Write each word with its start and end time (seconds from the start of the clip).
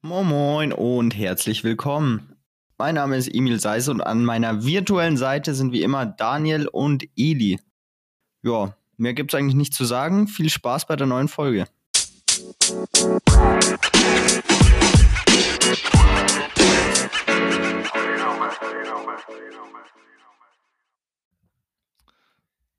Moin 0.00 0.28
Moin 0.28 0.72
und 0.72 1.16
herzlich 1.16 1.64
willkommen. 1.64 2.36
Mein 2.76 2.94
Name 2.94 3.16
ist 3.16 3.34
Emil 3.34 3.58
Seis 3.58 3.88
und 3.88 4.00
an 4.00 4.24
meiner 4.24 4.64
virtuellen 4.64 5.16
Seite 5.16 5.56
sind 5.56 5.72
wie 5.72 5.82
immer 5.82 6.06
Daniel 6.06 6.68
und 6.68 7.08
Eli. 7.16 7.58
Ja, 8.44 8.76
mehr 8.96 9.12
gibt's 9.14 9.34
eigentlich 9.34 9.56
nicht 9.56 9.74
zu 9.74 9.84
sagen. 9.84 10.28
Viel 10.28 10.50
Spaß 10.50 10.86
bei 10.86 10.94
der 10.94 11.08
neuen 11.08 11.26
Folge. 11.26 11.66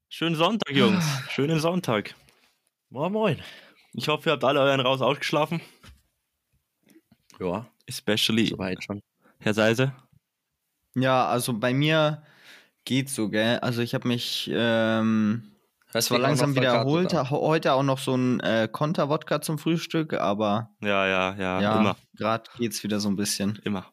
Schönen 0.08 0.36
Sonntag, 0.36 0.74
Jungs. 0.74 1.04
Schönen 1.32 1.60
Sonntag. 1.60 2.16
Moin, 2.90 3.12
moin. 3.12 3.40
Ich 3.92 4.08
hoffe, 4.08 4.30
ihr 4.30 4.32
habt 4.32 4.46
alle 4.46 4.62
euren 4.62 4.80
raus 4.80 5.02
ausgeschlafen. 5.02 5.60
Ja, 7.40 7.68
Especially 7.88 8.48
soweit 8.48 8.84
schon. 8.84 9.02
Herr 9.40 9.54
Seise. 9.54 9.94
Ja, 10.95 11.27
also 11.27 11.54
bei 11.54 11.73
mir 11.73 12.23
geht's 12.86 13.16
so, 13.16 13.30
gell? 13.30 13.59
Also 13.59 13.82
ich 13.82 13.94
habe 13.94 14.08
mich 14.08 14.50
ähm, 14.54 15.52
dich 15.94 16.12
auch 16.12 16.18
langsam 16.18 16.54
da? 16.55 17.30
ho- 17.30 17.48
heute 17.48 17.73
auch 17.73 17.84
noch 17.84 17.99
so 17.99 18.16
ein 18.16 18.40
äh, 18.41 18.68
Konter-Wodka 18.72 19.41
zum 19.41 19.58
Frühstück, 19.60 20.13
aber 20.13 20.72
Ja, 20.82 21.08
ja, 21.08 21.36
ja, 21.38 21.62
ja, 21.62 21.80
immer, 21.80 21.96
gerade 22.18 22.49
geht's 22.58 22.84
wieder 22.84 22.99
so 22.99 23.10
ein 23.10 23.16
bisschen. 23.16 23.60
immer. 23.63 23.91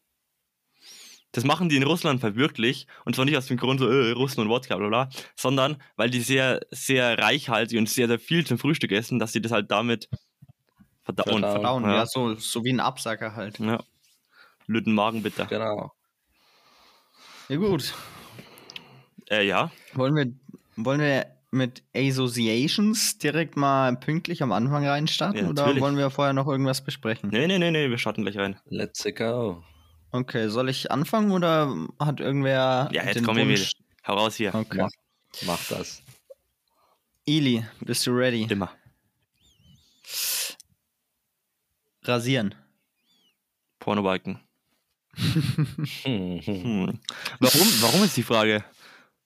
Das 1.32 1.44
machen 1.44 1.68
die 1.68 1.76
in 1.76 1.82
Russland 1.82 2.22
wirklich. 2.22 2.86
Und 3.04 3.14
zwar 3.14 3.26
nicht 3.26 3.36
aus 3.36 3.46
dem 3.46 3.58
Grund 3.58 3.78
so, 3.78 3.90
äh, 3.90 4.12
Russen 4.12 4.40
und 4.40 4.48
Wodka, 4.48 4.76
bla, 4.76 4.88
bla, 4.88 5.08
sondern 5.36 5.82
weil 5.96 6.08
die 6.08 6.20
sehr, 6.20 6.60
sehr 6.70 7.18
reichhaltig 7.18 7.78
und 7.78 7.90
sehr, 7.90 8.08
sehr 8.08 8.18
viel 8.18 8.46
zum 8.46 8.58
Frühstück 8.58 8.90
essen, 8.92 9.18
dass 9.18 9.32
sie 9.32 9.42
das 9.42 9.52
halt 9.52 9.70
damit 9.70 10.08
verdauen. 11.06 11.40
Verdauen. 11.40 11.62
Down, 11.62 11.84
ja, 11.84 11.96
ja. 11.96 12.06
so, 12.06 12.34
so 12.34 12.62
wie 12.64 12.72
ein 12.72 12.80
Absacker 12.80 13.34
halt. 13.34 13.58
ja. 13.58 13.82
Lütten 14.66 14.92
Magen 14.94 15.22
bitte. 15.22 15.46
Genau. 15.48 15.92
Ja 17.48 17.56
gut, 17.56 17.94
Äh, 19.30 19.46
ja. 19.46 19.70
wollen 19.94 20.14
wir, 20.16 20.32
wollen 20.76 21.00
wir 21.00 21.26
mit 21.52 21.84
Associations 21.96 23.18
direkt 23.18 23.56
mal 23.56 23.96
pünktlich 23.96 24.42
am 24.42 24.50
Anfang 24.50 24.84
reinstarten 24.86 25.44
Ja, 25.44 25.48
oder 25.50 25.80
wollen 25.80 25.96
wir 25.96 26.10
vorher 26.10 26.32
noch 26.34 26.48
irgendwas 26.48 26.82
besprechen? 26.84 27.30
Nee, 27.30 27.46
nee, 27.46 27.58
nee, 27.58 27.70
nee, 27.70 27.88
wir 27.88 27.98
starten 27.98 28.22
gleich 28.22 28.36
rein. 28.36 28.58
Let's 28.66 29.06
go. 29.16 29.62
Okay, 30.10 30.48
soll 30.48 30.68
ich 30.68 30.90
anfangen 30.90 31.30
oder 31.30 31.72
hat 32.00 32.18
irgendwer 32.20 32.88
Ja, 32.92 33.04
jetzt 33.04 33.14
den 33.16 33.24
komm. 33.24 33.36
Wunsch? 33.38 33.72
Hau 34.06 34.14
raus 34.14 34.34
hier. 34.36 34.52
Okay. 34.54 34.78
Mach, 34.82 34.90
mach 35.46 35.64
das. 35.68 36.02
Eli, 37.26 37.64
bist 37.80 38.06
du 38.06 38.10
ready? 38.10 38.46
Immer. 38.50 38.70
Rasieren. 42.08 42.54
Pornobalken. 43.78 44.40
Hm, 45.14 46.40
hm. 46.40 46.40
Hm. 46.44 47.00
Warum, 47.40 47.68
warum 47.80 48.02
ist 48.04 48.16
die 48.16 48.22
Frage? 48.22 48.64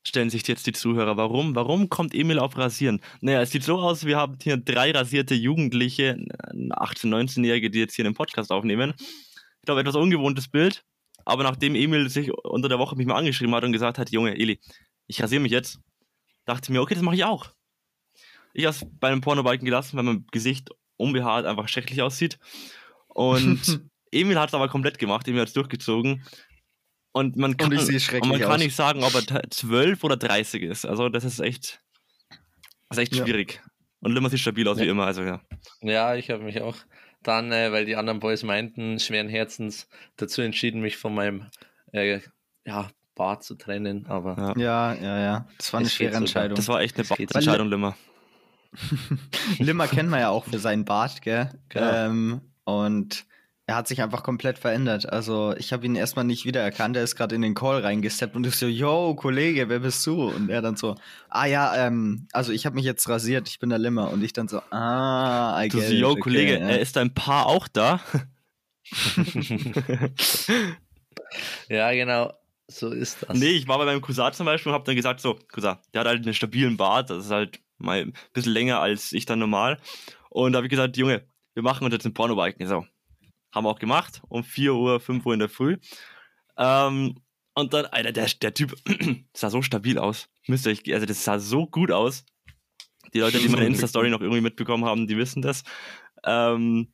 Stellen 0.02 0.30
sich 0.30 0.46
jetzt 0.46 0.66
die 0.66 0.72
Zuhörer. 0.72 1.16
Warum, 1.16 1.54
warum 1.54 1.88
kommt 1.88 2.14
Emil 2.14 2.38
auf 2.38 2.56
Rasieren? 2.56 3.00
Naja, 3.20 3.42
es 3.42 3.50
sieht 3.50 3.64
so 3.64 3.78
aus, 3.78 4.06
wir 4.06 4.16
haben 4.16 4.38
hier 4.42 4.56
drei 4.56 4.92
rasierte 4.92 5.34
Jugendliche, 5.34 6.16
18-, 6.52 7.06
19-Jährige, 7.06 7.70
die 7.70 7.80
jetzt 7.80 7.94
hier 7.94 8.06
einen 8.06 8.14
Podcast 8.14 8.50
aufnehmen. 8.50 8.94
Ich 8.98 9.66
glaube, 9.66 9.80
etwas 9.80 9.96
ungewohntes 9.96 10.48
Bild. 10.48 10.84
Aber 11.24 11.42
nachdem 11.42 11.74
Emil 11.74 12.08
sich 12.08 12.32
unter 12.32 12.68
der 12.68 12.78
Woche 12.78 12.96
mich 12.96 13.06
mal 13.06 13.16
angeschrieben 13.16 13.54
hat 13.54 13.64
und 13.64 13.72
gesagt 13.72 13.98
hat, 13.98 14.10
Junge, 14.10 14.38
Eli, 14.38 14.58
ich 15.06 15.22
rasiere 15.22 15.42
mich 15.42 15.52
jetzt, 15.52 15.80
dachte 16.46 16.64
ich 16.64 16.70
mir, 16.70 16.80
okay, 16.80 16.94
das 16.94 17.02
mache 17.02 17.16
ich 17.16 17.24
auch. 17.24 17.50
Ich 18.52 18.64
habe 18.64 18.74
es 18.74 18.86
bei 18.98 19.08
einem 19.08 19.20
Pornobalken 19.20 19.64
gelassen, 19.64 19.96
weil 19.96 20.04
mein 20.04 20.26
Gesicht 20.32 20.70
unbehaart 21.00 21.46
einfach 21.46 21.68
schrecklich 21.68 22.02
aussieht. 22.02 22.38
Und 23.08 23.80
Emil 24.12 24.38
hat 24.38 24.48
es 24.50 24.54
aber 24.54 24.68
komplett 24.68 24.98
gemacht, 24.98 25.26
Emil 25.28 25.40
hat 25.40 25.48
es 25.48 25.54
durchgezogen. 25.54 26.24
Und 27.12 27.36
man 27.36 27.56
kann, 27.56 27.72
und 27.72 27.80
schrecklich 28.00 28.30
man 28.30 28.40
kann 28.40 28.60
nicht 28.60 28.76
sagen, 28.76 29.02
ob 29.02 29.14
er 29.14 29.22
t- 29.26 29.48
12 29.50 30.04
oder 30.04 30.16
30 30.16 30.62
ist. 30.62 30.86
Also 30.86 31.08
das 31.08 31.24
ist 31.24 31.40
echt, 31.40 31.80
das 32.88 32.98
ist 32.98 33.02
echt 33.02 33.16
Ja. 33.16 33.24
schwierig. 33.24 33.60
Und 34.00 34.12
Limmer 34.12 34.30
sieht 34.30 34.38
stabil 34.40 34.66
aus 34.68 34.78
wie 34.78 34.84
Ja. 34.84 34.92
immer. 34.92 35.06
Also 35.06 35.22
ja. 35.22 35.40
Ja, 35.80 36.14
ich 36.14 36.30
habe 36.30 36.44
mich 36.44 36.60
auch 36.62 36.76
dann, 37.22 37.50
äh, 37.52 37.72
weil 37.72 37.84
die 37.84 37.96
anderen 37.96 38.20
Boys 38.20 38.44
meinten, 38.44 38.98
schweren 39.00 39.28
Herzens 39.28 39.88
dazu 40.16 40.40
entschieden, 40.40 40.80
mich 40.80 40.96
von 40.96 41.12
meinem 41.14 41.46
äh, 41.92 42.20
ja, 42.64 42.88
Bart 43.16 43.42
zu 43.42 43.56
trennen. 43.56 44.06
Aber 44.06 44.54
ja. 44.56 44.94
Ja, 44.94 44.94
ja, 44.94 45.18
ja. 45.20 45.48
Das 45.58 45.72
war 45.72 45.80
eine 45.80 45.88
schwere 45.90 46.10
sogar. 46.10 46.20
Entscheidung. 46.22 46.54
Das 46.54 46.68
war 46.68 46.80
echt 46.80 46.96
eine 46.96 47.06
Das 47.08 47.18
geht. 47.18 47.34
Entscheidung, 47.34 47.68
Limmer. 47.68 47.96
Limmer 49.58 49.88
kennt 49.88 50.10
man 50.10 50.20
ja 50.20 50.30
auch 50.30 50.44
für 50.44 50.58
seinen 50.58 50.84
Bart, 50.84 51.22
gell? 51.22 51.50
Genau. 51.68 51.92
Ähm, 51.92 52.40
und 52.64 53.24
er 53.70 53.76
hat 53.76 53.86
sich 53.86 54.02
einfach 54.02 54.24
komplett 54.24 54.58
verändert. 54.58 55.12
Also 55.12 55.54
ich 55.56 55.72
habe 55.72 55.86
ihn 55.86 55.94
erstmal 55.94 56.24
nicht 56.24 56.44
wiedererkannt. 56.44 56.96
Er 56.96 57.04
ist 57.04 57.14
gerade 57.14 57.36
in 57.36 57.42
den 57.42 57.54
Call 57.54 57.80
reingesteppt 57.80 58.34
und 58.34 58.44
ich 58.44 58.56
so, 58.56 58.66
yo, 58.66 59.14
Kollege, 59.14 59.68
wer 59.68 59.78
bist 59.78 60.04
du? 60.06 60.28
Und 60.28 60.50
er 60.50 60.60
dann 60.60 60.74
so, 60.74 60.96
ah 61.28 61.46
ja, 61.46 61.86
ähm, 61.86 62.26
also 62.32 62.50
ich 62.52 62.66
habe 62.66 62.74
mich 62.74 62.84
jetzt 62.84 63.08
rasiert, 63.08 63.48
ich 63.48 63.60
bin 63.60 63.70
der 63.70 63.78
Limmer. 63.78 64.10
Und 64.10 64.24
ich 64.24 64.32
dann 64.32 64.48
so, 64.48 64.60
ah, 64.70 65.62
I 65.62 65.68
Du 65.68 65.80
so, 65.80 65.92
yo, 65.92 66.10
okay, 66.10 66.20
Kollege, 66.20 66.58
ja. 66.58 66.68
äh, 66.68 66.82
ist 66.82 66.96
dein 66.96 67.14
Paar 67.14 67.46
auch 67.46 67.68
da? 67.68 68.00
ja, 71.68 71.92
genau, 71.92 72.32
so 72.66 72.90
ist 72.90 73.18
das. 73.22 73.38
nee, 73.38 73.50
ich 73.50 73.68
war 73.68 73.78
bei 73.78 73.84
meinem 73.84 74.00
Cousin 74.00 74.32
zum 74.32 74.46
Beispiel 74.46 74.72
und 74.72 74.78
hab 74.78 74.84
dann 74.84 74.96
gesagt, 74.96 75.20
so, 75.20 75.38
Cousin, 75.52 75.76
der 75.94 76.00
hat 76.00 76.08
halt 76.08 76.24
einen 76.24 76.34
stabilen 76.34 76.76
Bart, 76.76 77.08
das 77.10 77.26
ist 77.26 77.30
halt 77.30 77.60
mal 77.80 78.00
ein 78.00 78.12
bisschen 78.32 78.52
länger 78.52 78.80
als 78.80 79.12
ich 79.12 79.26
dann 79.26 79.38
normal. 79.38 79.78
Und 80.28 80.52
da 80.52 80.58
habe 80.58 80.66
ich 80.66 80.70
gesagt, 80.70 80.96
Junge, 80.96 81.24
wir 81.54 81.62
machen 81.62 81.84
uns 81.84 81.92
jetzt 81.92 82.04
einen 82.04 82.14
Pornobalken. 82.14 82.66
So, 82.66 82.86
haben 83.52 83.64
wir 83.64 83.70
auch 83.70 83.78
gemacht, 83.78 84.22
um 84.28 84.44
4 84.44 84.74
Uhr, 84.74 85.00
5 85.00 85.26
Uhr 85.26 85.34
in 85.34 85.40
der 85.40 85.48
Früh. 85.48 85.76
Ähm, 86.56 87.20
und 87.54 87.74
dann, 87.74 87.86
Alter, 87.86 88.12
der, 88.12 88.26
der 88.26 88.54
Typ 88.54 88.74
sah 89.34 89.50
so 89.50 89.62
stabil 89.62 89.98
aus. 89.98 90.28
Müsst 90.46 90.66
ihr 90.66 90.72
euch, 90.72 90.94
also 90.94 91.06
das 91.06 91.24
sah 91.24 91.38
so 91.38 91.66
gut 91.66 91.90
aus. 91.90 92.24
Die 93.12 93.20
Leute, 93.20 93.38
die 93.38 93.48
meine 93.48 93.66
Insta-Story 93.66 94.10
noch 94.10 94.20
irgendwie 94.20 94.40
mitbekommen 94.40 94.84
haben, 94.84 95.06
die 95.06 95.16
wissen 95.16 95.42
das. 95.42 95.64
Ähm, 96.24 96.92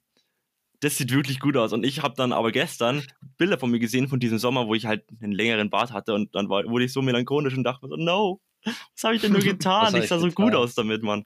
das 0.80 0.96
sieht 0.96 1.12
wirklich 1.12 1.40
gut 1.40 1.56
aus. 1.56 1.72
Und 1.72 1.84
ich 1.84 2.02
habe 2.02 2.14
dann 2.16 2.32
aber 2.32 2.52
gestern 2.52 3.02
Bilder 3.38 3.58
von 3.58 3.70
mir 3.70 3.78
gesehen 3.78 4.08
von 4.08 4.20
diesem 4.20 4.38
Sommer, 4.38 4.66
wo 4.66 4.74
ich 4.74 4.86
halt 4.86 5.04
einen 5.20 5.32
längeren 5.32 5.70
Bart 5.70 5.92
hatte. 5.92 6.14
Und 6.14 6.34
dann 6.34 6.48
war, 6.48 6.64
wurde 6.64 6.84
ich 6.84 6.92
so 6.92 7.02
melancholisch 7.02 7.56
und 7.56 7.64
dachte 7.64 7.86
mir 7.86 7.90
so, 7.90 7.96
no, 7.96 8.40
was 8.66 9.04
habe 9.04 9.14
ich 9.14 9.22
denn 9.22 9.32
nur 9.32 9.40
getan? 9.42 9.94
ich 9.94 10.04
ich 10.04 10.08
sah 10.08 10.18
so 10.18 10.28
getan? 10.28 10.44
gut 10.46 10.54
aus 10.54 10.74
damit, 10.74 11.02
Mann. 11.02 11.24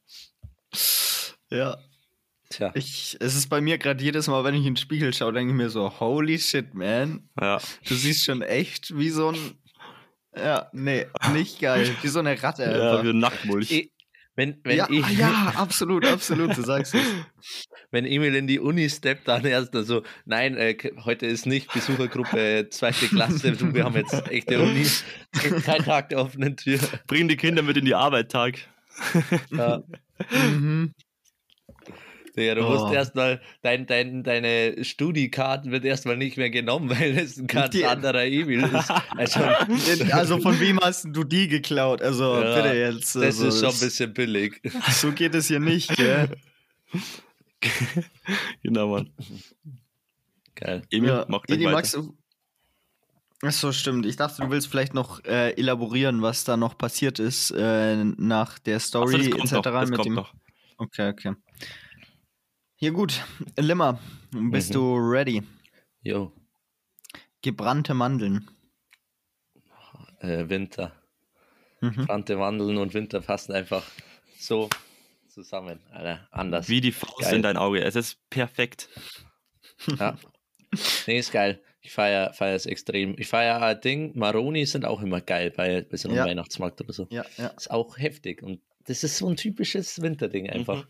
Ja, 1.50 1.78
Tja, 2.50 2.72
ich, 2.74 3.16
es 3.20 3.36
ist 3.36 3.48
bei 3.48 3.60
mir 3.60 3.78
gerade 3.78 4.02
jedes 4.02 4.26
Mal, 4.26 4.42
wenn 4.42 4.54
ich 4.54 4.66
in 4.66 4.74
den 4.74 4.76
Spiegel 4.76 5.14
schaue, 5.14 5.32
denke 5.32 5.52
ich 5.52 5.56
mir 5.56 5.70
so, 5.70 6.00
holy 6.00 6.36
shit, 6.38 6.74
man. 6.74 7.28
Ja. 7.40 7.60
Du 7.86 7.94
siehst 7.94 8.24
schon 8.24 8.42
echt 8.42 8.96
wie 8.98 9.10
so 9.10 9.28
ein, 9.28 9.54
ja, 10.36 10.68
nee, 10.72 11.06
nicht 11.32 11.60
geil. 11.60 11.94
Wie 12.02 12.08
so 12.08 12.18
eine 12.18 12.40
Ratte 12.42 12.64
Ja, 12.64 13.04
wie 13.04 13.10
ein 13.10 13.18
Nacktmulch. 13.18 13.90
Wenn, 14.40 14.56
wenn, 14.64 14.78
ja, 14.78 14.88
ich, 14.88 15.06
ja, 15.18 15.52
absolut, 15.56 16.06
absolut, 16.06 16.56
du 16.56 16.62
sagst 16.62 16.94
es. 16.94 17.02
wenn 17.90 18.06
Emil 18.06 18.34
in 18.34 18.46
die 18.46 18.58
Uni 18.58 18.88
steppt, 18.88 19.28
dann 19.28 19.44
erst 19.44 19.76
also, 19.76 20.02
nein, 20.24 20.56
äh, 20.56 20.78
heute 21.04 21.26
ist 21.26 21.44
nicht 21.44 21.70
Besuchergruppe 21.74 22.68
zweite 22.70 23.08
Klasse, 23.08 23.74
wir 23.74 23.84
haben 23.84 23.96
jetzt 23.96 24.14
echte 24.30 24.58
Uni, 24.62 24.86
kein 25.62 25.84
Tag 25.84 26.08
der 26.08 26.20
offenen 26.20 26.56
Tür. 26.56 26.78
Bring 27.06 27.28
die 27.28 27.36
Kinder 27.36 27.60
mit 27.60 27.76
in 27.76 27.84
die 27.84 27.94
Arbeit, 27.94 28.30
Tag. 28.30 28.60
Ja. 29.50 29.82
Mhm. 30.30 30.94
Ja, 32.36 32.54
du 32.54 32.64
Oh. 32.64 32.70
musst 32.70 32.94
erstmal, 32.94 33.41
dein, 33.62 33.86
dein, 33.86 34.22
deine 34.22 34.84
Studiekarten 34.84 35.72
wird 35.72 35.84
erstmal 35.84 36.16
nicht 36.16 36.36
mehr 36.36 36.50
genommen, 36.50 36.88
weil 36.91 37.18
es 37.18 37.36
ein 37.38 37.46
ganz 37.46 37.70
Die- 37.70 37.84
anderer 37.84 38.24
Emil 38.24 38.62
ist. 38.62 38.91
Also, 39.16 39.41
Also 40.12 40.38
von 40.38 40.58
wem 40.60 40.78
hast 40.80 41.06
du 41.10 41.24
die 41.24 41.48
geklaut? 41.48 42.00
Also 42.02 42.40
Ja, 42.40 42.54
bitte 42.62 42.76
jetzt. 42.76 43.14
das 43.16 43.22
also, 43.22 43.48
ist 43.48 43.54
schon 43.56 43.64
ein 43.66 43.70
das- 43.72 43.80
bisschen 43.80 44.14
billig. 44.14 44.60
So 44.90 45.12
geht 45.12 45.34
es 45.34 45.48
hier 45.48 45.60
nicht, 45.60 45.96
gell? 45.96 46.28
genau, 48.62 48.88
Mann. 48.88 49.10
Geil. 50.54 50.82
Emil, 50.90 51.08
Ja, 51.10 51.24
mach 51.28 51.42
gleich 51.42 51.56
Edi, 51.58 51.66
weiter. 51.66 51.76
magst 51.76 51.94
du. 51.94 52.16
Achso, 53.43 53.72
stimmt. 53.72 54.05
Ich 54.05 54.16
dachte, 54.16 54.43
du 54.43 54.50
willst 54.50 54.69
vielleicht 54.69 54.93
noch 54.93 55.25
äh, 55.25 55.52
elaborieren, 55.52 56.20
was 56.20 56.44
da 56.44 56.58
noch 56.58 56.76
passiert 56.76 57.19
ist 57.19 57.50
äh, 57.52 57.96
nach 58.05 58.58
der 58.58 58.78
so, 58.81 58.88
Story 59.06 59.16
das 59.19 59.31
kommt 59.31 59.44
etc. 59.44 59.52
noch, 59.55 59.62
das 59.62 59.88
mit 59.88 59.96
kommt 59.96 60.06
dem. 60.06 60.14
noch. 60.14 60.34
Okay, 60.76 61.08
okay. 61.08 61.32
Hier 62.82 62.93
gut. 62.93 63.23
Limmer, 63.59 64.00
bist 64.31 64.71
Mhm. 64.71 64.75
du 64.75 64.97
ready? 64.97 65.43
Jo, 66.03 66.32
Gebrannte 67.43 67.93
Mandeln. 67.94 68.49
äh, 70.21 70.49
Winter. 70.49 70.93
Mhm. 71.82 72.06
Brannte 72.06 72.37
Mandeln 72.37 72.77
und 72.79 72.93
Winter 72.94 73.21
passen 73.21 73.53
einfach 73.53 73.82
so 74.38 74.69
zusammen. 75.29 75.81
Alter, 75.91 76.27
anders. 76.31 76.69
Wie 76.71 76.81
die 76.81 76.93
Faust 76.93 77.21
Geil. 77.21 77.37
in 77.37 77.43
dein 77.43 77.56
Auge. 77.56 77.82
Es 77.82 77.97
ist 77.97 78.19
perfekt. 78.31 78.88
Ja. 79.99 80.19
Nee, 81.06 81.19
ist 81.19 81.32
geil. 81.32 81.62
Ich 81.81 81.93
feiere 81.93 82.32
feier 82.35 82.55
es 82.55 82.67
extrem. 82.67 83.15
Ich 83.19 83.29
feiere 83.29 83.62
ein 83.62 83.81
Ding, 83.81 84.12
Maroni 84.19 84.67
sind 84.67 84.85
auch 84.85 85.00
immer 85.03 85.21
geil 85.23 85.50
bei, 85.50 85.82
bei 85.82 85.97
so 85.97 86.09
einem 86.09 86.19
Ja. 86.19 86.27
Weihnachtsmarkt 86.27 86.81
oder 86.82 86.93
so. 86.93 87.06
Ja, 87.11 87.25
ja. 87.38 87.47
Ist 87.49 87.71
auch 87.71 87.97
heftig. 87.99 88.43
Und 88.43 88.61
das 88.85 89.03
ist 89.03 89.17
so 89.19 89.29
ein 89.29 89.37
typisches 89.37 90.00
Winterding 90.03 90.49
einfach. 90.50 90.85
Mhm. 90.85 90.88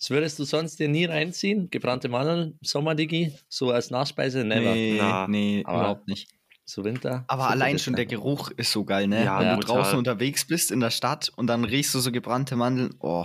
Das 0.00 0.10
würdest 0.10 0.38
du 0.38 0.44
sonst 0.44 0.80
dir 0.80 0.88
nie 0.88 1.04
reinziehen? 1.04 1.68
Gebrannte 1.70 2.08
Mandeln, 2.08 2.58
Sommerdigi, 2.62 3.34
so 3.48 3.70
als 3.70 3.90
Nachspeise? 3.90 4.44
Never. 4.44 4.72
Nee, 4.72 4.96
Na, 4.98 5.28
nee 5.28 5.62
aber- 5.64 5.78
überhaupt 5.80 6.08
nicht. 6.08 6.28
Zu 6.64 6.84
Winter. 6.84 7.24
Aber 7.26 7.50
allein 7.50 7.78
schon 7.80 7.96
der. 7.96 8.06
Geruch 8.06 8.50
ist 8.52 8.70
so 8.70 8.84
geil, 8.84 9.08
ne? 9.08 9.24
Ja, 9.24 9.40
Wenn 9.40 9.46
ja, 9.46 9.54
du 9.56 9.60
total. 9.62 9.76
draußen 9.82 9.98
unterwegs 9.98 10.46
bist 10.46 10.70
in 10.70 10.78
der 10.78 10.90
Stadt 10.90 11.30
und 11.34 11.48
dann 11.48 11.64
riechst 11.64 11.92
du 11.94 11.98
so 11.98 12.12
gebrannte 12.12 12.54
Mandeln. 12.54 12.94
Oh. 13.00 13.24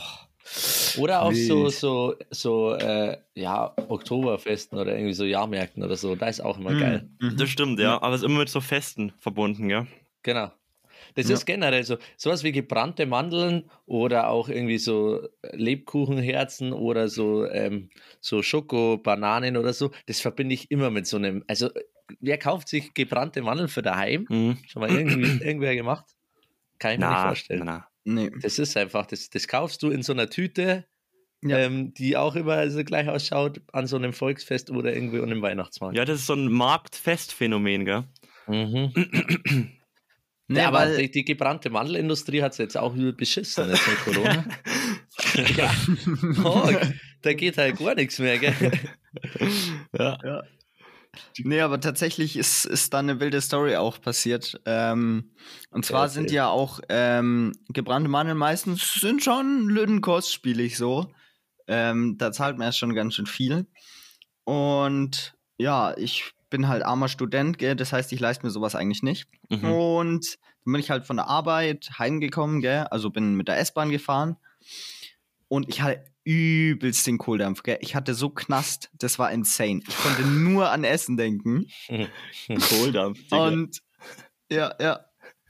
Oder 0.97 1.21
auch 1.21 1.31
so, 1.31 1.63
Wild. 1.65 1.73
so, 1.73 2.15
so 2.31 2.73
äh, 2.73 3.17
ja, 3.35 3.73
Oktoberfesten 3.87 4.77
oder 4.79 4.93
irgendwie 4.95 5.13
so 5.13 5.25
Jahrmärkten 5.25 5.83
oder 5.83 5.95
so. 5.95 6.15
Da 6.15 6.27
ist 6.27 6.41
auch 6.41 6.57
immer 6.57 6.73
geil. 6.73 7.07
Mhm. 7.19 7.37
Das 7.37 7.49
stimmt, 7.49 7.79
ja. 7.79 8.01
Aber 8.01 8.15
es 8.15 8.21
ist 8.21 8.25
immer 8.25 8.39
mit 8.39 8.49
so 8.49 8.61
Festen 8.61 9.13
verbunden, 9.19 9.67
gell? 9.69 9.85
Genau. 10.23 10.51
Das 11.15 11.27
Ja. 11.27 11.33
ist 11.33 11.45
generell 11.45 11.83
so. 11.83 11.97
Sowas 12.17 12.43
wie 12.43 12.51
gebrannte 12.51 13.05
Mandeln 13.05 13.69
oder 13.85 14.29
auch 14.29 14.49
irgendwie 14.49 14.77
so 14.77 15.27
Lebkuchenherzen 15.53 16.73
oder 16.73 17.07
so, 17.07 17.45
ähm, 17.47 17.89
so 18.21 18.41
Schoko-Bananen 18.43 19.57
oder 19.57 19.73
so. 19.73 19.91
Das 20.05 20.19
verbinde 20.21 20.53
ich 20.55 20.71
immer 20.71 20.91
mit 20.91 21.07
so 21.07 21.17
einem. 21.17 21.43
Also, 21.47 21.69
wer 22.19 22.37
kauft 22.37 22.67
sich 22.67 22.93
gebrannte 22.93 23.41
Mandeln 23.41 23.69
für 23.69 23.81
daheim? 23.81 24.25
Mhm. 24.29 24.57
Schon 24.67 24.81
mal 24.81 24.91
irgendwie, 24.91 25.23
irgendwer 25.43 25.75
gemacht? 25.75 26.05
Kann 26.79 26.91
ich 26.93 26.99
mir 26.99 27.07
nicht 27.07 27.19
Na, 27.19 27.27
vorstellen. 27.27 27.63
na, 27.65 27.87
Nee. 28.07 28.29
Das 28.41 28.59
ist 28.59 28.77
einfach, 28.77 29.07
das, 29.07 29.29
das 29.31 29.47
kaufst 29.47 29.81
du 29.81 29.89
in 29.89 30.03
so 30.03 30.13
einer 30.13 30.29
Tüte, 30.29 30.85
Ja. 31.41 31.57
ähm, 31.57 31.93
die 31.93 32.17
auch 32.17 32.35
immer 32.35 32.69
so 32.69 32.83
gleich 32.83 33.07
ausschaut 33.09 33.61
an 33.71 33.87
so 33.87 33.95
einem 33.95 34.13
Volksfest 34.13 34.69
oder 34.69 34.93
irgendwie 34.93 35.17
an 35.19 35.25
einem 35.31 35.41
Weihnachtsmarkt. 35.41 35.95
Ja, 35.97 36.05
das 36.05 36.19
ist 36.19 36.27
so 36.27 36.33
ein 36.33 36.51
Marktfestphänomen, 36.51 37.85
gell? 37.85 38.03
Mhm. 38.47 38.91
Nee, 40.47 40.59
ja, 40.59 40.67
aber 40.67 40.85
die, 40.97 41.09
die 41.09 41.25
gebrannte 41.25 41.71
Mandelindustrie 41.71 42.43
hat 42.43 42.51
es 42.51 42.59
jetzt 42.59 42.77
auch 42.77 42.93
übel 42.93 43.13
beschissen 43.13 43.67
jetzt 43.69 43.87
mit 43.87 43.97
Corona. 44.15 44.45
ja. 45.57 45.73
Oh, 46.43 46.69
da 47.21 47.33
geht 47.33 47.57
halt 47.57 47.79
gar 47.79 47.95
nichts 47.95 48.19
mehr, 48.19 48.37
gell? 48.37 48.53
Ja. 49.97 50.17
Ja. 50.23 50.43
Nee, 51.37 51.61
aber 51.61 51.79
tatsächlich 51.79 52.35
ist, 52.35 52.65
ist 52.65 52.93
da 52.93 52.99
eine 52.99 53.21
wilde 53.21 53.39
Story 53.39 53.77
auch 53.77 54.01
passiert. 54.01 54.59
Ähm, 54.65 55.31
und 55.71 55.85
zwar 55.85 56.09
sind 56.09 56.25
erzähl. 56.25 56.35
ja 56.35 56.47
auch 56.49 56.81
ähm, 56.89 57.53
gebrannte 57.69 58.09
Mandeln 58.09 58.37
meistens 58.37 58.95
sind 58.95 59.23
schon 59.23 59.69
lüden 59.69 60.01
kostspielig 60.01 60.77
so. 60.77 61.09
Ähm, 61.67 62.17
da 62.17 62.33
zahlt 62.33 62.57
man 62.57 62.67
ja 62.67 62.71
schon 62.73 62.93
ganz 62.93 63.15
schön 63.15 63.27
viel. 63.27 63.65
Und 64.43 65.35
ja, 65.57 65.95
ich 65.97 66.33
bin 66.49 66.67
halt 66.67 66.83
armer 66.83 67.07
Student, 67.07 67.57
gell? 67.57 67.75
das 67.75 67.93
heißt, 67.93 68.11
ich 68.13 68.19
leiste 68.19 68.45
mir 68.45 68.51
sowas 68.51 68.75
eigentlich 68.75 69.03
nicht. 69.03 69.27
Mhm. 69.49 69.71
Und 69.71 70.37
dann 70.63 70.73
bin 70.73 70.79
ich 70.79 70.89
halt 70.89 71.05
von 71.05 71.17
der 71.17 71.27
Arbeit 71.27 71.89
heimgekommen, 71.97 72.61
gell? 72.61 72.85
also 72.91 73.09
bin 73.09 73.35
mit 73.35 73.47
der 73.47 73.59
S-Bahn 73.59 73.89
gefahren. 73.89 74.37
Und 75.47 75.69
ich 75.69 75.81
hatte 75.81 76.03
übelst 76.23 77.05
den 77.05 77.17
Kohldampf, 77.17 77.63
gell? 77.63 77.77
Ich 77.81 77.95
hatte 77.95 78.15
so 78.15 78.29
Knast, 78.29 78.89
das 78.93 79.19
war 79.19 79.31
insane. 79.31 79.81
Ich 79.87 79.97
konnte 79.97 80.23
nur 80.23 80.71
an 80.71 80.83
Essen 80.83 81.17
denken. 81.17 81.67
Kohldampf. 82.69 83.19
Digga. 83.23 83.47
Und 83.47 83.81
ja, 84.51 84.73
ja. 84.79 85.05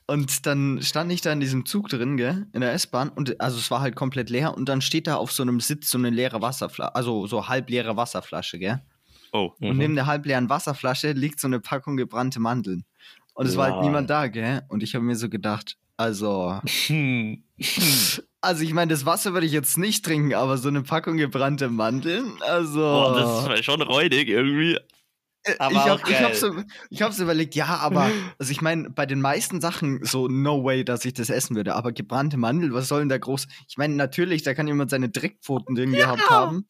Und 0.07 0.45
dann 0.45 0.81
stand 0.83 1.11
ich 1.11 1.21
da 1.21 1.31
in 1.31 1.39
diesem 1.39 1.65
Zug 1.65 1.89
drin, 1.89 2.17
gell, 2.17 2.45
in 2.53 2.61
der 2.61 2.73
S-Bahn. 2.73 3.09
Und 3.09 3.41
also 3.41 3.57
es 3.57 3.71
war 3.71 3.81
halt 3.81 3.95
komplett 3.95 4.29
leer. 4.29 4.55
Und 4.55 4.69
dann 4.69 4.81
steht 4.81 5.07
da 5.07 5.15
auf 5.15 5.31
so 5.31 5.41
einem 5.41 5.59
Sitz 5.59 5.89
so 5.89 5.97
eine 5.97 6.11
leere 6.11 6.41
Wasserflasche, 6.41 6.93
also 6.93 7.25
so 7.25 7.47
halb 7.47 7.69
leere 7.69 7.97
Wasserflasche, 7.97 8.59
gell? 8.59 8.83
Oh. 9.35 9.53
Und 9.59 9.73
Mhm. 9.73 9.77
neben 9.77 9.95
der 9.95 10.05
halb 10.05 10.25
leeren 10.25 10.49
Wasserflasche 10.49 11.11
liegt 11.11 11.39
so 11.39 11.47
eine 11.47 11.59
Packung 11.59 11.97
gebrannte 11.97 12.39
Mandeln. 12.39 12.85
Und 13.33 13.47
es 13.47 13.57
war 13.57 13.71
halt 13.71 13.83
niemand 13.83 14.09
da, 14.09 14.27
gell? 14.27 14.61
Und 14.69 14.81
ich 14.81 14.95
habe 14.95 15.03
mir 15.03 15.15
so 15.15 15.27
gedacht, 15.27 15.77
also, 15.97 16.59
Hm. 16.87 17.43
also 18.41 18.63
ich 18.63 18.73
meine, 18.73 18.91
das 18.91 19.05
Wasser 19.05 19.33
würde 19.33 19.45
ich 19.45 19.51
jetzt 19.51 19.77
nicht 19.77 20.05
trinken, 20.05 20.33
aber 20.33 20.57
so 20.57 20.69
eine 20.69 20.83
Packung 20.83 21.17
gebrannte 21.17 21.69
Mandeln, 21.69 22.31
also. 22.41 22.79
Boah, 22.79 23.45
das 23.47 23.59
ist 23.59 23.65
schon 23.65 23.81
räudig 23.81 24.29
irgendwie. 24.29 24.77
Aber 25.59 25.71
ich 25.71 25.77
auch 25.77 26.01
habe 26.01 26.11
ich 26.11 26.21
hab 26.21 26.33
so, 26.33 26.51
ich 26.89 27.01
hab 27.01 27.13
so 27.13 27.23
überlegt, 27.23 27.53
ja, 27.55 27.67
aber 27.67 28.09
also 28.39 28.51
ich 28.51 28.61
meine, 28.61 28.89
bei 28.89 29.05
den 29.05 29.21
meisten 29.21 29.61
Sachen 29.61 30.03
so 30.03 30.27
no 30.27 30.63
way, 30.63 30.83
dass 30.83 31.05
ich 31.05 31.13
das 31.13 31.29
essen 31.29 31.55
würde. 31.55 31.75
Aber 31.75 31.91
gebrannte 31.91 32.37
Mandel, 32.37 32.73
was 32.73 32.87
soll 32.87 32.99
denn 32.99 33.09
da 33.09 33.17
groß? 33.17 33.47
Ich 33.67 33.77
meine, 33.77 33.95
natürlich, 33.95 34.43
da 34.43 34.53
kann 34.53 34.67
jemand 34.67 34.89
seine 34.89 35.09
Dreckpfoten 35.09 35.75
drin 35.75 35.91
gehabt 35.91 36.29
haben. 36.29 36.65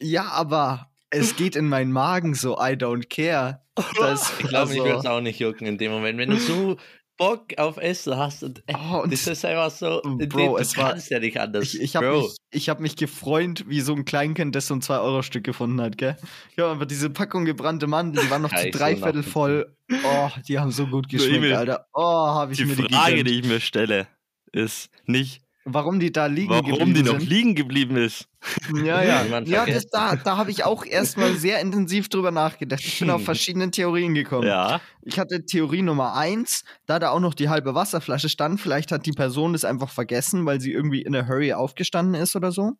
Ja, 0.00 0.28
aber 0.30 0.89
es 1.10 1.36
geht 1.36 1.56
in 1.56 1.68
meinen 1.68 1.92
Magen 1.92 2.34
so, 2.34 2.54
I 2.56 2.72
don't 2.76 3.08
care. 3.08 3.62
Das, 3.98 4.32
Ich 4.38 4.48
glaube, 4.48 4.70
mich 4.70 4.80
also- 4.80 4.84
würde 4.84 4.98
es 5.00 5.06
auch 5.06 5.20
nicht 5.20 5.38
jucken 5.38 5.66
in 5.66 5.78
dem 5.78 5.92
Moment. 5.92 6.18
Wenn 6.18 6.30
du 6.30 6.36
so 6.36 6.76
Bock 7.16 7.48
auf 7.58 7.76
Essen 7.76 8.16
hast 8.16 8.42
und, 8.42 8.62
äh, 8.66 8.74
Oh, 8.74 9.00
und 9.02 9.12
das 9.12 9.26
ist 9.26 9.44
einfach 9.44 9.70
so, 9.70 10.00
Bro, 10.02 10.16
du 10.16 10.56
es 10.56 10.74
war- 10.78 10.90
kannst 10.92 11.10
ja 11.10 11.18
nicht 11.18 11.38
anders. 11.38 11.74
Ich, 11.74 11.80
ich 11.82 11.96
habe 11.96 12.12
mich, 12.12 12.36
ich 12.50 12.68
hab 12.70 12.80
mich 12.80 12.96
gefreut, 12.96 13.64
wie 13.68 13.82
so 13.82 13.94
ein 13.94 14.06
Kleinkind, 14.06 14.54
das 14.54 14.68
so 14.68 14.74
ein 14.74 14.80
2-Euro-Stück 14.80 15.44
gefunden 15.44 15.80
hat, 15.82 15.98
gell? 15.98 16.16
Ja, 16.56 16.70
aber 16.70 16.86
diese 16.86 17.10
Packung 17.10 17.44
gebrannte 17.44 17.86
Mandeln, 17.86 18.24
die 18.24 18.30
waren 18.30 18.40
noch 18.42 18.48
zu 18.54 18.66
ich 18.68 18.74
dreiviertel 18.74 19.22
voll. 19.22 19.76
Oh, 20.02 20.30
die 20.48 20.58
haben 20.58 20.70
so 20.70 20.86
gut 20.86 21.10
geschmeckt, 21.10 21.52
Alter. 21.54 21.86
Oh, 21.92 22.02
habe 22.02 22.52
ich 22.52 22.58
Die 22.58 22.64
mir 22.64 22.76
die 22.76 22.84
Frage, 22.94 23.10
gegönnt. 23.16 23.28
die 23.28 23.40
ich 23.40 23.46
mir 23.46 23.60
stelle, 23.60 24.06
ist 24.52 24.88
nicht, 25.04 25.42
Warum 25.64 26.00
die 26.00 26.10
da 26.10 26.26
liegen 26.26 26.50
warum 26.50 26.64
die 26.64 26.70
geblieben 26.72 27.06
noch 27.06 27.20
sind. 27.20 27.28
liegen 27.28 27.54
geblieben 27.54 27.96
ist. 27.96 28.28
Ja, 28.74 29.02
ja. 29.02 29.22
Niemand 29.24 29.48
Ja, 29.48 29.66
das, 29.66 29.86
da, 29.88 30.16
da 30.16 30.38
habe 30.38 30.50
ich 30.50 30.64
auch 30.64 30.86
erstmal 30.86 31.34
sehr 31.34 31.60
intensiv 31.60 32.08
drüber 32.08 32.30
nachgedacht. 32.30 32.82
Ich 32.82 32.98
bin 32.98 33.10
auf 33.10 33.24
verschiedene 33.24 33.70
Theorien 33.70 34.14
gekommen. 34.14 34.46
Ja. 34.46 34.80
Ich 35.02 35.18
hatte 35.18 35.44
Theorie 35.44 35.82
Nummer 35.82 36.14
eins, 36.14 36.64
da 36.86 36.98
da 36.98 37.10
auch 37.10 37.20
noch 37.20 37.34
die 37.34 37.50
halbe 37.50 37.74
Wasserflasche 37.74 38.30
stand. 38.30 38.60
Vielleicht 38.60 38.90
hat 38.90 39.04
die 39.04 39.12
Person 39.12 39.52
das 39.52 39.64
einfach 39.64 39.90
vergessen, 39.90 40.46
weil 40.46 40.60
sie 40.60 40.72
irgendwie 40.72 41.02
in 41.02 41.14
a 41.14 41.26
hurry 41.28 41.52
aufgestanden 41.52 42.20
ist 42.20 42.36
oder 42.36 42.52
so. 42.52 42.72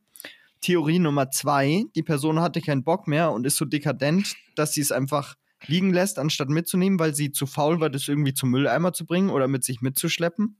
Theorie 0.62 0.98
Nummer 0.98 1.30
zwei, 1.30 1.84
die 1.94 2.02
Person 2.02 2.40
hatte 2.40 2.60
keinen 2.60 2.84
Bock 2.84 3.06
mehr 3.06 3.32
und 3.32 3.46
ist 3.46 3.56
so 3.56 3.64
dekadent, 3.64 4.34
dass 4.56 4.72
sie 4.72 4.82
es 4.82 4.92
einfach 4.92 5.36
liegen 5.66 5.92
lässt, 5.92 6.18
anstatt 6.18 6.48
mitzunehmen, 6.48 6.98
weil 6.98 7.14
sie 7.14 7.32
zu 7.32 7.46
faul 7.46 7.80
war, 7.80 7.90
das 7.90 8.08
irgendwie 8.08 8.34
zum 8.34 8.50
Mülleimer 8.50 8.92
zu 8.92 9.06
bringen 9.06 9.30
oder 9.30 9.48
mit 9.48 9.64
sich 9.64 9.80
mitzuschleppen. 9.80 10.56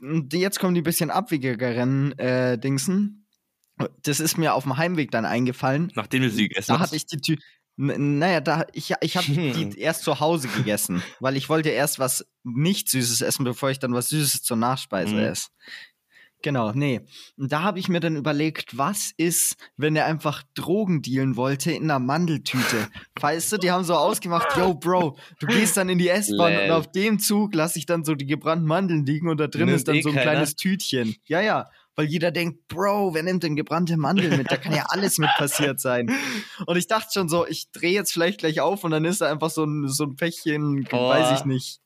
Und 0.00 0.32
jetzt 0.32 0.58
kommen 0.60 0.74
die 0.74 0.82
bisschen 0.82 1.10
abwegigeren 1.10 2.18
äh, 2.18 2.58
Dingsen. 2.58 3.26
Das 4.02 4.20
ist 4.20 4.36
mir 4.36 4.54
auf 4.54 4.64
dem 4.64 4.76
Heimweg 4.76 5.10
dann 5.10 5.24
eingefallen. 5.24 5.90
Nachdem 5.94 6.22
du 6.22 6.30
sie 6.30 6.48
gegessen 6.48 6.68
Da 6.72 6.78
hast. 6.78 6.88
hatte 6.88 6.96
ich 6.96 7.06
die 7.06 7.20
Tür. 7.20 7.36
N- 7.78 8.18
Naja, 8.18 8.40
da, 8.40 8.66
ich, 8.72 8.92
ich 9.00 9.16
habe 9.16 9.26
die 9.32 9.78
erst 9.78 10.02
zu 10.04 10.20
Hause 10.20 10.48
gegessen, 10.48 11.02
weil 11.18 11.36
ich 11.36 11.48
wollte 11.48 11.70
erst 11.70 11.98
was 11.98 12.26
nicht 12.42 12.88
Süßes 12.90 13.20
essen, 13.22 13.44
bevor 13.44 13.70
ich 13.70 13.78
dann 13.78 13.94
was 13.94 14.08
Süßes 14.10 14.42
zur 14.42 14.56
Nachspeise 14.58 15.14
Mhm. 15.14 15.20
esse. 15.20 15.48
Genau, 16.42 16.72
nee. 16.72 17.00
Und 17.36 17.52
da 17.52 17.62
habe 17.62 17.78
ich 17.78 17.88
mir 17.88 18.00
dann 18.00 18.16
überlegt, 18.16 18.78
was 18.78 19.12
ist, 19.16 19.56
wenn 19.76 19.94
er 19.94 20.06
einfach 20.06 20.42
Drogen 20.54 21.02
dealen 21.02 21.36
wollte 21.36 21.70
in 21.72 21.84
einer 21.84 21.98
Mandeltüte? 21.98 22.88
weißt 23.20 23.52
du, 23.52 23.56
die 23.58 23.70
haben 23.70 23.84
so 23.84 23.94
ausgemacht, 23.94 24.56
yo, 24.56 24.74
Bro, 24.74 25.18
du 25.38 25.46
gehst 25.46 25.76
dann 25.76 25.88
in 25.90 25.98
die 25.98 26.08
S-Bahn 26.08 26.56
und 26.64 26.70
auf 26.70 26.90
dem 26.92 27.18
Zug 27.18 27.54
lasse 27.54 27.78
ich 27.78 27.84
dann 27.86 28.04
so 28.04 28.14
die 28.14 28.26
gebrannten 28.26 28.66
Mandeln 28.66 29.04
liegen 29.04 29.28
und 29.28 29.38
da 29.38 29.48
drin 29.48 29.66
Nimmt 29.66 29.76
ist 29.76 29.88
dann 29.88 29.96
eh 29.96 30.02
so 30.02 30.08
ein 30.08 30.14
keiner. 30.14 30.30
kleines 30.30 30.56
Tütchen. 30.56 31.14
Ja, 31.26 31.40
ja. 31.40 31.66
Weil 31.96 32.06
jeder 32.06 32.30
denkt, 32.30 32.68
Bro, 32.68 33.12
wer 33.12 33.22
nimmt 33.22 33.42
denn 33.42 33.56
gebrannte 33.56 33.98
Mandeln 33.98 34.38
mit? 34.38 34.50
Da 34.50 34.56
kann 34.56 34.72
ja 34.74 34.84
alles 34.88 35.18
mit 35.18 35.28
passiert 35.36 35.80
sein. 35.80 36.10
Und 36.64 36.76
ich 36.78 36.86
dachte 36.86 37.08
schon 37.12 37.28
so, 37.28 37.46
ich 37.46 37.70
drehe 37.72 37.92
jetzt 37.92 38.12
vielleicht 38.12 38.38
gleich 38.38 38.60
auf 38.60 38.84
und 38.84 38.92
dann 38.92 39.04
ist 39.04 39.20
da 39.20 39.30
einfach 39.30 39.50
so 39.50 39.64
ein, 39.64 39.88
so 39.88 40.04
ein 40.04 40.16
Päckchen, 40.16 40.88
Oh. 40.92 41.08
weiß 41.10 41.40
ich 41.40 41.44
nicht, 41.44 41.80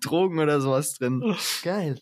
Drogen 0.00 0.38
oder 0.38 0.60
sowas 0.60 0.94
drin. 0.94 1.34
Geil. 1.64 1.98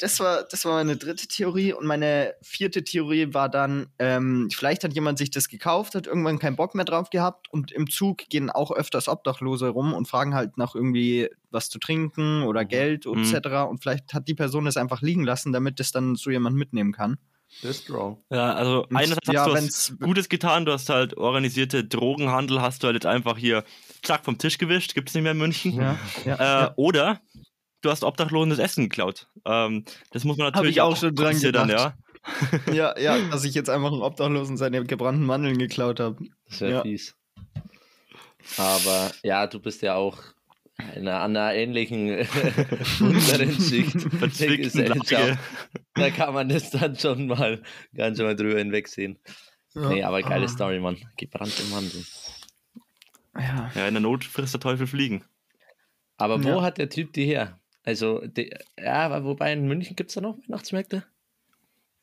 Das, 0.00 0.18
war, 0.20 0.44
das 0.44 0.64
war 0.64 0.74
meine 0.74 0.96
dritte 0.96 1.28
Theorie. 1.28 1.72
Und 1.72 1.86
meine 1.86 2.34
vierte 2.42 2.84
Theorie 2.84 3.34
war 3.34 3.48
dann, 3.48 3.88
ähm, 3.98 4.48
vielleicht 4.50 4.82
hat 4.84 4.94
jemand 4.94 5.18
sich 5.18 5.30
das 5.30 5.48
gekauft, 5.48 5.94
hat 5.94 6.06
irgendwann 6.06 6.38
keinen 6.38 6.56
Bock 6.56 6.74
mehr 6.74 6.84
drauf 6.86 7.10
gehabt 7.10 7.48
und 7.52 7.70
im 7.72 7.88
Zug 7.90 8.28
gehen 8.30 8.48
auch 8.50 8.70
öfters 8.70 9.08
Obdachlose 9.08 9.68
rum 9.68 9.92
und 9.92 10.08
fragen 10.08 10.34
halt 10.34 10.56
nach 10.56 10.74
irgendwie 10.74 11.28
was 11.50 11.68
zu 11.68 11.78
trinken 11.78 12.42
oder 12.44 12.64
Geld 12.64 13.04
Mhm. 13.06 13.22
etc. 13.22 13.68
Und 13.68 13.82
vielleicht 13.82 14.14
hat 14.14 14.26
die 14.28 14.34
Person 14.34 14.66
es 14.66 14.76
einfach 14.76 15.02
liegen 15.02 15.24
lassen, 15.24 15.52
damit 15.52 15.80
das 15.80 15.92
dann 15.92 16.14
so 16.16 16.30
jemand 16.30 16.56
mitnehmen 16.56 16.92
kann. 16.92 17.18
Das 17.62 17.70
ist 17.72 17.84
strong. 17.84 18.22
Ja, 18.30 18.54
also 18.54 18.86
einerseits 18.92 19.26
ja, 19.32 19.40
hast 19.46 19.48
du 19.48 19.94
was 19.94 19.98
Gutes 20.00 20.28
getan, 20.28 20.66
du 20.66 20.72
hast 20.72 20.90
halt 20.90 21.16
organisierte 21.16 21.82
Drogenhandel, 21.82 22.60
hast 22.60 22.82
du 22.82 22.86
halt 22.88 22.94
jetzt 22.96 23.06
einfach 23.06 23.38
hier 23.38 23.64
zack 24.02 24.24
vom 24.26 24.36
Tisch 24.36 24.58
gewischt, 24.58 24.94
gibt 24.94 25.08
es 25.08 25.14
nicht 25.14 25.22
mehr 25.22 25.32
in 25.32 25.38
München. 25.38 25.72
Ja, 25.72 25.98
ja, 26.26 26.34
Äh, 26.34 26.38
ja. 26.64 26.72
Oder 26.76 27.20
du 27.82 27.90
hast 27.90 28.04
obdachlosendes 28.04 28.58
Essen 28.58 28.84
geklaut. 28.84 29.28
Ähm, 29.44 29.84
das 30.10 30.24
muss 30.24 30.36
man 30.36 30.48
natürlich 30.52 30.76
ich 30.76 30.80
auch 30.80 30.96
schon 30.96 31.14
dran 31.14 31.38
gedacht. 31.38 31.70
ja. 31.70 31.94
ja, 32.72 32.98
ja, 32.98 33.18
dass 33.30 33.44
ich 33.44 33.54
jetzt 33.54 33.70
einfach 33.70 33.92
einen 33.92 34.02
Obdachlosen 34.02 34.56
seine 34.56 34.84
gebrannten 34.84 35.24
Mandeln 35.24 35.58
geklaut 35.58 36.00
habe. 36.00 36.16
Das 36.48 36.60
wäre 36.60 36.72
Ja. 36.72 36.82
fies. 36.82 37.14
Aber 38.56 39.10
ja, 39.22 39.46
du 39.46 39.60
bist 39.60 39.82
ja 39.82 39.94
auch 39.94 40.18
in 40.94 41.08
einer, 41.08 41.22
einer 41.22 41.54
ähnlichen 41.54 42.08
unteren 43.00 43.52
Schicht. 43.60 43.96
Lage. 44.74 45.38
Da 45.94 46.10
kann 46.10 46.34
man 46.34 46.48
das 46.48 46.70
dann 46.70 46.96
schon 46.96 47.26
mal 47.26 47.62
ganz 47.94 48.16
schon 48.18 48.26
mal 48.26 48.36
drüber 48.36 48.58
hinwegsehen. 48.58 49.18
Ja. 49.74 49.88
Nee, 49.88 50.02
aber 50.02 50.22
geile 50.22 50.46
Ah. 50.46 50.48
Story, 50.48 50.80
Mann. 50.80 50.96
Gebrannte 51.16 51.62
Mandeln. 51.64 52.06
Ja. 53.36 53.70
Ja, 53.74 53.86
in 53.88 53.94
der 53.94 54.00
Not 54.00 54.24
frisst 54.24 54.54
der 54.54 54.60
Teufel 54.60 54.86
Fliegen. 54.86 55.24
Aber 56.16 56.42
wo 56.42 56.48
Ja. 56.48 56.62
hat 56.62 56.78
der 56.78 56.88
Typ 56.88 57.12
die 57.12 57.26
her? 57.26 57.58
Also, 57.88 58.20
die, 58.20 58.50
ja, 58.78 59.06
aber 59.06 59.24
wobei 59.24 59.50
in 59.54 59.66
München 59.66 59.96
gibt 59.96 60.10
es 60.10 60.14
da 60.14 60.20
noch 60.20 60.36
Weihnachtsmärkte? 60.46 61.04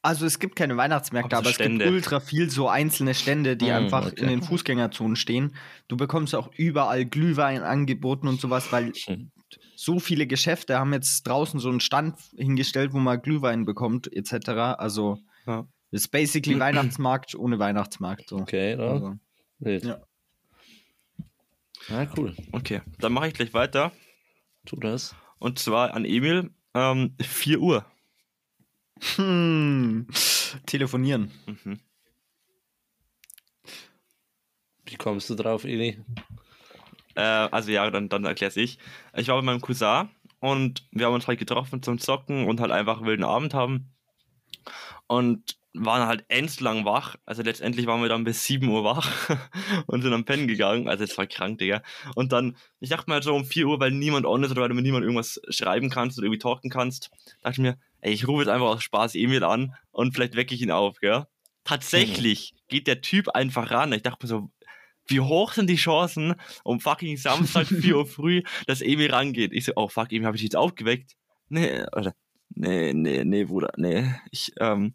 Also 0.01 0.25
es 0.25 0.39
gibt 0.39 0.55
keine 0.55 0.75
Weihnachtsmärkte, 0.77 1.35
Aber 1.37 1.45
so 1.45 1.49
aber, 1.49 1.67
es 1.67 1.75
gibt 1.77 1.85
ultra 1.85 2.19
viel 2.19 2.49
so 2.49 2.67
einzelne 2.67 3.13
Stände, 3.13 3.55
die 3.55 3.67
Mm, 3.67 3.73
einfach 3.75 4.07
okay. 4.07 4.21
in 4.21 4.27
den 4.29 4.41
Fußgängerzonen 4.41 5.15
stehen. 5.15 5.55
Du 5.87 5.95
bekommst 5.95 6.33
auch 6.33 6.51
überall 6.57 7.05
Glühwein 7.05 7.61
angeboten 7.61 8.27
und 8.27 8.41
sowas, 8.41 8.71
weil 8.71 8.93
Mhm. 9.07 9.31
so 9.75 9.99
viele 9.99 10.25
Geschäfte 10.25 10.79
haben 10.79 10.91
jetzt 10.91 11.21
draußen 11.27 11.59
so 11.59 11.69
einen 11.69 11.81
Stand 11.81 12.17
hingestellt, 12.35 12.91
wo 12.93 12.97
man 12.97 13.21
Glühwein 13.21 13.65
bekommt, 13.65 14.11
etc. 14.11 14.79
Also 14.79 15.19
Ja. 15.45 15.67
es 15.91 16.01
ist 16.01 16.07
basically 16.07 16.59
Weihnachtsmarkt 16.59 17.35
ohne 17.35 17.59
Weihnachtsmarkt. 17.59 18.29
So. 18.29 18.37
Okay, 18.37 18.71
ja. 18.75 18.87
Also. 18.87 19.15
Ja. 19.59 20.01
Ah, 21.89 22.07
cool. 22.17 22.35
Okay, 22.53 22.81
dann 22.97 23.13
mache 23.13 23.27
ich 23.27 23.35
gleich 23.35 23.53
weiter. 23.53 23.91
Tu 24.65 24.77
das. 24.77 25.15
Und 25.45 25.59
zwar 25.59 25.93
an 25.93 26.05
Emil, 26.05 26.49
ähm, 26.73 27.13
4 27.21 27.59
Uhr. 27.59 27.85
hm. 29.15 30.07
Telefonieren. 30.65 31.29
Mhm. 31.45 31.79
Wie 34.85 34.95
kommst 34.95 35.29
du 35.29 35.35
drauf, 35.35 35.63
Eli? 35.63 36.03
Äh, 37.13 37.21
also 37.21 37.69
ja, 37.69 37.87
dann, 37.91 38.09
dann 38.09 38.25
erklär's 38.25 38.57
ich. 38.57 38.79
Ich 39.15 39.27
war 39.27 39.35
bei 39.35 39.43
meinem 39.43 39.61
Cousin 39.61 40.09
und 40.39 40.87
wir 40.89 41.05
haben 41.05 41.13
uns 41.13 41.27
halt 41.27 41.37
getroffen 41.37 41.83
zum 41.83 41.99
Zocken 41.99 42.47
und 42.47 42.59
halt 42.59 42.71
einfach 42.71 42.97
einen 42.97 43.05
wilden 43.05 43.23
Abend 43.23 43.53
haben. 43.53 43.93
Und 45.05 45.59
waren 45.77 46.07
halt 46.07 46.25
endlang 46.27 46.85
wach. 46.85 47.15
Also 47.25 47.41
letztendlich 47.41 47.87
waren 47.87 48.01
wir 48.01 48.09
dann 48.09 48.23
bis 48.23 48.45
7 48.45 48.67
Uhr 48.67 48.83
wach 48.83 49.29
und 49.87 50.01
sind 50.01 50.13
am 50.13 50.25
Pennen 50.25 50.47
gegangen. 50.47 50.87
Also 50.87 51.03
es 51.03 51.17
war 51.17 51.27
krank, 51.27 51.59
Digga. 51.59 51.81
Und 52.15 52.31
dann, 52.31 52.57
ich 52.79 52.89
dachte 52.89 53.09
mir 53.09 53.15
halt 53.15 53.23
so 53.23 53.35
um 53.35 53.45
4 53.45 53.67
Uhr, 53.67 53.79
weil 53.79 53.91
niemand 53.91 54.25
on 54.25 54.43
ist 54.43 54.51
oder 54.51 54.61
weil 54.61 54.69
du 54.69 54.75
mit 54.75 54.85
niemand 54.85 55.03
irgendwas 55.03 55.41
schreiben 55.49 55.89
kannst 55.89 56.17
oder 56.17 56.25
irgendwie 56.25 56.39
talken 56.39 56.69
kannst, 56.69 57.11
dachte 57.41 57.53
ich 57.53 57.59
mir, 57.59 57.77
ey, 58.01 58.13
ich 58.13 58.27
rufe 58.27 58.43
jetzt 58.43 58.49
einfach 58.49 58.67
aus 58.67 58.83
Spaß 58.83 59.15
Emil 59.15 59.43
an 59.43 59.75
und 59.91 60.13
vielleicht 60.13 60.35
wecke 60.35 60.53
ich 60.55 60.61
ihn 60.61 60.71
auf, 60.71 60.99
gell? 60.99 61.25
Tatsächlich 61.63 62.53
geht 62.67 62.87
der 62.87 63.01
Typ 63.01 63.29
einfach 63.29 63.71
ran. 63.71 63.93
Ich 63.93 64.03
dachte 64.03 64.25
mir 64.25 64.29
so, 64.29 64.49
wie 65.07 65.19
hoch 65.19 65.53
sind 65.53 65.69
die 65.69 65.75
Chancen 65.75 66.35
um 66.63 66.79
fucking 66.79 67.17
Samstag 67.17 67.67
4 67.81 67.97
Uhr 67.97 68.05
früh, 68.05 68.43
dass 68.67 68.81
Emil 68.81 69.11
rangeht? 69.11 69.53
Ich 69.53 69.65
so, 69.65 69.73
oh 69.75 69.87
fuck, 69.87 70.11
Emil, 70.11 70.25
habe 70.25 70.37
ich 70.37 70.41
dich 70.41 70.49
jetzt 70.49 70.55
aufgeweckt? 70.55 71.13
Nee, 71.49 71.83
oder, 71.95 72.13
nee, 72.49 72.93
nee, 72.93 73.23
nee, 73.23 73.43
Bruder, 73.45 73.71
nee, 73.77 74.11
ich, 74.31 74.51
ähm, 74.59 74.93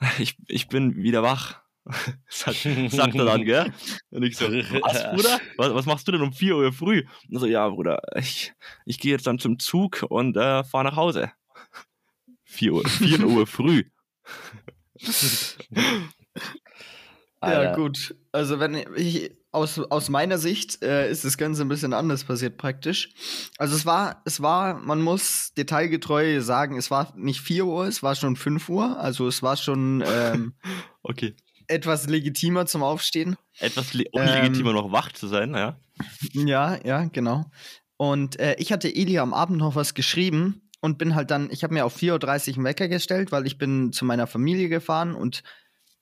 ich, 0.18 0.36
ich 0.48 0.68
bin 0.68 0.96
wieder 0.96 1.22
wach. 1.22 1.60
sagt, 2.28 2.66
sagt 2.88 3.14
er 3.14 3.24
dann, 3.24 3.44
gell? 3.44 3.72
Und 4.10 4.22
ich 4.22 4.36
so, 4.36 4.46
was, 4.50 5.10
Bruder? 5.14 5.40
Was, 5.56 5.74
was 5.74 5.86
machst 5.86 6.06
du 6.06 6.12
denn 6.12 6.22
um 6.22 6.32
4 6.32 6.56
Uhr 6.56 6.72
früh? 6.72 7.04
Und 7.30 7.38
so, 7.38 7.46
ja, 7.46 7.68
Bruder, 7.68 8.00
ich, 8.16 8.52
ich 8.84 8.98
gehe 8.98 9.12
jetzt 9.12 9.26
dann 9.26 9.38
zum 9.38 9.58
Zug 9.58 10.04
und 10.08 10.36
äh, 10.36 10.62
fahre 10.64 10.84
nach 10.84 10.96
Hause. 10.96 11.32
4 12.44 12.72
Uhr, 12.74 12.88
4 12.88 13.24
Uhr 13.26 13.46
früh. 13.46 13.84
Ja, 17.42 17.48
Alter. 17.48 17.74
gut. 17.76 18.14
Also 18.32 18.60
wenn 18.60 18.74
ich 18.96 19.32
aus, 19.52 19.78
aus 19.78 20.08
meiner 20.10 20.38
Sicht 20.38 20.82
äh, 20.82 21.10
ist 21.10 21.24
das 21.24 21.36
Ganze 21.36 21.62
ein 21.62 21.68
bisschen 21.68 21.92
anders 21.92 22.24
passiert 22.24 22.56
praktisch. 22.56 23.10
Also 23.58 23.74
es 23.74 23.84
war, 23.86 24.22
es 24.24 24.40
war, 24.42 24.74
man 24.74 25.00
muss 25.02 25.52
detailgetreu 25.54 26.40
sagen, 26.40 26.76
es 26.76 26.90
war 26.90 27.12
nicht 27.16 27.40
4 27.40 27.64
Uhr, 27.66 27.86
es 27.86 28.02
war 28.02 28.14
schon 28.14 28.36
5 28.36 28.68
Uhr. 28.68 28.98
Also 29.00 29.26
es 29.26 29.42
war 29.42 29.56
schon 29.56 30.04
ähm, 30.06 30.54
Okay. 31.02 31.34
etwas 31.66 32.08
legitimer 32.08 32.66
zum 32.66 32.82
Aufstehen. 32.82 33.36
Etwas 33.58 33.94
le- 33.94 34.04
unlegitimer 34.12 34.72
noch 34.72 34.92
wach 34.92 35.10
zu 35.12 35.26
sein, 35.26 35.54
ja. 35.54 35.80
Ja, 36.32 36.78
ja, 36.84 37.04
genau. 37.04 37.50
Und 37.96 38.38
äh, 38.38 38.54
ich 38.58 38.70
hatte 38.72 38.94
Eli 38.94 39.18
am 39.18 39.34
Abend 39.34 39.58
noch 39.58 39.74
was 39.74 39.94
geschrieben 39.94 40.62
und 40.80 40.96
bin 40.98 41.14
halt 41.14 41.30
dann, 41.30 41.50
ich 41.50 41.64
habe 41.64 41.74
mir 41.74 41.84
auf 41.84 41.96
4.30 41.96 42.50
Uhr 42.50 42.54
einen 42.56 42.64
Wecker 42.64 42.88
gestellt, 42.88 43.32
weil 43.32 43.46
ich 43.46 43.58
bin 43.58 43.92
zu 43.92 44.04
meiner 44.04 44.26
Familie 44.26 44.68
gefahren 44.68 45.14
und 45.14 45.42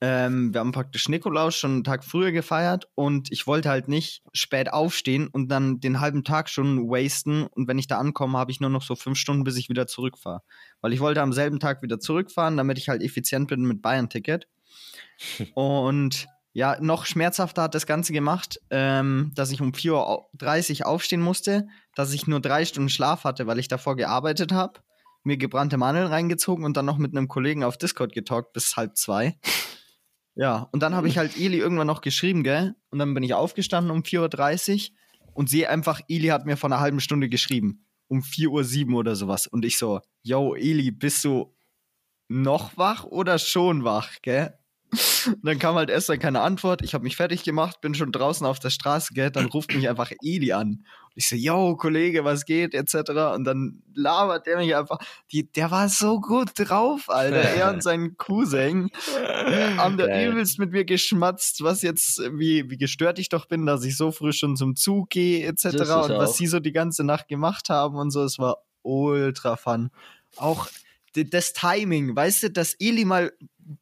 ähm, 0.01 0.53
wir 0.53 0.61
haben 0.61 0.71
praktisch 0.71 1.09
Nikolaus 1.09 1.55
schon 1.55 1.71
einen 1.71 1.83
Tag 1.83 2.05
früher 2.05 2.31
gefeiert 2.31 2.87
und 2.95 3.31
ich 3.31 3.47
wollte 3.47 3.69
halt 3.69 3.89
nicht 3.89 4.23
spät 4.31 4.71
aufstehen 4.71 5.27
und 5.27 5.49
dann 5.49 5.81
den 5.81 5.99
halben 5.99 6.23
Tag 6.23 6.49
schon 6.49 6.89
wasten 6.89 7.47
und 7.47 7.67
wenn 7.67 7.77
ich 7.77 7.87
da 7.87 7.97
ankomme, 7.97 8.37
habe 8.37 8.51
ich 8.51 8.61
nur 8.61 8.69
noch 8.69 8.81
so 8.81 8.95
fünf 8.95 9.17
Stunden, 9.17 9.43
bis 9.43 9.57
ich 9.57 9.67
wieder 9.67 9.87
zurückfahre. 9.87 10.41
Weil 10.79 10.93
ich 10.93 11.01
wollte 11.01 11.21
am 11.21 11.33
selben 11.33 11.59
Tag 11.59 11.81
wieder 11.81 11.99
zurückfahren, 11.99 12.55
damit 12.55 12.77
ich 12.77 12.87
halt 12.87 13.03
effizient 13.03 13.49
bin 13.49 13.63
mit 13.63 13.81
Bayern-Ticket. 13.81 14.47
Und 15.53 16.27
ja, 16.53 16.77
noch 16.79 17.05
schmerzhafter 17.05 17.63
hat 17.63 17.75
das 17.75 17.85
Ganze 17.85 18.13
gemacht, 18.13 18.59
ähm, 18.69 19.31
dass 19.35 19.51
ich 19.51 19.61
um 19.61 19.71
4.30 19.71 20.81
Uhr 20.81 20.87
aufstehen 20.87 21.21
musste, 21.21 21.67
dass 21.93 22.13
ich 22.13 22.25
nur 22.25 22.39
drei 22.39 22.63
Stunden 22.63 22.89
Schlaf 22.89 23.25
hatte, 23.25 23.47
weil 23.47 23.59
ich 23.59 23.67
davor 23.67 23.97
gearbeitet 23.97 24.53
habe, 24.53 24.79
mir 25.23 25.37
gebrannte 25.37 25.77
Mandeln 25.77 26.07
reingezogen 26.07 26.63
und 26.63 26.77
dann 26.77 26.85
noch 26.85 26.97
mit 26.97 27.15
einem 27.15 27.27
Kollegen 27.27 27.63
auf 27.63 27.77
Discord 27.77 28.13
getalkt 28.13 28.53
bis 28.53 28.77
halb 28.77 28.97
zwei. 28.97 29.37
Ja, 30.35 30.69
und 30.71 30.81
dann 30.81 30.95
habe 30.95 31.07
ich 31.07 31.17
halt 31.17 31.37
Eli 31.37 31.57
irgendwann 31.57 31.87
noch 31.87 32.01
geschrieben, 32.01 32.43
gell? 32.43 32.75
Und 32.89 32.99
dann 32.99 33.13
bin 33.13 33.23
ich 33.23 33.33
aufgestanden 33.33 33.91
um 33.91 34.03
4.30 34.03 34.91
Uhr 34.91 34.95
und 35.33 35.49
sehe 35.49 35.69
einfach, 35.69 36.01
Eli 36.07 36.27
hat 36.27 36.45
mir 36.45 36.57
vor 36.57 36.69
einer 36.69 36.79
halben 36.79 36.99
Stunde 36.99 37.29
geschrieben. 37.29 37.85
Um 38.07 38.21
4.07 38.21 38.91
Uhr 38.91 38.99
oder 38.99 39.15
sowas. 39.15 39.47
Und 39.47 39.65
ich 39.65 39.77
so, 39.77 40.01
yo, 40.23 40.55
Eli, 40.55 40.91
bist 40.91 41.23
du 41.23 41.55
noch 42.27 42.77
wach 42.77 43.03
oder 43.05 43.39
schon 43.39 43.83
wach, 43.83 44.21
gell? 44.21 44.58
Und 44.91 45.45
dann 45.45 45.59
kam 45.59 45.75
halt 45.75 45.89
erst 45.89 46.09
dann 46.09 46.19
keine 46.19 46.41
Antwort. 46.41 46.81
Ich 46.81 46.93
habe 46.93 47.03
mich 47.03 47.15
fertig 47.15 47.43
gemacht, 47.43 47.81
bin 47.81 47.93
schon 47.93 48.11
draußen 48.11 48.45
auf 48.45 48.59
der 48.59 48.69
Straße, 48.69 49.13
gell? 49.13 49.29
Dann 49.29 49.45
ruft 49.45 49.73
mich 49.73 49.87
einfach 49.87 50.11
Eli 50.23 50.51
an. 50.53 50.67
Und 50.67 51.13
ich 51.15 51.27
so, 51.27 51.35
yo, 51.35 51.75
Kollege, 51.75 52.23
was 52.23 52.45
geht, 52.45 52.73
etc. 52.73 53.11
Und 53.35 53.43
dann 53.43 53.83
labert 53.93 54.47
der 54.47 54.57
mich 54.57 54.75
einfach. 54.75 54.97
Die, 55.31 55.51
der 55.51 55.69
war 55.71 55.89
so 55.89 56.19
gut 56.19 56.51
drauf, 56.55 57.09
Alter. 57.09 57.37
Er 57.37 57.71
und 57.71 57.83
sein 57.83 58.15
Cousin 58.17 58.89
haben 59.77 59.97
da 59.97 60.05
übelst 60.25 60.57
mit 60.59 60.71
mir 60.71 60.85
geschmatzt, 60.85 61.63
was 61.63 61.81
jetzt, 61.81 62.19
wie, 62.33 62.69
wie 62.69 62.77
gestört 62.77 63.19
ich 63.19 63.29
doch 63.29 63.45
bin, 63.45 63.65
dass 63.65 63.83
ich 63.83 63.95
so 63.95 64.11
früh 64.11 64.31
schon 64.31 64.55
zum 64.55 64.75
Zug 64.75 65.09
gehe, 65.09 65.45
etc. 65.45 65.65
Und 65.65 66.17
was 66.17 66.37
sie 66.37 66.47
so 66.47 66.59
die 66.59 66.73
ganze 66.73 67.03
Nacht 67.03 67.27
gemacht 67.27 67.69
haben 67.69 67.97
und 67.97 68.11
so. 68.11 68.23
Es 68.23 68.39
war 68.39 68.63
ultra 68.81 69.55
fun. 69.55 69.91
Auch 70.35 70.67
das 71.13 71.53
Timing, 71.53 72.15
weißt 72.15 72.43
du, 72.43 72.49
dass 72.51 72.73
Eli 72.79 73.05
mal 73.05 73.31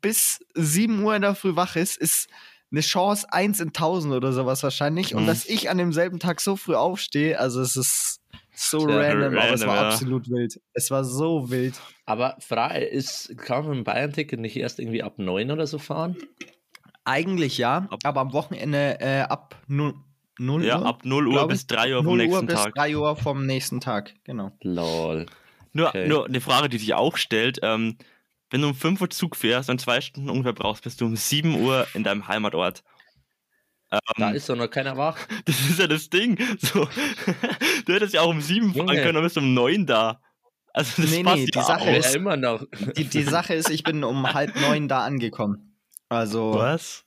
bis 0.02 0.40
7 0.56 1.02
Uhr 1.04 1.16
in 1.16 1.22
der 1.22 1.36
Früh 1.36 1.56
wach 1.56 1.76
ist, 1.76 1.98
ist 1.98 2.28
eine 2.72 2.82
Chance 2.82 3.26
1 3.32 3.60
in 3.62 3.68
1000 3.74 4.14
oder 4.14 4.34
sowas 4.34 4.62
wahrscheinlich. 4.64 5.16
Und 5.16 5.24
Mhm. 5.24 5.28
dass 5.28 5.46
ich 5.46 5.70
an 5.70 5.78
demselben 5.78 6.20
Tag 6.20 6.42
so 6.42 6.56
früh 6.58 6.76
aufstehe, 6.76 7.40
also 7.40 7.62
es 7.62 7.76
ist 7.78 8.20
so 8.54 8.80
Sehr 8.82 8.98
random, 9.14 9.38
aber 9.38 9.46
es 9.46 9.62
random, 9.62 9.68
war 9.70 9.76
ja. 9.76 9.90
absolut 9.90 10.30
wild. 10.30 10.60
Es 10.74 10.92
war 10.92 11.06
so 11.06 11.50
wild. 11.50 11.76
Aber 12.06 12.36
Frage 12.40 12.80
ist, 12.84 13.38
kann 13.38 13.66
man 13.66 13.76
dem 13.76 13.84
Bayern-Ticket 13.86 14.40
nicht 14.40 14.58
erst 14.58 14.80
irgendwie 14.80 15.04
ab 15.04 15.18
9 15.20 15.52
oder 15.52 15.66
so 15.68 15.78
fahren? 15.80 16.18
Eigentlich 17.06 17.58
ja, 17.58 17.88
Ab- 17.90 18.00
aber 18.04 18.20
am 18.22 18.34
Wochenende 18.34 19.00
äh, 19.00 19.22
ab 19.22 19.56
0, 19.68 19.94
0 20.40 20.66
Ja, 20.66 20.80
Uhr. 20.80 20.86
ab 20.86 21.06
0 21.06 21.28
Uhr 21.28 21.48
bis 21.48 21.62
ich. 21.62 21.68
3 21.68 21.96
Uhr 21.96 22.04
vom 22.04 22.18
0 22.18 22.20
Uhr 22.20 22.26
nächsten 22.26 22.46
bis 22.48 22.56
Tag. 22.56 22.76
3 22.76 22.98
Uhr 22.98 23.16
vom 23.16 23.46
nächsten 23.46 23.80
Tag, 23.80 24.14
genau. 24.26 24.52
Lol. 24.62 25.26
Nur, 25.78 25.90
Okay. 25.90 26.08
nur 26.08 26.26
eine 26.26 26.42
Frage, 26.42 26.70
die 26.70 26.78
sich 26.80 26.94
auch 26.94 27.18
stellt. 27.18 27.60
Ähm, 27.62 27.98
wenn 28.50 28.62
du 28.62 28.70
um 28.70 28.76
5 28.76 29.00
Uhr 29.02 29.10
Zug 29.10 29.36
fährst 29.36 29.70
und 29.70 29.80
zwei 29.80 30.02
Stunden 30.02 30.30
ungefähr 30.30 30.54
brauchst, 30.54 30.84
bist 30.84 31.00
du 31.02 31.06
um 31.06 31.16
7 31.16 31.60
Uhr 31.62 31.86
in 31.94 32.04
deinem 32.04 32.28
Heimatort. 32.28 32.84
Da 33.90 34.00
Ähm, 34.18 34.36
ist 34.36 34.50
doch 34.50 34.56
noch 34.56 34.68
keiner 34.70 34.98
wach. 34.98 35.18
das 35.46 35.60
ist 35.62 35.80
ja 35.80 35.88
das 35.88 36.10
Ding. 36.10 36.38
So, 36.60 36.88
du 37.86 37.94
hättest 37.94 38.14
ja 38.14 38.22
auch 38.22 38.30
um 38.30 38.42
7 38.42 38.74
fahren 38.74 38.88
können, 38.88 39.14
dann 39.14 39.24
bist 39.24 39.36
du 39.38 39.42
um 39.42 39.54
9 39.54 39.86
da. 39.86 40.22
Also 40.74 41.02
das 41.02 41.12
Nee, 41.12 41.24
passt 41.24 41.36
nee, 41.38 41.42
ja 41.54 41.62
die 41.62 41.66
Sache 41.68 41.82
auch. 41.82 41.86
Ja, 41.88 41.94
ist- 41.98 42.16
immer 42.16 42.38
noch. 42.38 42.64
Die, 42.98 43.06
die 43.06 43.24
Sache 43.24 43.54
ist, 43.54 43.70
ich 43.70 43.84
bin 43.84 44.04
um 44.04 44.34
halb 44.34 44.56
neun 44.60 44.88
da 44.88 45.06
angekommen. 45.06 45.78
Also, 46.10 46.54
Was? 46.54 47.06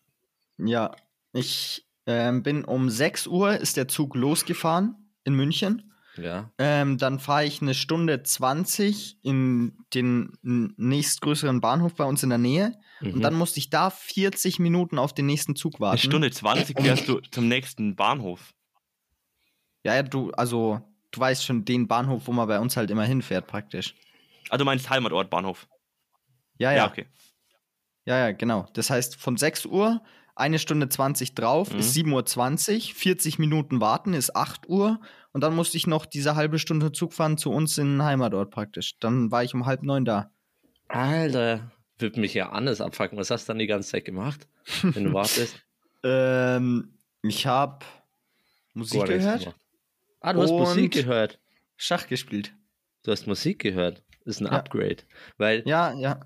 ja, 0.58 0.90
ich 1.32 1.86
ähm, 2.06 2.42
bin 2.42 2.64
um 2.64 2.88
6 2.90 3.26
Uhr 3.26 3.56
ist 3.56 3.76
der 3.76 3.86
Zug 3.88 4.14
losgefahren 4.14 5.12
in 5.24 5.34
München. 5.34 5.92
Ja. 6.16 6.50
Ähm, 6.58 6.98
dann 6.98 7.18
fahre 7.20 7.44
ich 7.44 7.62
eine 7.62 7.74
Stunde 7.74 8.22
20 8.22 9.18
in 9.22 9.78
den 9.94 10.36
nächstgrößeren 10.42 11.60
Bahnhof 11.60 11.94
bei 11.94 12.04
uns 12.04 12.22
in 12.22 12.30
der 12.30 12.38
Nähe. 12.38 12.78
Mhm. 13.00 13.14
Und 13.14 13.20
dann 13.22 13.34
musste 13.34 13.58
ich 13.58 13.70
da 13.70 13.90
40 13.90 14.58
Minuten 14.58 14.98
auf 14.98 15.14
den 15.14 15.26
nächsten 15.26 15.56
Zug 15.56 15.80
warten. 15.80 15.92
Eine 16.00 16.10
Stunde 16.10 16.30
20 16.30 16.80
fährst 16.80 17.08
du 17.08 17.20
zum 17.30 17.48
nächsten 17.48 17.96
Bahnhof. 17.96 18.52
Ja, 19.84 19.94
ja, 19.94 20.02
du, 20.02 20.30
also, 20.32 20.80
du 21.10 21.20
weißt 21.20 21.44
schon 21.44 21.64
den 21.64 21.88
Bahnhof, 21.88 22.26
wo 22.26 22.32
man 22.32 22.48
bei 22.48 22.58
uns 22.60 22.76
halt 22.76 22.90
immer 22.90 23.04
hinfährt, 23.04 23.46
praktisch. 23.46 23.94
Ah, 24.50 24.58
du 24.58 24.64
meinst 24.64 24.90
Heimatort 24.90 25.30
Bahnhof. 25.30 25.68
Ja, 26.58 26.72
ja, 26.72 26.86
okay. 26.86 27.06
ja, 28.04 28.18
ja, 28.18 28.32
genau. 28.32 28.66
Das 28.74 28.90
heißt, 28.90 29.16
von 29.16 29.38
6 29.38 29.64
Uhr, 29.66 30.02
eine 30.36 30.58
Stunde 30.58 30.88
20 30.88 31.34
drauf, 31.34 31.72
Mhm. 31.72 31.78
ist 31.78 31.94
7.20 31.94 32.90
Uhr, 32.90 32.94
40 32.96 33.38
Minuten 33.38 33.80
warten 33.80 34.12
ist 34.12 34.36
8 34.36 34.68
Uhr. 34.68 35.00
Und 35.32 35.42
dann 35.42 35.54
musste 35.54 35.76
ich 35.76 35.86
noch 35.86 36.06
diese 36.06 36.34
halbe 36.34 36.58
Stunde 36.58 36.92
Zug 36.92 37.12
fahren 37.14 37.38
zu 37.38 37.50
uns 37.52 37.78
in 37.78 37.94
den 37.94 38.02
Heimatort 38.02 38.50
praktisch. 38.50 38.98
Dann 38.98 39.30
war 39.30 39.44
ich 39.44 39.54
um 39.54 39.66
halb 39.66 39.82
neun 39.82 40.04
da. 40.04 40.30
Alter, 40.88 41.70
würde 41.98 42.20
mich 42.20 42.34
ja 42.34 42.50
anders 42.50 42.80
abfacken. 42.80 43.16
Was 43.16 43.30
hast 43.30 43.48
du 43.48 43.52
dann 43.52 43.58
die 43.58 43.66
ganze 43.68 43.90
Zeit 43.90 44.04
gemacht, 44.04 44.48
wenn 44.82 45.04
du 45.04 45.12
wartest? 45.12 45.60
Ähm, 46.02 46.94
ich 47.22 47.46
habe 47.46 47.84
Musik 48.72 49.06
nichts 49.06 49.22
gehört. 49.22 49.54
Ah, 50.22 50.32
du 50.32 50.40
hast 50.40 50.50
Musik 50.50 50.92
gehört. 50.94 51.38
Schach 51.76 52.06
gespielt. 52.08 52.54
Du 53.02 53.12
hast 53.12 53.26
Musik 53.26 53.58
gehört. 53.58 54.02
Das 54.24 54.36
ist 54.36 54.40
ein 54.40 54.46
Ja. 54.46 54.52
Upgrade. 54.52 54.96
Weil 55.36 55.62
Ja, 55.66 55.92
ja. 55.92 56.20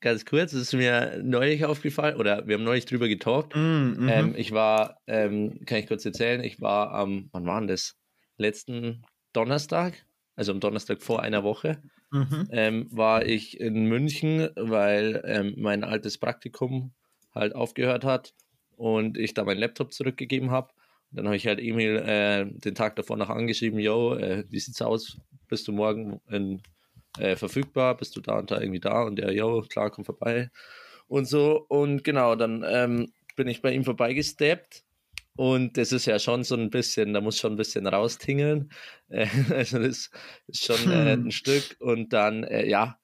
ganz 0.00 0.24
kurz, 0.24 0.50
das 0.50 0.60
ist 0.62 0.72
mir 0.72 1.20
neulich 1.22 1.64
aufgefallen, 1.64 2.16
oder 2.16 2.48
wir 2.48 2.56
haben 2.56 2.64
neulich 2.64 2.84
drüber 2.86 3.06
getalkt. 3.06 3.54
Mm, 3.54 3.58
mhm. 4.02 4.08
Ähm, 4.08 4.34
ich 4.36 4.50
war, 4.50 4.98
ähm, 5.06 5.60
kann 5.66 5.78
ich 5.78 5.86
kurz 5.86 6.04
erzählen, 6.04 6.42
ich 6.42 6.60
war 6.60 6.90
am, 6.90 7.28
wann 7.30 7.46
war 7.46 7.60
denn 7.60 7.68
das? 7.68 7.94
Letzten 8.42 9.02
Donnerstag, 9.32 10.04
also 10.36 10.52
am 10.52 10.60
Donnerstag 10.60 11.02
vor 11.02 11.22
einer 11.22 11.42
Woche, 11.44 11.82
mhm. 12.10 12.48
ähm, 12.50 12.88
war 12.90 13.24
ich 13.24 13.58
in 13.60 13.86
München, 13.86 14.48
weil 14.56 15.22
ähm, 15.24 15.54
mein 15.56 15.84
altes 15.84 16.18
Praktikum 16.18 16.92
halt 17.34 17.54
aufgehört 17.54 18.04
hat 18.04 18.34
und 18.76 19.16
ich 19.16 19.34
da 19.34 19.44
meinen 19.44 19.58
Laptop 19.58 19.92
zurückgegeben 19.92 20.50
habe. 20.50 20.72
Dann 21.10 21.26
habe 21.26 21.36
ich 21.36 21.46
halt 21.46 21.60
Emil 21.60 21.96
äh, 21.96 22.46
den 22.46 22.74
Tag 22.74 22.96
davor 22.96 23.16
noch 23.16 23.28
angeschrieben, 23.28 23.78
yo, 23.78 24.14
äh, 24.14 24.44
wie 24.48 24.58
sieht's 24.58 24.80
aus? 24.82 25.18
Bist 25.48 25.68
du 25.68 25.72
morgen 25.72 26.20
in, 26.30 26.62
äh, 27.18 27.36
verfügbar? 27.36 27.96
Bist 27.96 28.16
du 28.16 28.20
da 28.20 28.38
und 28.38 28.50
da 28.50 28.60
irgendwie 28.60 28.80
da? 28.80 29.02
Und 29.02 29.16
der, 29.16 29.32
yo, 29.32 29.62
klar, 29.62 29.90
komm 29.90 30.04
vorbei. 30.04 30.50
Und 31.08 31.26
so. 31.26 31.66
Und 31.68 32.04
genau, 32.04 32.34
dann 32.34 32.64
ähm, 32.66 33.12
bin 33.36 33.48
ich 33.48 33.60
bei 33.60 33.72
ihm 33.72 33.84
vorbeigesteppt. 33.84 34.84
Und 35.34 35.76
das 35.78 35.92
ist 35.92 36.06
ja 36.06 36.18
schon 36.18 36.44
so 36.44 36.54
ein 36.56 36.70
bisschen, 36.70 37.14
da 37.14 37.20
muss 37.20 37.38
schon 37.38 37.54
ein 37.54 37.56
bisschen 37.56 37.86
raustingeln. 37.86 38.70
Äh, 39.08 39.28
also 39.50 39.78
das 39.78 40.10
ist 40.46 40.64
schon 40.64 40.88
äh, 40.90 41.16
Hm. 41.16 41.26
ein 41.26 41.30
Stück. 41.32 41.76
Und 41.80 42.12
dann, 42.14 42.44
äh, 42.44 42.66
ja, 42.66 42.98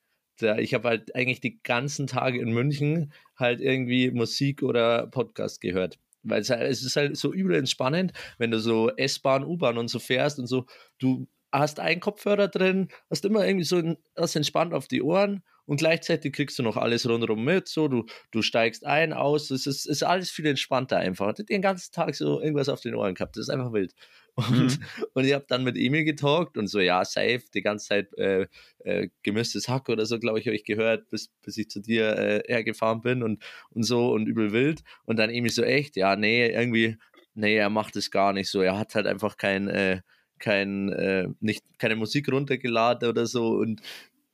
ich 0.58 0.73
habe 0.73 0.88
halt 0.88 1.14
eigentlich 1.14 1.40
die 1.40 1.61
ganzen 1.62 2.06
Tage 2.06 2.40
in 2.40 2.50
München 2.52 3.12
halt 3.37 3.61
irgendwie 3.61 4.11
Musik 4.11 4.62
oder 4.62 5.06
Podcast 5.08 5.61
gehört. 5.61 5.99
Weil 6.23 6.40
es, 6.40 6.50
halt, 6.50 6.62
es 6.62 6.82
ist 6.82 6.97
halt 6.97 7.16
so 7.16 7.32
übel 7.32 7.56
entspannend, 7.56 8.12
wenn 8.38 8.50
du 8.50 8.58
so 8.61 8.88
S-Bahn, 8.97 9.44
U-Bahn 9.44 9.76
und 9.78 9.88
so 9.88 9.99
fährst 9.99 10.38
und 10.38 10.47
so, 10.47 10.66
du 10.99 11.26
hast 11.52 11.81
einen 11.81 12.00
Kopfhörer 12.00 12.49
drin, 12.49 12.88
hast 13.11 13.25
immer 13.25 13.47
irgendwie 13.47 13.64
so 13.64 13.83
das 14.14 14.37
entspannt 14.37 14.75
auf 14.75 14.88
die 14.88 15.02
Ohren 15.02 15.43
und 15.67 15.76
gleichzeitig 15.76 16.33
kriegst 16.33 16.59
du 16.59 16.62
noch 16.62 16.76
alles 16.76 17.09
rundherum 17.09 17.45
mit, 17.45 17.69
so 17.69 17.88
du, 17.88 18.07
du 18.31 18.43
steigst 18.43 18.87
ein, 18.87 19.12
aus, 19.12 19.50
es 19.50 19.67
ist, 19.67 19.87
ist 19.87 20.02
alles 20.02 20.31
viel 20.31 20.47
entspannter 20.47 20.97
einfach. 20.97 21.35
Den 21.35 21.61
ganzen 21.62 21.93
Tag 21.93 22.14
so 22.14 22.40
irgendwas 22.40 22.69
auf 22.71 22.81
den 22.81 22.95
Ohren 22.95 23.14
gehabt, 23.14 23.37
das 23.37 23.43
ist 23.43 23.50
einfach 23.50 23.73
wild. 23.73 23.95
Und, 24.35 24.78
Mhm. 24.78 24.85
und 25.14 25.25
ich 25.25 25.33
habe 25.35 25.47
dann 25.49 25.64
mit 25.64 25.76
Emil 25.76 26.05
getalkt 26.05 26.57
und 26.57 26.69
so, 26.69 26.78
ja, 26.81 27.05
safe, 27.05 27.43
die 27.52 27.61
ganze 27.61 27.88
Zeit 27.88 28.14
äh, 28.17 28.47
äh, 28.85 29.09
gemischtes 29.23 29.69
Hack 29.69 29.88
oder 29.88 30.07
so, 30.07 30.19
glaube 30.19 30.38
ich, 30.38 30.47
habe 30.47 30.55
ich 30.55 30.64
gehört, 30.64 31.09
bis, 31.09 31.28
bis 31.43 31.59
ich 31.59 31.69
zu 31.69 31.81
dir 31.81 32.17
äh, 32.17 32.43
hergefahren 32.47 33.00
bin 33.00 33.23
und, 33.23 33.43
und 33.71 33.83
so 33.83 34.12
und 34.12 34.26
übel 34.26 34.52
wild. 34.52 34.83
Und 35.05 35.19
dann 35.19 35.31
Emil 35.31 35.50
so, 35.50 35.64
echt, 35.64 35.97
ja, 35.97 36.14
nee, 36.14 36.49
irgendwie, 36.49 36.97
nee, 37.35 37.57
er 37.57 37.69
macht 37.69 37.97
es 37.97 38.11
gar 38.11 38.33
nicht 38.33 38.49
so. 38.49 38.61
Er 38.62 38.78
hat 38.78 38.95
halt 38.95 39.07
einfach 39.07 39.37
kein, 39.37 39.69
äh, 39.69 40.02
kein, 40.38 40.90
äh, 40.92 41.28
nicht, 41.40 41.64
keine 41.78 41.97
Musik 41.97 42.30
runtergeladen 42.30 43.09
oder 43.09 43.26
so. 43.26 43.49
Und 43.50 43.80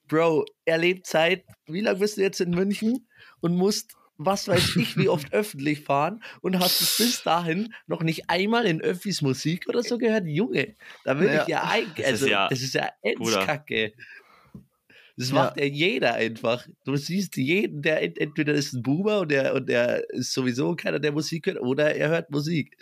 Bro, 0.07 0.45
er 0.65 0.79
lebt 0.79 1.07
seit, 1.07 1.45
wie 1.67 1.81
lange 1.81 1.99
bist 2.01 2.17
du 2.19 2.23
jetzt 2.23 2.41
in 2.41 2.51
München 2.51 3.09
und 3.41 3.57
musst, 3.57 3.95
was 4.17 4.47
weiß 4.47 4.77
ich, 4.77 4.97
wie 4.97 5.09
oft 5.09 5.33
öffentlich 5.33 5.81
fahren 5.81 6.23
und 6.43 6.59
hast 6.61 6.81
es 6.81 6.97
bis 6.99 7.23
dahin 7.23 7.73
noch 7.87 8.03
nicht 8.03 8.29
einmal 8.31 8.67
in 8.67 8.81
Öffis 8.81 9.23
Musik 9.23 9.67
oder 9.69 9.83
so 9.83 9.99
gehört? 9.99 10.27
Junge, 10.27 10.75
da 11.05 11.19
würde 11.19 11.35
Ja. 11.35 11.43
ich 11.43 11.49
ja 11.49 11.65
eigentlich, 11.65 12.07
Das 12.07 12.15
ist 12.17 12.23
also, 12.23 12.27
ja- 12.29 12.49
das 12.49 12.61
ist 12.63 12.75
ja 12.75 12.91
Bruder. 13.17 13.65
Das 15.17 15.29
Ja. 15.29 15.35
macht 15.37 15.59
ja 15.61 15.65
jeder 15.65 16.15
einfach. 16.15 16.67
Du 16.85 16.97
siehst 16.97 17.37
jeden, 17.37 17.83
der 17.83 18.03
ent- 18.03 18.19
entweder 18.19 18.53
ist 18.53 18.73
ein 18.73 18.83
Boomer 18.83 19.21
und 19.21 19.31
der, 19.31 19.55
und 19.55 19.69
der 19.69 20.09
ist 20.11 20.33
sowieso 20.33 20.75
keiner, 20.75 20.99
der 20.99 21.13
Musik 21.13 21.47
hört, 21.47 21.61
oder 21.61 21.95
er 21.95 22.09
hört 22.09 22.31
Musik. 22.31 22.77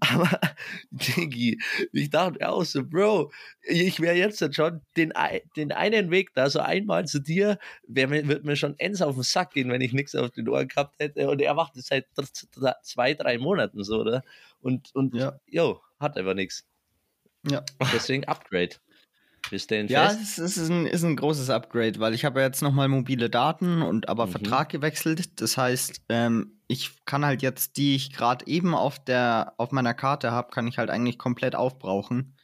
Aber, 0.00 0.28
Diggi, 0.90 1.60
ich 1.92 2.10
dachte 2.10 2.48
auch 2.48 2.64
so, 2.64 2.84
Bro, 2.84 3.30
ich 3.62 4.00
wäre 4.00 4.16
jetzt 4.16 4.42
schon 4.54 4.80
den, 4.96 5.12
den 5.56 5.70
einen 5.72 6.10
Weg 6.10 6.34
da, 6.34 6.50
so 6.50 6.58
einmal 6.58 7.06
zu 7.06 7.20
dir, 7.20 7.58
wär 7.86 8.10
wird 8.10 8.44
mir 8.44 8.56
schon 8.56 8.76
ends 8.78 9.00
auf 9.00 9.14
den 9.14 9.22
Sack 9.22 9.52
gehen, 9.52 9.70
wenn 9.70 9.80
ich 9.80 9.92
nichts 9.92 10.14
auf 10.16 10.30
den 10.32 10.48
Ohren 10.48 10.66
gehabt 10.68 10.96
hätte. 10.98 11.28
Und 11.30 11.40
er 11.40 11.54
macht 11.54 11.76
es 11.76 11.86
seit 11.86 12.06
zwei, 12.82 13.14
drei 13.14 13.38
Monaten 13.38 13.84
so, 13.84 14.00
oder? 14.00 14.24
Und, 14.60 14.94
und 14.94 15.14
Ja. 15.14 15.38
jo, 15.46 15.80
hat 16.00 16.16
einfach 16.16 16.34
nichts. 16.34 16.66
Ja. 17.48 17.64
Deswegen 17.94 18.24
Upgrade. 18.24 18.76
Wir 19.50 19.58
stehen 19.58 19.88
Ja, 19.88 20.08
fest. 20.10 20.38
es 20.38 20.56
ist 20.56 20.70
ein, 20.70 20.86
ist 20.86 21.02
ein 21.02 21.16
großes 21.16 21.50
Upgrade, 21.50 21.98
weil 21.98 22.14
ich 22.14 22.24
habe 22.24 22.40
ja 22.40 22.46
jetzt 22.46 22.62
nochmal 22.62 22.88
mobile 22.88 23.28
Daten 23.28 23.82
und 23.82 24.08
aber 24.08 24.26
Mhm. 24.26 24.30
Vertrag 24.30 24.68
gewechselt. 24.68 25.40
Das 25.40 25.56
heißt, 25.56 26.02
ähm, 26.08 26.60
ich 26.68 27.04
kann 27.04 27.24
halt 27.24 27.42
jetzt, 27.42 27.76
die 27.76 27.96
ich 27.96 28.12
gerade 28.12 28.46
eben 28.46 28.74
auf 28.74 29.02
der 29.04 29.54
auf 29.58 29.72
meiner 29.72 29.94
Karte 29.94 30.30
habe, 30.30 30.50
kann 30.50 30.68
ich 30.68 30.78
halt 30.78 30.88
eigentlich 30.90 31.18
komplett 31.18 31.56
aufbrauchen, 31.56 32.36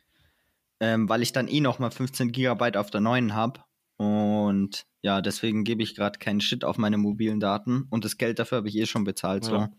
ähm, 0.80 1.08
weil 1.08 1.22
ich 1.22 1.32
dann 1.32 1.46
eh 1.48 1.60
nochmal 1.60 1.90
15 1.92 2.32
Gigabyte 2.32 2.76
auf 2.76 2.90
der 2.90 3.00
neuen 3.00 3.34
habe. 3.34 3.60
Und 3.98 4.84
ja, 5.00 5.22
deswegen 5.22 5.62
gebe 5.64 5.82
ich 5.82 5.94
gerade 5.94 6.18
keinen 6.18 6.40
Shit 6.40 6.64
auf 6.64 6.76
meine 6.76 6.98
mobilen 6.98 7.38
Daten 7.40 7.86
und 7.90 8.04
das 8.04 8.18
Geld 8.18 8.38
dafür 8.40 8.58
habe 8.58 8.68
ich 8.68 8.76
eh 8.76 8.86
schon 8.86 9.04
bezahlt. 9.04 9.44
So, 9.44 9.54
Ja. 9.54 9.70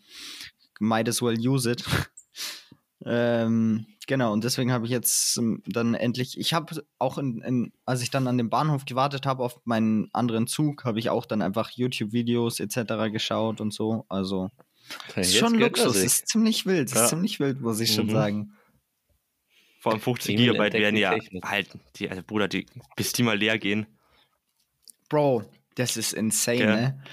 might 0.80 1.10
as 1.10 1.22
well 1.22 1.38
use 1.38 1.70
it. 1.70 1.84
ähm, 3.06 3.86
genau, 4.08 4.34
und 4.34 4.44
deswegen 4.44 4.72
habe 4.72 4.86
ich 4.86 4.92
jetzt 4.92 5.38
ähm, 5.38 5.62
dann 5.68 5.94
endlich, 5.94 6.40
ich 6.40 6.54
habe 6.54 6.84
auch, 6.98 7.18
in, 7.20 7.42
in, 7.42 7.72
als 7.86 8.02
ich 8.02 8.10
dann 8.10 8.28
an 8.28 8.38
dem 8.38 8.50
Bahnhof 8.50 8.86
gewartet 8.86 9.26
habe 9.28 9.44
auf 9.44 9.60
meinen 9.66 10.10
anderen 10.14 10.48
Zug, 10.48 10.84
habe 10.86 10.98
ich 11.00 11.10
auch 11.12 11.26
dann 11.26 11.42
einfach 11.44 11.70
YouTube-Videos 11.72 12.60
etc. 12.60 13.12
geschaut 13.12 13.62
und 13.62 13.74
so. 13.74 14.06
Also, 14.10 14.50
ist 15.10 15.34
Jetzt 15.34 15.38
schon 15.38 15.54
Luxus, 15.60 15.98
ist 15.98 16.28
ziemlich 16.28 16.66
wild, 16.66 16.92
Ja. 16.94 17.04
ist 17.04 17.10
ziemlich 17.10 17.40
wild, 17.40 17.62
muss 17.62 17.80
ich 17.80 17.94
schon 17.94 18.08
Mhm. 18.08 18.12
sagen. 18.12 18.54
Vor 19.80 19.92
allem 19.92 20.02
50 20.02 20.36
Emil 20.36 20.52
Gigabyte 20.54 20.74
werden 20.74 20.96
ja 20.98 21.16
halt, 21.44 21.70
die, 21.98 22.10
also 22.10 22.24
Bruder, 22.24 22.48
die, 22.48 22.66
bis 22.96 23.14
die 23.14 23.24
mal 23.24 23.38
leer 23.38 23.60
gehen. 23.60 23.86
Bro, 25.10 25.44
das 25.76 25.96
ist 25.98 26.14
insane, 26.14 26.60
Ja. 26.60 26.76
ne? 26.76 27.04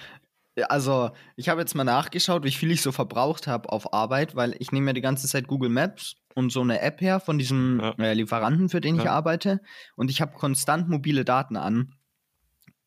Also, 0.68 1.10
ich 1.36 1.48
habe 1.48 1.60
jetzt 1.60 1.74
mal 1.74 1.82
nachgeschaut, 1.84 2.44
wie 2.44 2.52
viel 2.52 2.70
ich 2.70 2.80
so 2.80 2.92
verbraucht 2.92 3.46
habe 3.48 3.70
auf 3.72 3.92
Arbeit, 3.92 4.36
weil 4.36 4.54
ich 4.60 4.70
nehme 4.70 4.86
ja 4.88 4.92
die 4.92 5.00
ganze 5.00 5.26
Zeit 5.26 5.48
Google 5.48 5.68
Maps 5.70 6.14
und 6.34 6.50
so 6.52 6.60
eine 6.60 6.80
App 6.80 7.00
her 7.00 7.18
von 7.18 7.38
diesem 7.38 7.80
Ja. 7.80 7.90
äh, 7.98 8.14
Lieferanten, 8.14 8.68
für 8.68 8.80
den 8.80 8.96
ich 8.96 9.04
Ja. 9.04 9.12
arbeite. 9.12 9.60
Und 9.96 10.10
ich 10.10 10.20
habe 10.20 10.32
konstant 10.38 10.88
mobile 10.88 11.24
Daten 11.24 11.56
an. 11.56 11.94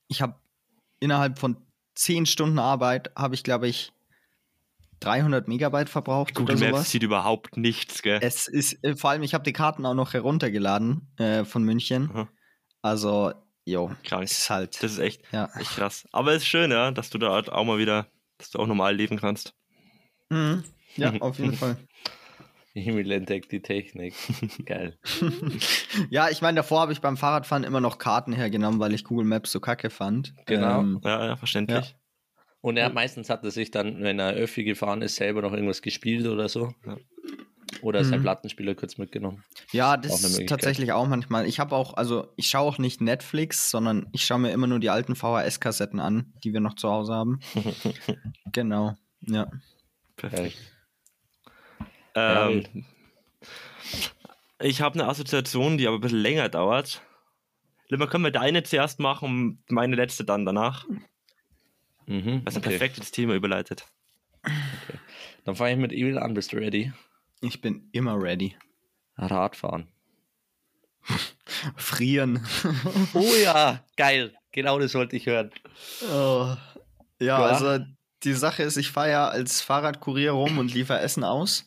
Ich 0.07 0.21
habe 0.21 0.35
innerhalb 1.01 1.37
von 1.39 1.57
10 1.95 2.25
Stunden 2.25 2.59
Arbeit, 2.59 3.11
habe 3.17 3.35
ich, 3.35 3.43
glaube 3.43 3.67
ich, 3.67 3.91
300 5.01 5.47
Megabyte 5.47 5.89
verbraucht 5.89 6.33
Google 6.35 6.55
oder 6.55 6.65
Maps 6.65 6.77
sowas. 6.77 6.91
sieht 6.91 7.03
überhaupt 7.03 7.57
nichts, 7.57 8.01
gell? 8.01 8.19
Es 8.21 8.47
ist, 8.47 8.83
äh, 8.83 8.95
vor 8.95 9.09
allem, 9.11 9.23
ich 9.23 9.33
habe 9.33 9.43
die 9.43 9.53
Karten 9.53 9.85
auch 9.85 9.93
noch 9.93 10.13
heruntergeladen 10.13 11.11
äh, 11.17 11.43
von 11.43 11.63
München. 11.63 12.09
Aha. 12.11 12.29
Also, 12.81 13.33
jo, 13.67 13.91
Krank. 14.03 14.23
ist 14.23 14.49
halt, 14.49 14.81
Das 14.81 14.93
ist 14.93 14.99
echt, 14.99 15.21
ja. 15.31 15.49
echt 15.59 15.71
krass. 15.71 16.07
Aber 16.11 16.31
es 16.31 16.37
ist 16.43 16.47
schön, 16.47 16.71
ja, 16.71 16.91
dass 16.91 17.09
du 17.09 17.17
da 17.17 17.31
halt 17.33 17.49
auch 17.49 17.63
mal 17.65 17.77
wieder, 17.77 18.07
dass 18.37 18.49
du 18.51 18.59
auch 18.59 18.67
normal 18.67 18.95
leben 18.95 19.17
kannst. 19.19 19.53
Mhm. 20.29 20.63
Ja, 20.95 21.13
auf 21.19 21.37
jeden 21.37 21.53
Fall. 21.53 21.77
Emil 22.73 23.11
entdeckt 23.11 23.51
die 23.51 23.61
Technik. 23.61 24.13
Geil. 24.65 24.97
Ja, 26.11 26.29
ich 26.29 26.41
meine, 26.41 26.57
davor 26.57 26.81
habe 26.81 26.93
ich 26.93 27.01
beim 27.01 27.17
Fahrradfahren 27.17 27.63
immer 27.63 27.81
noch 27.81 27.97
Karten 27.97 28.33
hergenommen, 28.33 28.79
weil 28.79 28.93
ich 28.93 29.03
Google 29.03 29.25
Maps 29.25 29.51
so 29.51 29.59
kacke 29.59 29.89
fand. 29.89 30.33
Genau. 30.45 30.81
Ähm, 30.81 31.01
Ja, 31.03 31.25
ja, 31.25 31.35
verständlich. 31.35 31.95
Und 32.61 32.77
er 32.77 32.89
meistens 32.91 33.29
hat 33.29 33.43
er 33.43 33.51
sich 33.51 33.71
dann, 33.71 34.03
wenn 34.03 34.19
er 34.19 34.33
Öffi 34.33 34.63
gefahren 34.63 35.01
ist, 35.01 35.15
selber 35.15 35.41
noch 35.41 35.53
irgendwas 35.53 35.81
gespielt 35.81 36.27
oder 36.27 36.49
so. 36.49 36.73
Ja. 36.85 36.97
Oder 37.87 38.03
sein 38.03 38.19
Mhm. 38.19 38.23
Plattenspieler 38.23 38.75
kurz 38.75 38.97
mitgenommen. 38.97 39.45
ja, 39.71 39.95
das 39.95 40.21
ist 40.21 40.49
tatsächlich 40.49 40.91
auch 40.91 41.07
manchmal. 41.07 41.45
Ich 41.47 41.61
habe 41.61 41.73
auch, 41.73 41.93
also 41.93 42.33
ich 42.35 42.49
schaue 42.49 42.67
auch 42.67 42.77
nicht 42.79 42.99
Netflix, 42.99 43.71
sondern 43.71 44.07
ich 44.11 44.25
schaue 44.25 44.39
mir 44.39 44.51
immer 44.51 44.67
nur 44.67 44.79
die 44.79 44.89
alten 44.89 45.15
VHS-Kassetten 45.15 46.01
an, 46.01 46.33
die 46.43 46.51
wir 46.51 46.59
noch 46.59 46.75
zu 46.75 46.89
Hause 46.89 47.13
haben. 47.13 47.39
genau. 48.51 48.95
Ja. 49.21 49.49
Perfekt. 50.17 50.57
Ja, 52.13 52.49
Ähm, 52.49 52.85
ich 54.59 54.81
habe 54.81 54.99
eine 54.99 55.07
Assoziation, 55.07 55.77
die 55.77 55.87
aber 55.87 55.97
ein 55.97 56.01
bisschen 56.01 56.19
länger 56.19 56.49
dauert. 56.49 57.01
Limmer, 57.87 58.07
können 58.07 58.25
wir 58.25 58.31
deine 58.31 58.63
zuerst 58.63 58.99
machen 58.99 59.29
und 59.29 59.71
meine 59.71 59.95
letzte 59.95 60.25
dann 60.25 60.45
danach? 60.45 60.85
Mhm. 62.05 62.41
Was 62.43 62.55
ein 62.55 62.59
okay. 62.59 62.71
perfektes 62.71 63.11
Thema 63.11 63.33
überleitet. 63.33 63.85
Dann 65.45 65.55
fange 65.55 65.71
ich 65.71 65.77
mit 65.77 65.93
Emil 65.93 66.17
an. 66.17 66.33
Bist 66.33 66.51
du 66.51 66.57
ready? 66.57 66.91
Ich 67.41 67.61
bin 67.61 67.89
immer 67.91 68.21
ready. 68.21 68.55
Radfahren. 69.15 69.87
Frieren. 71.75 72.45
Oh 73.13 73.33
ja, 73.43 73.83
geil. 73.95 74.35
Genau 74.51 74.79
das 74.79 74.93
wollte 74.95 75.15
ich 75.15 75.25
hören. 75.27 75.51
Oh. 76.11 76.55
Ja, 77.19 77.39
Ja. 77.39 77.45
also 77.45 77.83
die 78.23 78.33
Sache 78.33 78.63
ist, 78.63 78.77
ich 78.77 78.91
fahre 78.91 79.11
ja 79.11 79.27
als 79.27 79.61
Fahrradkurier 79.61 80.31
rum 80.31 80.57
und 80.57 80.73
liefere 80.73 80.99
Essen 80.99 81.23
aus. 81.23 81.65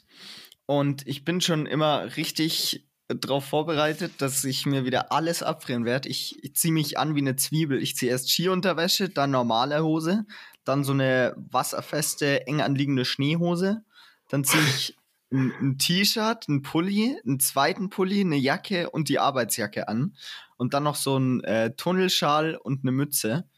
Und 0.67 1.07
ich 1.07 1.25
bin 1.25 1.41
schon 1.41 1.67
immer 1.67 2.17
richtig 2.17 2.87
darauf 3.09 3.45
vorbereitet, 3.45 4.13
dass 4.19 4.45
ich 4.45 4.67
mir 4.67 4.85
wieder 4.85 5.11
alles 5.11 5.43
abfrieren 5.43 5.85
werde. 5.85 6.09
Ich, 6.09 6.43
ich 6.45 6.55
ziehe 6.55 6.73
mich 6.73 6.99
an 6.99 7.15
wie 7.17 7.21
eine 7.21 7.37
Zwiebel. 7.37 7.83
Ich 7.83 7.97
ziehe 7.97 8.11
erst 8.13 8.31
Skiunterwäsche, 8.31 9.09
dann 9.09 9.31
normale 9.33 9.83
Hose, 9.83 10.25
dann 10.65 10.85
so 10.85 10.93
eine 10.93 11.35
wasserfeste, 11.37 12.47
eng 12.47 12.61
anliegende 12.61 13.05
Schneehose. 13.05 13.83
Dann 14.29 14.45
ziehe 14.45 14.63
ich 14.63 14.97
ein, 15.33 15.53
ein 15.61 15.79
T-Shirt, 15.79 16.49
ein 16.49 16.63
Pulli, 16.63 17.19
einen 17.25 17.41
zweiten 17.41 17.91
Pulli, 17.91 18.21
eine 18.21 18.37
Jacke 18.37 18.91
und 18.91 19.09
die 19.09 19.19
Arbeitsjacke 19.19 19.89
an. 19.89 20.17
Und 20.57 20.75
dann 20.75 20.83
noch 20.83 20.97
so 20.97 21.17
ein 21.17 21.43
äh, 21.45 21.75
Tunnelschal 21.77 22.57
und 22.57 22.83
eine 22.83 22.93
Mütze. 22.93 23.49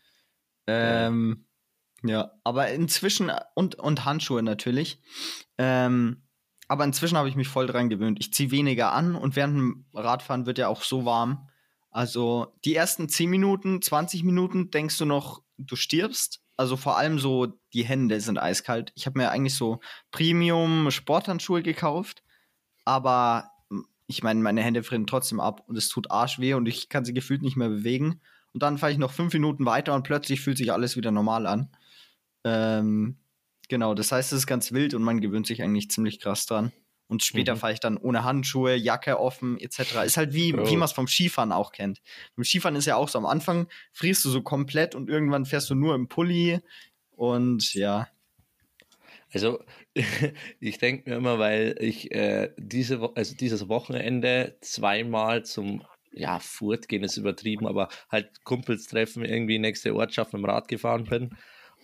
Ähm, 0.67 1.47
Ja, 2.05 2.33
aber 2.45 2.69
inzwischen 2.71 3.31
und, 3.55 3.77
und 3.77 4.05
Handschuhe 4.05 4.43
natürlich. 4.43 5.01
Ähm, 5.59 6.23
aber 6.69 6.85
inzwischen 6.85 7.17
habe 7.17 7.29
ich 7.29 7.37
mich 7.37 7.49
voll 7.49 7.67
dran 7.67 7.89
gewöhnt. 7.89 8.19
Ich 8.21 8.33
ziehe 8.33 8.51
weniger 8.51 8.93
an 8.93 9.15
und 9.15 9.37
während 9.37 9.57
dem 9.57 9.87
Radfahren 9.95 10.47
wird 10.47 10.59
ja 10.59 10.69
auch 10.69 10.83
so 10.83 11.05
warm. 11.05 11.49
Also 11.91 12.55
die 12.65 12.75
ersten 12.75 13.09
10 13.09 13.31
Minuten, 13.31 13.83
20 13.83 14.25
Minuten 14.25 14.71
denkst 14.71 14.99
du 14.99 15.05
noch, 15.05 15.43
du 15.59 15.77
stirbst. 15.77 16.42
Also 16.63 16.77
vor 16.77 16.97
allem 16.97 17.19
so 17.19 17.59
die 17.73 17.83
Hände 17.83 18.21
sind 18.21 18.39
eiskalt. 18.39 18.93
Ich 18.95 19.07
habe 19.07 19.19
mir 19.19 19.33
eigentlich 19.33 19.57
so 19.57 19.81
Premium 20.13 20.93
Sporthandschuhe 20.93 21.61
gekauft, 21.61 22.23
aber 22.85 23.51
ich 24.07 24.23
meine, 24.23 24.39
meine 24.39 24.63
Hände 24.63 24.85
frieren 24.85 25.09
trotzdem 25.09 25.41
ab 25.41 25.65
und 25.67 25.77
es 25.77 25.89
tut 25.89 26.13
arschweh 26.13 26.55
und 26.55 26.67
ich 26.67 26.89
kann 26.89 27.05
sie 27.05 27.15
gefühlt 27.15 27.43
nicht 27.43 27.57
mehr 27.57 27.69
bewegen. 27.69 28.21
Und 28.53 28.63
dann 28.63 28.79
fahre 28.79 28.93
ich 28.93 28.99
noch 28.99 29.11
fünf 29.11 29.33
Minuten 29.33 29.67
weiter 29.67 29.93
und 29.93 30.05
plötzlich 30.05 30.41
fühlt 30.41 30.57
sich 30.57 30.73
alles 30.73 30.97
wieder 30.97 31.11
normal 31.11 31.49
an. 31.49 31.69
Ähm, 32.45 33.19
genau, 33.69 33.95
das 33.95 34.13
heißt, 34.13 34.33
es 34.33 34.39
ist 34.39 34.47
ganz 34.47 34.71
wild 34.71 34.95
und 34.95 35.03
man 35.03 35.21
gewöhnt 35.21 35.49
sich 35.49 35.65
eigentlich 35.65 35.91
ziemlich 35.91 36.21
krass 36.21 36.47
dran. 36.47 36.71
Und 37.13 37.23
später 37.23 37.57
mhm. 37.57 37.59
fahre 37.59 37.75
ich 37.75 37.81
dann 37.81 37.99
ohne 37.99 38.25
Handschuhe, 38.25 38.75
Jacke 38.75 39.21
offen, 39.21 39.61
etc. 39.61 40.05
Ist 40.07 40.17
halt 40.17 40.33
wie, 40.33 40.55
oh. 40.55 40.67
wie 40.67 40.77
man 40.77 40.87
es 40.87 40.93
vom 40.93 41.07
Skifahren 41.07 41.53
auch 41.53 41.71
kennt. 41.71 42.01
Beim 42.37 42.45
Skifahren 42.45 42.75
ist 42.75 42.87
ja 42.87 42.97
auch 42.97 43.11
so, 43.11 43.19
am 43.19 43.27
Anfang 43.27 43.69
frierst 43.93 44.25
du 44.25 44.31
so 44.31 44.41
komplett 44.41 44.95
und 44.95 45.11
irgendwann 45.11 45.45
fährst 45.45 45.69
du 45.69 45.75
nur 45.75 45.95
im 45.95 46.09
Pulli 46.09 46.61
und 47.11 47.75
ja. 47.75 48.09
Also, 49.31 49.63
ich 50.59 50.79
denke 50.79 51.11
mir 51.11 51.17
immer, 51.17 51.39
weil 51.39 51.77
ich 51.81 52.13
äh, 52.13 52.49
diese, 52.57 53.11
also 53.15 53.37
dieses 53.37 53.69
Wochenende 53.69 54.57
zweimal 54.63 55.45
zum 55.45 55.85
ja, 56.13 56.39
Furt 56.39 56.89
gehen 56.89 57.05
ist 57.05 57.19
übertrieben, 57.19 57.67
aber 57.67 57.89
halt 58.11 58.43
Kumpels 58.43 58.87
treffen, 58.87 59.23
irgendwie 59.23 59.59
nächste 59.59 59.95
Ortschaft 59.95 60.33
mit 60.33 60.41
dem 60.41 60.47
Rad 60.47 60.67
gefahren 60.67 61.05
bin. 61.05 61.37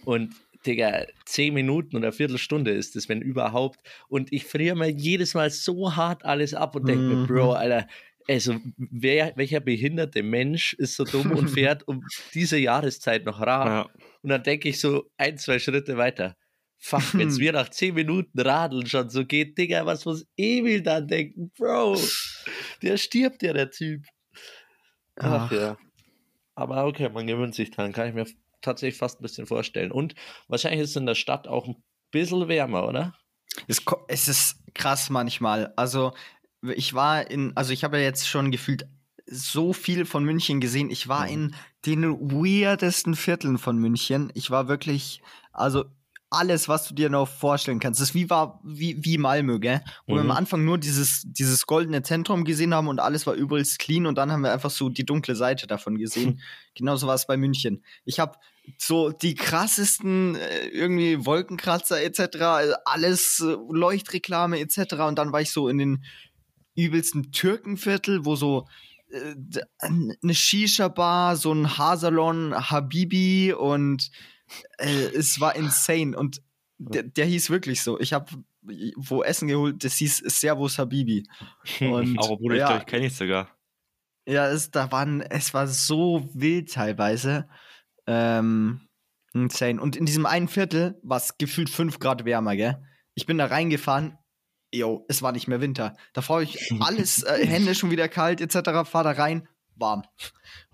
Und 0.06 0.34
Digga, 0.66 1.06
zehn 1.24 1.54
Minuten 1.54 1.96
oder 1.96 2.08
eine 2.08 2.12
Viertelstunde 2.12 2.72
ist 2.72 2.96
es, 2.96 3.08
wenn 3.08 3.22
überhaupt. 3.22 3.80
Und 4.08 4.32
ich 4.32 4.44
friere 4.44 4.76
mir 4.76 4.90
jedes 4.90 5.34
Mal 5.34 5.50
so 5.50 5.94
hart 5.94 6.24
alles 6.24 6.54
ab 6.54 6.74
und 6.76 6.88
denke 6.88 7.02
mhm. 7.02 7.20
mir, 7.22 7.26
Bro, 7.26 7.52
Alter, 7.52 7.86
also 8.28 8.56
wer, 8.76 9.32
welcher 9.36 9.60
behinderte 9.60 10.22
Mensch 10.22 10.74
ist 10.74 10.96
so 10.96 11.04
dumm 11.04 11.32
und 11.32 11.48
fährt 11.48 11.86
um 11.88 12.04
diese 12.34 12.58
Jahreszeit 12.58 13.24
noch 13.24 13.40
Rad? 13.40 13.66
Ja. 13.66 14.02
Und 14.22 14.30
dann 14.30 14.42
denke 14.42 14.68
ich 14.68 14.80
so 14.80 15.10
ein, 15.16 15.38
zwei 15.38 15.58
Schritte 15.58 15.96
weiter. 15.96 16.36
Fuck, 16.76 17.14
wenn 17.14 17.28
es 17.28 17.38
mir 17.38 17.52
nach 17.52 17.70
zehn 17.70 17.94
Minuten 17.94 18.38
Radeln 18.38 18.86
schon 18.86 19.08
so 19.10 19.24
geht, 19.24 19.56
Digga, 19.58 19.86
was 19.86 20.04
muss 20.04 20.26
Emil 20.36 20.82
dann 20.82 21.08
denken? 21.08 21.50
Bro, 21.56 21.98
der 22.82 22.96
stirbt 22.96 23.42
ja, 23.42 23.52
der 23.52 23.70
Typ. 23.70 24.04
Ach, 25.16 25.46
Ach 25.46 25.52
ja. 25.52 25.76
Aber 26.54 26.86
okay, 26.86 27.08
man 27.08 27.26
gewöhnt 27.26 27.54
sich 27.54 27.70
dran, 27.70 27.92
kann 27.92 28.08
ich 28.08 28.14
mir 28.14 28.26
tatsächlich 28.60 28.98
fast 28.98 29.20
ein 29.20 29.22
bisschen 29.22 29.46
vorstellen. 29.46 29.92
Und 29.92 30.14
wahrscheinlich 30.48 30.80
ist 30.80 30.90
es 30.90 30.96
in 30.96 31.06
der 31.06 31.14
Stadt 31.14 31.48
auch 31.48 31.66
ein 31.66 31.82
bisschen 32.10 32.48
wärmer, 32.48 32.86
oder? 32.86 33.14
Es, 33.66 33.82
es 34.08 34.28
ist 34.28 34.56
krass 34.74 35.10
manchmal. 35.10 35.72
Also, 35.76 36.12
ich 36.62 36.94
war 36.94 37.30
in, 37.30 37.56
also 37.56 37.72
ich 37.72 37.84
habe 37.84 37.98
ja 37.98 38.04
jetzt 38.04 38.28
schon 38.28 38.50
gefühlt 38.50 38.86
so 39.26 39.72
viel 39.72 40.06
von 40.06 40.24
München 40.24 40.60
gesehen. 40.60 40.90
Ich 40.90 41.08
war 41.08 41.26
mhm. 41.26 41.32
in 41.32 41.54
den 41.86 42.32
weirdesten 42.32 43.14
Vierteln 43.14 43.58
von 43.58 43.78
München. 43.78 44.30
Ich 44.34 44.50
war 44.50 44.68
wirklich, 44.68 45.20
also 45.52 45.84
alles, 46.30 46.68
was 46.68 46.86
du 46.88 46.94
dir 46.94 47.08
noch 47.08 47.26
vorstellen 47.26 47.80
kannst. 47.80 48.00
Das 48.00 48.10
ist 48.10 48.14
wie 48.14 48.28
war 48.28 48.60
wie, 48.62 49.02
wie 49.04 49.18
Malmö, 49.18 49.58
gell? 49.58 49.82
Wo 50.06 50.12
mhm. 50.12 50.16
wir 50.16 50.20
am 50.20 50.26
mhm. 50.26 50.32
Anfang 50.32 50.64
nur 50.64 50.78
dieses, 50.78 51.22
dieses 51.24 51.66
goldene 51.66 52.02
Zentrum 52.02 52.44
gesehen 52.44 52.74
haben 52.74 52.88
und 52.88 53.00
alles 53.00 53.26
war 53.26 53.34
übelst 53.34 53.78
clean 53.78 54.06
und 54.06 54.16
dann 54.16 54.30
haben 54.30 54.42
wir 54.42 54.52
einfach 54.52 54.70
so 54.70 54.88
die 54.88 55.06
dunkle 55.06 55.34
Seite 55.34 55.66
davon 55.66 55.96
gesehen. 55.96 56.40
Genauso 56.74 57.06
war 57.06 57.14
es 57.14 57.26
bei 57.26 57.36
München. 57.36 57.82
Ich 58.04 58.20
habe 58.20 58.38
so 58.76 59.10
die 59.10 59.34
krassesten 59.34 60.36
äh, 60.36 60.66
irgendwie 60.68 61.24
Wolkenkratzer 61.24 62.02
etc., 62.02 62.76
alles 62.84 63.40
äh, 63.40 63.56
Leuchtreklame 63.70 64.60
etc. 64.60 64.94
Und 65.06 65.18
dann 65.18 65.32
war 65.32 65.40
ich 65.40 65.50
so 65.50 65.68
in 65.68 65.78
den 65.78 66.04
übelsten 66.74 67.32
Türkenviertel, 67.32 68.26
wo 68.26 68.36
so 68.36 68.66
äh, 69.10 69.34
eine 69.80 70.34
Shisha-Bar, 70.34 71.36
so 71.36 71.52
ein 71.52 71.78
Haarsalon, 71.78 72.54
Habibi 72.70 73.54
und 73.54 74.10
äh, 74.78 75.06
es 75.14 75.40
war 75.40 75.56
insane 75.56 76.16
und 76.16 76.42
der, 76.78 77.02
der 77.02 77.26
hieß 77.26 77.50
wirklich 77.50 77.82
so. 77.82 77.98
Ich 77.98 78.12
habe 78.12 78.30
wo 78.96 79.22
Essen 79.22 79.48
geholt, 79.48 79.84
das 79.84 79.94
hieß 79.94 80.18
Servus 80.26 80.78
Habibi. 80.78 81.26
Und, 81.80 82.18
Aber 82.22 82.36
Bruder, 82.36 82.56
ja, 82.56 82.64
ich 82.64 82.68
glaube, 82.68 82.80
ich 82.80 82.86
kenne 82.86 83.06
ich 83.06 83.16
sogar. 83.16 83.56
Ja, 84.26 84.48
es, 84.48 84.70
da 84.70 84.92
waren, 84.92 85.22
es 85.22 85.54
war 85.54 85.66
so 85.66 86.28
wild 86.34 86.72
teilweise. 86.72 87.48
Ähm, 88.06 88.88
insane. 89.32 89.80
Und 89.80 89.96
in 89.96 90.06
diesem 90.06 90.26
einen 90.26 90.48
Viertel 90.48 90.98
war 91.02 91.16
es 91.16 91.38
gefühlt 91.38 91.70
5 91.70 91.98
Grad 91.98 92.24
wärmer, 92.24 92.56
gell? 92.56 92.82
Ich 93.14 93.26
bin 93.26 93.38
da 93.38 93.46
reingefahren, 93.46 94.18
yo, 94.70 95.06
es 95.08 95.22
war 95.22 95.32
nicht 95.32 95.48
mehr 95.48 95.60
Winter. 95.60 95.96
Da 96.12 96.20
fahre 96.20 96.42
ich 96.42 96.58
alles, 96.80 97.22
äh, 97.22 97.46
Hände 97.46 97.74
schon 97.74 97.90
wieder 97.90 98.08
kalt, 98.08 98.40
etc., 98.40 98.88
fahr 98.88 99.04
da 99.04 99.12
rein, 99.12 99.48
warm. 99.78 100.02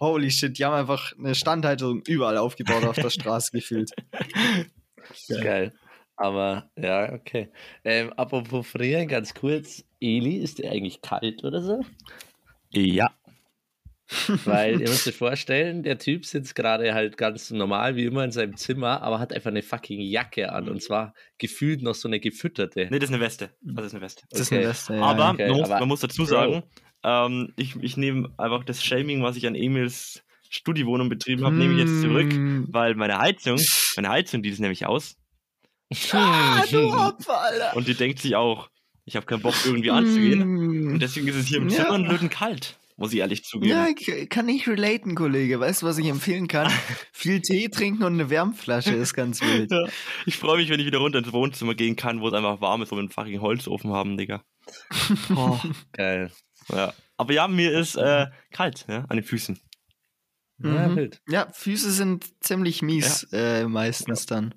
Holy 0.01 0.31
shit, 0.31 0.59
die 0.59 0.65
haben 0.65 0.75
einfach 0.75 1.13
eine 1.19 1.35
Standhaltung 1.35 2.03
überall 2.07 2.39
aufgebaut 2.39 2.85
auf 2.85 2.97
der 2.97 3.11
Straße 3.11 3.51
gefühlt. 3.53 3.91
Geil. 5.29 5.43
Geil. 5.43 5.73
Aber 6.17 6.71
ja, 6.77 7.13
okay. 7.13 7.49
Ähm, 7.85 8.13
apropos 8.13 8.67
frieren, 8.67 9.09
ganz 9.09 9.35
kurz. 9.35 9.85
Eli, 10.01 10.37
ist 10.37 10.59
der 10.59 10.71
eigentlich 10.71 11.03
kalt 11.03 11.43
oder 11.45 11.61
so? 11.61 11.85
Ja. 12.71 13.11
Weil 14.45 14.81
ihr 14.81 14.89
müsst 14.89 15.07
euch 15.09 15.17
vorstellen, 15.17 15.83
der 15.83 15.99
Typ 15.99 16.27
sitzt 16.27 16.55
gerade 16.55 16.95
halt 16.95 17.17
ganz 17.17 17.51
normal 17.51 17.97
wie 17.97 18.05
immer 18.05 18.23
in 18.25 18.33
seinem 18.33 18.57
Zimmer, 18.57 19.03
aber 19.03 19.19
hat 19.19 19.33
einfach 19.33 19.51
eine 19.51 19.63
fucking 19.63 20.01
Jacke 20.01 20.53
an 20.53 20.69
und 20.69 20.83
zwar 20.83 21.15
gefühlt 21.39 21.83
noch 21.83 21.95
so 21.95 22.07
eine 22.07 22.21
gefütterte. 22.21 22.89
Nee, 22.91 22.99
das 22.99 23.09
ist 23.09 23.15
eine 23.15 23.25
Weste. 23.25 23.51
Das 23.63 23.87
ist 23.87 23.95
eine 23.95 24.03
Weste. 24.03 24.25
Das 24.31 24.41
ist 24.41 24.53
eine 24.53 24.69
Weste, 24.69 24.95
ja. 24.95 25.03
Aber, 25.03 25.31
okay, 25.31 25.49
man, 25.49 25.59
muss, 25.59 25.71
aber 25.71 25.81
man, 25.81 25.89
muss, 25.89 26.01
dazu 26.01 26.25
sagen, 26.27 26.63
ähm, 27.05 27.53
ich, 27.57 27.77
ich 27.77 27.97
nehme 27.97 28.33
einfach 28.39 28.65
das 28.65 28.83
Shaming, 28.83 29.23
was 29.23 29.37
ich 29.37 29.47
an 29.47 29.55
Emils 29.55 30.25
Studiewohnung 30.51 31.09
betrieben 31.09 31.45
habe, 31.45 31.57
nehme 31.57 31.73
ich 31.75 31.81
jetzt 31.81 32.01
zurück, 32.01 32.33
hm. 32.33 32.69
weil 32.71 32.95
meine 32.95 33.19
Heizung, 33.19 33.59
meine 33.97 34.09
Heizung, 34.09 34.43
die 34.43 34.51
ist 34.51 34.61
nämlich 34.61 34.87
aus. 34.87 35.17
Ah, 36.13 36.63
du 36.71 36.93
Opfer, 36.93 37.41
Alter. 37.41 37.77
Und 37.77 37.89
die 37.89 37.95
denkt 37.95 38.21
sich 38.21 38.37
auch, 38.37 38.71
ich 39.05 39.17
habe 39.17 39.27
keinen 39.27 39.43
Bock 39.43 39.55
irgendwie 39.65 39.91
anzugehen. 39.91 40.43
Hm. 40.43 40.93
Und 40.93 41.03
deswegen 41.03 41.29
ist 41.29 41.37
es 41.37 41.47
hier 41.47 41.59
im 41.59 41.69
Zimmer 41.69 41.99
ja. 41.99 42.09
blöden 42.09 42.31
kalt, 42.31 42.79
muss 42.97 43.13
ich 43.13 43.19
ehrlich 43.19 43.45
zugeben. 43.45 43.71
Ja, 43.71 44.27
kann 44.27 44.49
ich 44.49 44.69
relaten, 44.69 45.15
Kollege. 45.15 45.59
Weißt 45.61 45.83
du, 45.83 45.87
was 45.87 45.99
ich 45.99 46.07
empfehlen 46.07 46.47
kann? 46.47 46.71
Viel 47.13 47.41
Tee 47.41 47.69
trinken 47.69 48.05
und 48.05 48.15
eine 48.15 48.31
Wärmflasche 48.31 48.95
ist 48.95 49.15
ganz 49.15 49.43
wild. 49.43 49.73
Ja. 49.73 49.87
Ich 50.25 50.37
freue 50.37 50.57
mich, 50.59 50.71
wenn 50.71 50.81
ich 50.81 50.87
wieder 50.87 50.99
runter 50.99 51.19
ins 51.19 51.33
Wohnzimmer 51.33 51.75
gehen 51.75 51.97
kann, 51.97 52.21
wo 52.21 52.29
es 52.29 52.35
einfach 52.35 52.61
warm 52.61 52.83
ist, 52.83 52.93
wo 52.93 52.97
wir 52.97 53.01
einen 53.01 53.11
fucking 53.11 53.41
Holzofen 53.41 53.93
haben, 53.93 54.17
Digga. 54.17 54.45
Oh, 55.37 55.59
geil. 55.93 56.31
Ja. 56.69 56.95
Aber 57.17 57.33
ja, 57.33 57.49
mir 57.49 57.79
ist 57.79 57.97
äh, 57.97 58.27
kalt 58.51 58.87
ja, 58.89 59.05
an 59.09 59.17
den 59.17 59.25
Füßen. 59.25 59.59
Mhm. 60.59 61.11
Ja, 61.29 61.45
ja, 61.45 61.53
Füße 61.53 61.91
sind 61.91 62.43
ziemlich 62.43 62.83
mies 62.83 63.27
ja. 63.31 63.39
äh, 63.39 63.69
meistens 63.69 64.27
dann. 64.27 64.55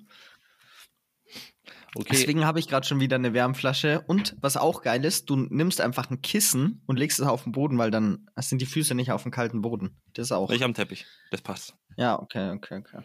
Okay. 1.94 2.08
Deswegen 2.12 2.44
habe 2.44 2.60
ich 2.60 2.68
gerade 2.68 2.86
schon 2.86 3.00
wieder 3.00 3.16
eine 3.16 3.32
Wärmflasche. 3.32 4.02
Und 4.06 4.36
was 4.40 4.56
auch 4.56 4.82
geil 4.82 5.04
ist, 5.04 5.30
du 5.30 5.36
nimmst 5.36 5.80
einfach 5.80 6.10
ein 6.10 6.20
Kissen 6.20 6.82
und 6.86 6.98
legst 6.98 7.18
es 7.18 7.26
auf 7.26 7.44
den 7.44 7.52
Boden, 7.52 7.78
weil 7.78 7.90
dann 7.90 8.26
sind 8.36 8.60
die 8.60 8.66
Füße 8.66 8.94
nicht 8.94 9.10
auf 9.10 9.22
dem 9.22 9.32
kalten 9.32 9.62
Boden. 9.62 10.00
Das 10.12 10.26
ist 10.26 10.32
auch. 10.32 10.50
Ich 10.50 10.62
am 10.62 10.74
Teppich. 10.74 11.06
Das 11.30 11.40
passt. 11.40 11.74
Ja, 11.96 12.20
okay, 12.20 12.50
okay, 12.50 12.82
okay. 12.84 13.02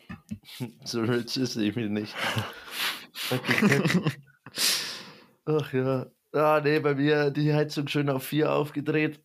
so 0.83 1.01
rich 1.01 1.37
ist 1.37 1.55
ich 1.55 1.75
mir 1.75 1.89
nicht. 1.89 2.13
Ach 5.45 5.73
ja. 5.73 6.07
Ah, 6.34 6.60
nee, 6.63 6.80
bei 6.80 6.96
mir 6.96 7.30
die 7.30 7.54
Heizung 7.54 7.88
schön 7.88 8.10
auf 8.10 8.24
4 8.24 8.52
aufgedreht. 8.52 9.22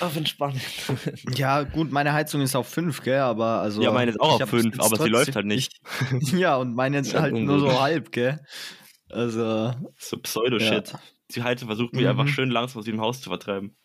Auf 0.00 0.16
entspannt. 0.16 0.60
ja, 1.36 1.62
gut, 1.62 1.92
meine 1.92 2.12
Heizung 2.12 2.40
ist 2.40 2.56
auf 2.56 2.68
5, 2.68 3.02
gell, 3.02 3.20
aber 3.20 3.60
also. 3.60 3.80
Ja, 3.80 3.92
meine 3.92 4.10
ist 4.10 4.20
auch 4.20 4.40
auf 4.40 4.50
5, 4.50 4.80
aber 4.80 4.96
sie 5.02 5.08
läuft 5.08 5.36
halt 5.36 5.46
nicht. 5.46 5.80
ja, 6.32 6.56
und 6.56 6.74
meine 6.74 6.98
ist 6.98 7.14
halt 7.14 7.34
nur 7.34 7.60
so 7.60 7.80
halb, 7.80 8.10
gell. 8.10 8.40
Also. 9.08 9.72
So 9.96 10.18
Pseudo-Shit. 10.18 10.88
Ja. 10.88 11.00
Die 11.34 11.42
Heizung 11.44 11.68
versucht 11.68 11.94
mich 11.94 12.02
mhm. 12.02 12.10
einfach 12.10 12.26
schön 12.26 12.50
langsam 12.50 12.80
aus 12.80 12.84
dem 12.84 13.00
Haus 13.00 13.20
zu 13.20 13.30
vertreiben. 13.30 13.76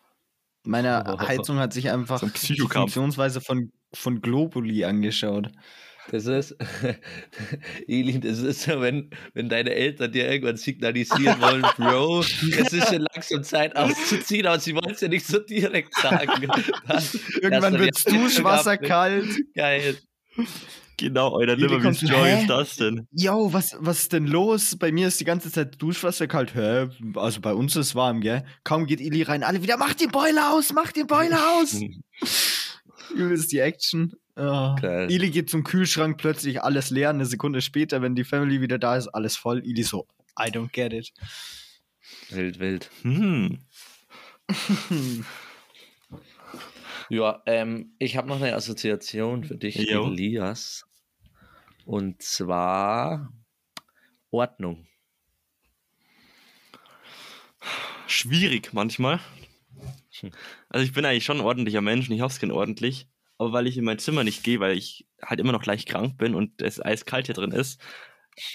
Meine 0.63 1.03
Heizung 1.19 1.59
hat 1.59 1.73
sich 1.73 1.91
einfach 1.91 2.19
so 2.19 2.27
die 2.27 2.59
Funktionsweise 2.59 3.39
von, 3.39 3.71
von 3.93 4.21
Globuli 4.21 4.83
angeschaut. 4.83 5.51
Das 6.11 6.25
ist, 6.27 6.55
Elin, 7.87 8.21
das 8.21 8.39
ist 8.39 8.63
so, 8.63 8.79
wenn, 8.79 9.09
wenn 9.33 9.49
deine 9.49 9.71
Eltern 9.73 10.11
dir 10.11 10.29
irgendwann 10.29 10.57
signalisieren 10.57 11.41
wollen, 11.41 11.65
Bro, 11.77 12.19
es 12.59 12.73
ist 12.73 12.87
schon 12.87 13.05
langsam 13.13 13.43
Zeit 13.43 13.75
auszuziehen, 13.75 14.45
aber 14.45 14.59
sie 14.59 14.75
wollen 14.75 14.91
es 14.91 15.01
ja 15.01 15.07
nicht 15.07 15.25
so 15.25 15.39
direkt 15.39 15.95
sagen. 15.95 16.47
Dann, 16.87 17.03
irgendwann 17.41 17.79
wird 17.79 18.11
Duschwasser 18.11 18.77
kalt. 18.77 19.29
Geil. 19.55 19.97
Genau, 20.97 21.33
euer 21.33 21.55
Limmer, 21.55 21.83
wie 21.83 22.05
Joy 22.05 22.41
ist 22.41 22.49
das 22.49 22.75
denn? 22.77 23.07
Yo, 23.11 23.51
was, 23.51 23.75
was 23.79 24.03
ist 24.03 24.13
denn 24.13 24.27
los? 24.27 24.77
Bei 24.77 24.91
mir 24.91 25.07
ist 25.07 25.19
die 25.19 25.25
ganze 25.25 25.51
Zeit 25.51 25.81
Duschwasser 25.81 26.27
kalt. 26.27 26.55
Hä? 26.55 26.87
Also 27.15 27.41
bei 27.41 27.53
uns 27.53 27.75
ist 27.75 27.87
es 27.87 27.95
warm, 27.95 28.21
gell? 28.21 28.45
Kaum 28.63 28.85
geht 28.85 29.01
Ili 29.01 29.23
rein, 29.23 29.43
alle 29.43 29.61
wieder, 29.61 29.77
mach 29.77 29.93
den 29.93 30.09
Boiler 30.09 30.53
aus, 30.53 30.71
mach 30.73 30.91
den 30.91 31.07
Boiler 31.07 31.41
aus! 31.57 31.81
Übelst 33.13 33.51
die 33.51 33.59
Action. 33.59 34.13
Geil. 34.35 35.09
Ili 35.09 35.29
geht 35.31 35.49
zum 35.49 35.63
Kühlschrank, 35.63 36.17
plötzlich 36.17 36.61
alles 36.61 36.89
leer. 36.89 37.09
Eine 37.09 37.25
Sekunde 37.25 37.61
später, 37.61 38.01
wenn 38.01 38.15
die 38.15 38.25
Family 38.25 38.59
wieder 38.61 38.77
da 38.77 38.97
ist, 38.97 39.07
alles 39.07 39.37
voll. 39.37 39.65
Ili 39.65 39.83
so, 39.83 40.07
I 40.37 40.49
don't 40.49 40.71
get 40.71 40.91
it. 40.91 41.13
Wild, 42.29 42.59
wild. 42.59 42.89
Hm. 43.03 43.59
Ja, 47.09 47.43
ähm, 47.45 47.93
ich 47.99 48.17
habe 48.17 48.27
noch 48.27 48.37
eine 48.41 48.55
Assoziation 48.55 49.43
für 49.43 49.57
dich, 49.57 49.75
Jo. 49.75 50.07
Elias. 50.07 50.85
Und 51.85 52.21
zwar 52.23 53.31
Ordnung. 54.31 54.87
Schwierig 58.07 58.73
manchmal. 58.73 59.19
Also 60.69 60.83
ich 60.83 60.93
bin 60.93 61.05
eigentlich 61.05 61.25
schon 61.25 61.37
ein 61.37 61.45
ordentlicher 61.45 61.81
Mensch 61.81 62.09
und 62.09 62.15
ich 62.15 62.21
hoffe 62.21 62.43
es 62.43 62.51
ordentlich. 62.51 63.07
Aber 63.37 63.51
weil 63.53 63.67
ich 63.67 63.77
in 63.77 63.83
mein 63.83 63.99
Zimmer 63.99 64.23
nicht 64.23 64.43
gehe, 64.43 64.59
weil 64.59 64.77
ich 64.77 65.05
halt 65.21 65.39
immer 65.39 65.51
noch 65.51 65.65
leicht 65.65 65.87
krank 65.89 66.17
bin 66.17 66.35
und 66.35 66.61
es 66.61 66.83
eiskalt 66.83 67.25
hier 67.27 67.35
drin 67.35 67.51
ist, 67.51 67.81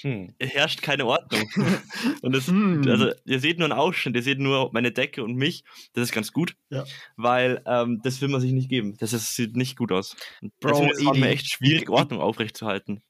Hm. 0.02 0.34
herrscht 0.38 0.82
keine 0.82 1.06
Ordnung. 1.06 1.42
und 2.22 2.34
das, 2.34 2.48
Hm. 2.48 2.86
also 2.86 3.12
ihr 3.24 3.40
seht 3.40 3.58
nur 3.58 3.64
einen 3.70 3.78
Ausschnitt, 3.78 4.14
ihr 4.14 4.22
seht 4.22 4.38
nur 4.38 4.70
meine 4.74 4.92
Decke 4.92 5.24
und 5.24 5.36
mich. 5.36 5.64
Das 5.94 6.02
ist 6.04 6.12
ganz 6.12 6.32
gut, 6.32 6.54
Ja. 6.68 6.84
weil 7.16 7.62
ähm, 7.66 8.00
das 8.04 8.20
will 8.20 8.28
man 8.28 8.42
sich 8.42 8.52
nicht 8.52 8.68
geben. 8.68 8.96
Das 8.98 9.14
ist, 9.14 9.34
sieht 9.36 9.56
nicht 9.56 9.78
gut 9.78 9.90
aus. 9.90 10.16
Bro, 10.60 10.84
ist 10.90 10.98
es 11.00 11.06
Eli, 11.06 11.20
mir 11.20 11.28
echt 11.30 11.50
schwierig, 11.50 11.88
Ordnung 11.88 12.20
aufrechtzuerhalten. 12.20 13.02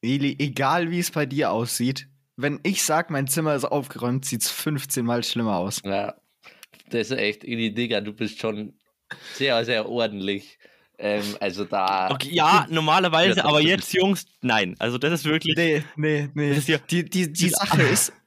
Eli, 0.00 0.36
egal 0.38 0.90
wie 0.90 1.00
es 1.00 1.10
bei 1.10 1.26
dir 1.26 1.50
aussieht, 1.52 2.08
wenn 2.36 2.60
ich 2.62 2.82
sag, 2.82 3.10
mein 3.10 3.26
Zimmer 3.26 3.54
ist 3.54 3.64
aufgeräumt, 3.64 4.24
sieht's 4.24 4.50
15 4.50 5.04
Mal 5.04 5.22
schlimmer 5.22 5.56
aus. 5.56 5.82
Ja, 5.84 6.14
das 6.90 7.10
ist 7.10 7.18
echt, 7.18 7.44
Eli, 7.44 7.74
Digga, 7.74 8.00
du 8.00 8.12
bist 8.14 8.38
schon 8.38 8.74
sehr, 9.34 9.62
sehr 9.66 9.86
ordentlich. 9.88 10.58
Ähm, 10.98 11.36
also 11.40 11.64
da. 11.64 12.10
Okay, 12.10 12.30
ja, 12.32 12.66
normalerweise, 12.70 13.44
aber 13.44 13.60
das- 13.60 13.68
jetzt, 13.68 13.92
Jungs, 13.92 14.24
nein. 14.40 14.74
Also 14.78 14.96
das 14.98 15.12
ist 15.12 15.24
wirklich. 15.24 15.54
Nee, 15.56 15.82
nee, 15.96 16.28
nee. 16.34 16.48
Das 16.50 16.58
ist 16.58 16.68
ja- 16.68 16.78
die, 16.78 17.04
die, 17.04 17.26
die 17.30 17.32
die- 17.32 17.48
Sache 17.50 17.82
ist, 17.82 18.12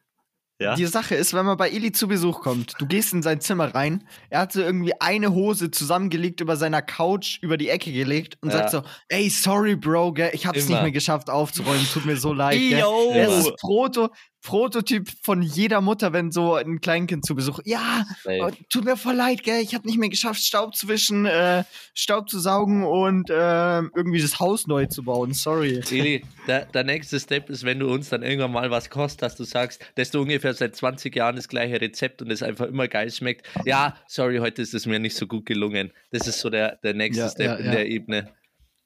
Ja? 0.62 0.76
Die 0.76 0.86
Sache 0.88 1.16
ist, 1.16 1.34
wenn 1.34 1.46
man 1.46 1.56
bei 1.56 1.70
Eli 1.70 1.94
zu 1.94 2.10
Besuch 2.10 2.42
kommt, 2.42 2.74
du 2.80 2.86
gehst 2.86 3.14
in 3.14 3.22
sein 3.24 3.40
Zimmer 3.40 3.74
rein, 3.74 4.06
er 4.30 4.42
hat 4.42 4.52
so 4.52 4.60
irgendwie 4.60 4.92
eine 5.00 5.32
Hose 5.32 5.72
zusammengelegt 5.72 6.42
über 6.42 6.58
seiner 6.58 6.82
Couch 6.82 7.38
über 7.42 7.56
die 7.56 7.70
Ecke 7.70 7.94
gelegt 7.94 8.38
und 8.42 8.50
Ja. 8.52 8.58
sagt 8.58 8.72
so, 8.72 8.82
ey, 9.08 9.30
sorry, 9.30 9.78
Bro, 9.78 10.12
gell, 10.16 10.32
ich 10.34 10.46
hab's 10.46 10.58
nicht 10.58 10.70
Immer. 10.72 10.82
mehr 10.82 10.92
geschafft 10.92 11.30
aufzuräumen, 11.30 11.88
tut 11.94 12.06
mir 12.06 12.18
so 12.18 12.34
leid, 12.34 12.60
gell. 12.60 12.80
Yo! 12.80 13.10
Er 13.14 13.30
ist 13.30 13.48
das 13.48 13.56
Proto, 13.62 14.10
Prototyp 14.42 15.10
von 15.22 15.42
jeder 15.42 15.82
Mutter, 15.82 16.14
wenn 16.14 16.32
so 16.32 16.56
ein 16.56 16.82
Kleinkind 16.82 17.26
zu 17.26 17.36
Besuch, 17.36 17.60
ja, 17.66 18.06
Ey, 18.26 18.42
oh, 18.42 18.52
tut 18.70 18.86
mir 18.86 18.98
voll 18.98 19.16
leid, 19.16 19.44
gell, 19.44 19.62
ich 19.62 19.76
hab 19.76 19.86
nicht 19.86 19.98
mehr 19.98 20.10
geschafft, 20.10 20.42
Staub 20.42 20.76
zu 20.76 20.88
wischen, 20.88 21.26
äh, 21.26 21.64
Staub 21.94 22.30
zu 22.30 22.40
saugen 22.40 22.84
und 22.86 23.30
äh, 23.30 23.80
irgendwie 23.80 24.22
das 24.22 24.40
Haus 24.40 24.68
neu 24.68 24.86
zu 24.86 25.04
bauen, 25.04 25.34
sorry. 25.34 25.82
Eli, 25.92 26.24
der, 26.48 26.66
der 26.66 26.84
nächste 26.84 27.20
Step 27.20 27.50
ist, 27.50 27.64
wenn 27.64 27.80
du 27.80 27.92
uns 27.92 28.10
dann 28.10 28.24
irgendwann 28.24 28.52
mal 28.52 28.72
was 28.72 28.90
kostet, 28.90 29.24
dass 29.24 29.36
du 29.36 29.44
sagst, 29.44 29.82
dass 29.96 30.12
du 30.12 30.22
ungefähr 30.22 30.54
seit 30.54 30.76
20 30.76 31.16
Jahren 31.16 31.36
das 31.36 31.48
gleiche 31.48 31.82
Rezept 31.82 32.22
und 32.22 32.32
es 32.32 32.42
einfach 32.42 32.68
immer 32.68 32.88
geil 32.88 33.12
schmeckt. 33.12 33.46
Ja, 33.66 33.96
sorry, 34.08 34.38
heute 34.38 34.62
ist 34.62 34.74
es 34.74 34.86
mir 34.86 35.00
nicht 35.00 35.16
so 35.16 35.28
gut 35.28 35.46
gelungen. 35.46 35.92
Das 36.12 36.28
ist 36.28 36.40
so 36.40 36.50
der, 36.50 36.78
der 36.78 36.94
nächste 36.94 37.24
Ja, 37.24 37.30
Step 37.30 37.46
ja, 37.46 37.56
in 37.56 37.66
ja. 37.66 37.72
der 37.72 37.88
Ebene. 37.88 38.30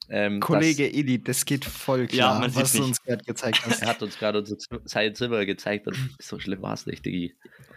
Ähm, 0.09 0.39
Kollege 0.41 0.91
Eli, 0.91 1.23
das 1.23 1.45
geht 1.45 1.65
voll 1.65 2.07
klar, 2.07 2.39
man 2.39 2.49
sieht's 2.49 2.63
was 2.63 2.71
du 2.73 2.77
nicht. 2.79 2.87
uns 2.89 3.03
gerade 3.03 3.23
gezeigt 3.23 3.57
Das, 3.65 3.65
hast. 3.73 3.81
er 3.83 3.87
hat 3.89 4.03
uns 4.03 4.17
gerade 4.17 4.39
unser 4.39 4.57
sein 4.85 5.15
Zimmer 5.15 5.45
gezeigt 5.45 5.87
und 5.87 5.97
so 6.21 6.39
schlimm 6.39 6.61
war 6.61 6.73
es 6.73 6.85
nicht, 6.85 7.05
Digi. 7.05 7.35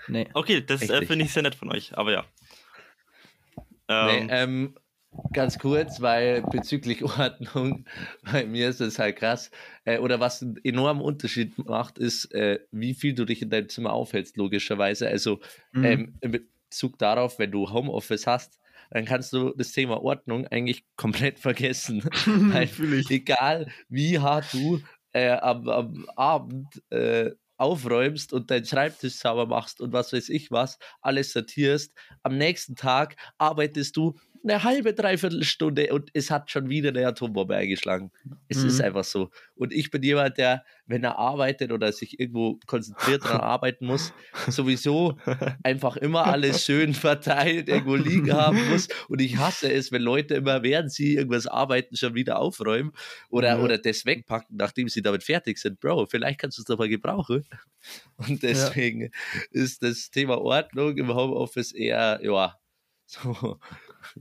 Nee. 0.09 0.29
Okay, 0.35 0.61
das 0.65 0.83
äh, 0.83 1.07
finde 1.07 1.25
ich 1.25 1.33
sehr 1.33 1.43
nett 1.43 1.55
von 1.55 1.71
euch, 1.73 1.97
aber 1.97 2.13
ja. 2.13 2.25
Nee, 3.89 4.19
Ähm, 4.19 4.27
ähm, 4.31 4.75
ganz 5.33 5.59
kurz, 5.59 6.01
weil 6.01 6.43
bezüglich 6.43 7.03
Ordnung, 7.19 7.87
bei 8.25 8.45
mir 8.45 8.69
ist 8.69 8.81
es 8.81 8.99
halt 8.99 9.17
krass. 9.17 9.51
Äh, 9.85 9.99
oder 9.99 10.19
was 10.21 10.43
einen 10.43 10.59
enormen 10.65 11.03
Unterschied 11.03 11.57
macht, 11.67 11.99
ist, 11.99 12.33
äh, 12.35 12.59
wie 12.73 12.95
viel 12.95 13.15
du 13.15 13.25
dich 13.25 13.43
in 13.43 13.51
deinem 13.51 13.69
Zimmer 13.69 13.93
aufhältst, 13.93 14.37
logischerweise. 14.37 15.09
Also 15.09 15.41
Mhm. 15.73 15.85
ähm, 15.85 16.15
in 16.21 16.33
Bezug 16.71 16.99
darauf, 16.99 17.39
wenn 17.39 17.53
du 17.53 17.71
Homeoffice 17.71 18.27
hast, 18.27 18.59
dann 18.91 19.05
kannst 19.05 19.33
du 19.33 19.53
das 19.57 19.73
Thema 19.73 20.03
Ordnung 20.03 20.47
eigentlich 20.47 20.85
komplett 20.97 21.39
vergessen. 21.39 22.03
Weil 22.27 22.69
egal 23.11 23.71
wie 23.89 24.19
hart 24.19 24.53
du 24.53 24.81
äh, 25.13 25.31
am, 25.31 25.69
am 25.69 26.07
Abend 26.17 26.83
äh, 26.91 27.31
aufräumst 27.59 28.33
und 28.33 28.51
deinen 28.51 28.67
Schreibtisch 28.67 29.15
sauber 29.15 29.47
machst 29.47 29.81
und 29.81 29.93
was 29.93 30.13
weiß 30.13 30.29
ich 30.29 30.51
was, 30.51 30.79
alles 31.01 31.33
sortierst, 31.33 31.95
am 32.23 32.37
nächsten 32.37 32.77
Tag 32.77 33.17
arbeitest 33.39 33.97
du 33.97 34.19
eine 34.45 34.63
halbe, 34.63 34.95
dreiviertel 34.95 35.45
Stunde 35.45 35.93
und 35.93 36.11
es 36.15 36.31
hat 36.31 36.51
schon 36.51 36.69
wieder 36.69 36.89
eine 36.91 37.07
Atombombe 37.07 37.55
eingeschlagen. 37.57 38.11
Es 38.49 38.59
Mhm. 38.63 38.69
ist 38.69 38.81
einfach 38.81 39.05
so. 39.05 39.31
Und 39.55 39.73
ich 39.73 39.91
bin 39.91 40.03
jemand, 40.03 40.39
der, 40.39 40.65
wenn 40.87 41.05
er 41.05 41.19
arbeitet 41.19 41.73
oder 41.73 41.93
sich 41.93 42.19
irgendwo 42.21 42.59
konzentriert 42.67 43.25
daran 43.25 43.41
arbeiten 43.43 43.87
muss, 43.87 44.13
sowieso 44.49 45.17
einfach 45.63 45.97
immer 45.97 46.27
alles 46.27 46.65
schön 46.65 46.95
verteilt 46.95 47.69
irgendwo 47.69 47.97
liegen 47.97 48.33
haben 48.33 48.59
muss. 48.71 48.89
Und 49.09 49.21
ich 49.21 49.37
hasse 49.37 49.73
es, 49.73 49.93
wenn 49.93 50.03
Leute 50.03 50.35
immer, 50.35 50.63
während 50.63 50.93
sie 50.93 51.15
irgendwas 51.17 51.47
arbeiten, 51.47 51.97
schon 51.97 52.15
wieder 52.15 52.39
aufräumen 52.39 52.93
oder, 53.31 53.49
Ja. 53.57 53.59
oder 53.59 53.79
das 53.79 54.05
wegpacken, 54.07 54.57
nachdem 54.57 54.89
sie 54.89 55.03
damit 55.03 55.23
fertig 55.23 55.59
sind. 55.59 55.81
Bro, 55.81 56.07
vielleicht 56.07 56.41
kannst 56.41 56.59
du 56.59 56.63
es 56.63 56.67
doch 56.67 56.79
mal 56.79 56.89
gebrauchen. 56.89 57.45
Und 58.17 58.43
deswegen 58.43 59.11
ist 59.51 59.83
das 59.83 60.11
Thema 60.11 60.39
Ordnung 60.39 60.97
im 60.97 61.15
Homeoffice 61.15 61.73
eher, 61.73 62.21
ja, 62.23 62.55
so 63.09 63.59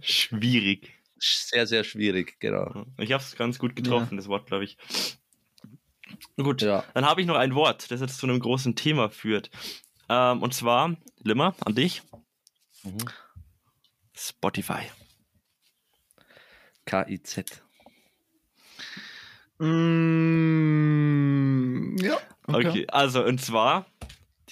schwierig. 0.01 0.93
sehr, 1.17 1.65
sehr 1.67 1.83
schwierig, 1.83 2.39
genau. 2.39 2.85
Ich 2.97 3.11
habe 3.11 3.23
es 3.23 3.35
ganz 3.35 3.57
gut 3.59 3.75
getroffen, 3.75 4.17
das 4.17 4.27
Wort, 4.27 4.47
glaube 4.47 4.65
ich. 4.65 4.77
Gut, 6.37 6.61
Ja. 6.61 6.83
dann 6.93 7.05
habe 7.05 7.21
ich 7.21 7.27
noch 7.27 7.35
ein 7.37 7.55
Wort, 7.55 7.89
das 7.91 8.01
jetzt 8.01 8.17
zu 8.17 8.27
einem 8.27 8.39
großen 8.39 8.75
Thema 8.75 9.09
führt. 9.09 9.49
Ähm, 10.09 10.41
und 10.43 10.53
zwar, 10.53 10.95
Limmer, 11.23 11.55
an 11.65 11.73
dich, 11.75 12.01
Mhm. 12.83 12.97
Spotify. 14.15 14.83
KIZ. 16.85 17.63
Mm, 20.65 21.97
ja. 21.97 22.17
Okay. 22.47 22.85
also 22.89 23.23
und 23.23 23.41
zwar 23.41 23.85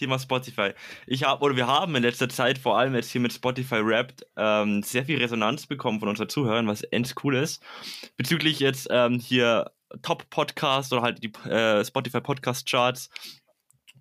Thema 0.03 0.19
Spotify. 0.19 0.71
Ich 1.07 1.23
habe 1.23 1.41
oder 1.45 1.55
wir 1.55 1.65
haben 1.65 1.95
in 1.95 2.03
letzter 2.03 2.27
Zeit 2.27 2.57
vor 2.57 2.77
allem 2.77 2.93
jetzt 2.93 3.09
hier 3.09 3.21
mit 3.21 3.31
Spotify 3.31 3.85
Wrapped 3.85 4.27
ähm, 4.35 4.83
sehr 4.83 5.05
viel 5.05 5.17
Resonanz 5.17 5.65
bekommen 5.65 6.01
von 6.01 6.09
unseren 6.09 6.27
Zuhörern, 6.27 6.67
was 6.67 6.83
echt 6.91 7.15
cool 7.23 7.37
ist. 7.37 7.63
Bezüglich 8.17 8.59
jetzt 8.59 8.89
ähm, 8.91 9.17
hier 9.17 9.71
Top 10.01 10.29
Podcast 10.29 10.91
oder 10.91 11.03
halt 11.03 11.23
die 11.23 11.31
äh, 11.49 11.85
Spotify 11.85 12.19
Podcast 12.19 12.69
Charts 12.69 13.09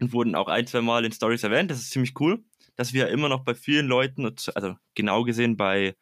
und 0.00 0.12
wurden 0.12 0.34
auch 0.34 0.48
ein, 0.48 0.66
zwei 0.66 0.80
Mal 0.80 1.04
in 1.04 1.12
Stories 1.12 1.44
erwähnt. 1.44 1.70
Das 1.70 1.78
ist 1.78 1.92
ziemlich 1.92 2.18
cool, 2.18 2.42
dass 2.74 2.92
wir 2.92 3.06
immer 3.08 3.28
noch 3.28 3.44
bei 3.44 3.54
vielen 3.54 3.86
Leuten, 3.86 4.34
also 4.56 4.74
genau 4.96 5.22
gesehen 5.22 5.56
bei 5.56 5.94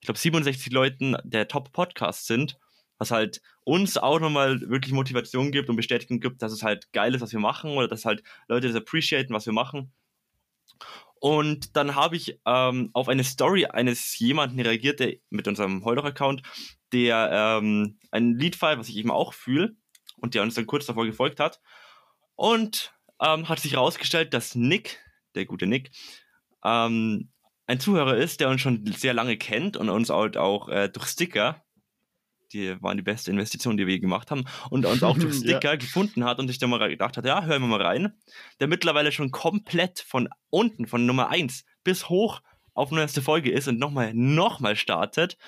ich 0.00 0.06
glaube 0.06 0.18
67 0.18 0.72
Leuten 0.72 1.16
der 1.22 1.46
Top 1.46 1.72
Podcast 1.72 2.26
sind, 2.26 2.58
was 2.98 3.10
halt 3.10 3.40
uns 3.64 3.96
auch 3.96 4.20
nochmal 4.20 4.60
wirklich 4.62 4.92
Motivation 4.92 5.50
gibt 5.50 5.68
und 5.68 5.76
Bestätigung 5.76 6.20
gibt, 6.20 6.42
dass 6.42 6.52
es 6.52 6.62
halt 6.62 6.92
geil 6.92 7.14
ist, 7.14 7.20
was 7.20 7.32
wir 7.32 7.40
machen 7.40 7.72
oder 7.72 7.88
dass 7.88 8.04
halt 8.04 8.22
Leute 8.48 8.68
das 8.68 8.76
appreciaten, 8.76 9.34
was 9.34 9.46
wir 9.46 9.52
machen. 9.52 9.92
Und 11.18 11.76
dann 11.76 11.94
habe 11.94 12.16
ich 12.16 12.38
ähm, 12.46 12.90
auf 12.92 13.08
eine 13.08 13.24
Story 13.24 13.66
eines 13.66 14.18
jemanden 14.18 14.60
reagiert, 14.60 15.00
der 15.00 15.14
mit 15.30 15.48
unserem 15.48 15.84
Heuloch-Account, 15.84 16.42
der 16.92 17.30
ähm, 17.32 17.98
ein 18.10 18.38
feiert, 18.52 18.78
was 18.78 18.88
ich 18.88 18.96
eben 18.96 19.10
auch 19.10 19.32
fühle 19.32 19.74
und 20.18 20.34
der 20.34 20.42
uns 20.42 20.54
dann 20.54 20.66
kurz 20.66 20.86
davor 20.86 21.06
gefolgt 21.06 21.40
hat. 21.40 21.60
Und 22.34 22.92
ähm, 23.20 23.48
hat 23.48 23.60
sich 23.60 23.72
herausgestellt, 23.72 24.34
dass 24.34 24.54
Nick, 24.54 24.98
der 25.34 25.46
gute 25.46 25.66
Nick, 25.66 25.90
ähm, 26.62 27.30
ein 27.66 27.80
Zuhörer 27.80 28.16
ist, 28.16 28.40
der 28.40 28.48
uns 28.48 28.60
schon 28.60 28.84
sehr 28.92 29.14
lange 29.14 29.36
kennt 29.36 29.76
und 29.76 29.88
uns 29.88 30.10
halt 30.10 30.36
auch 30.36 30.68
äh, 30.68 30.88
durch 30.88 31.06
Sticker 31.06 31.65
die 32.52 32.80
waren 32.82 32.96
die 32.96 33.02
beste 33.02 33.30
Investition, 33.30 33.76
die 33.76 33.86
wir 33.86 33.94
je 33.94 34.00
gemacht 34.00 34.30
haben, 34.30 34.44
und 34.70 34.86
uns 34.86 35.02
auch 35.02 35.16
Ja. 35.26 35.32
Sticker 35.32 35.76
gefunden 35.76 36.24
hat 36.24 36.38
und 36.38 36.48
sich 36.48 36.58
dann 36.58 36.70
mal 36.70 36.88
gedacht 36.88 37.16
hat, 37.16 37.24
ja, 37.24 37.44
hören 37.44 37.62
wir 37.62 37.68
mal 37.68 37.82
rein, 37.82 38.12
der 38.60 38.68
mittlerweile 38.68 39.12
schon 39.12 39.30
komplett 39.30 40.00
von 40.00 40.28
unten, 40.50 40.86
von 40.86 41.06
Nummer 41.06 41.28
1 41.28 41.64
bis 41.84 42.08
hoch 42.08 42.40
auf 42.74 42.90
neueste 42.90 43.22
Folge 43.22 43.50
ist 43.50 43.68
und 43.68 43.78
nochmal, 43.78 44.12
nochmal 44.14 44.76
startet. 44.76 45.38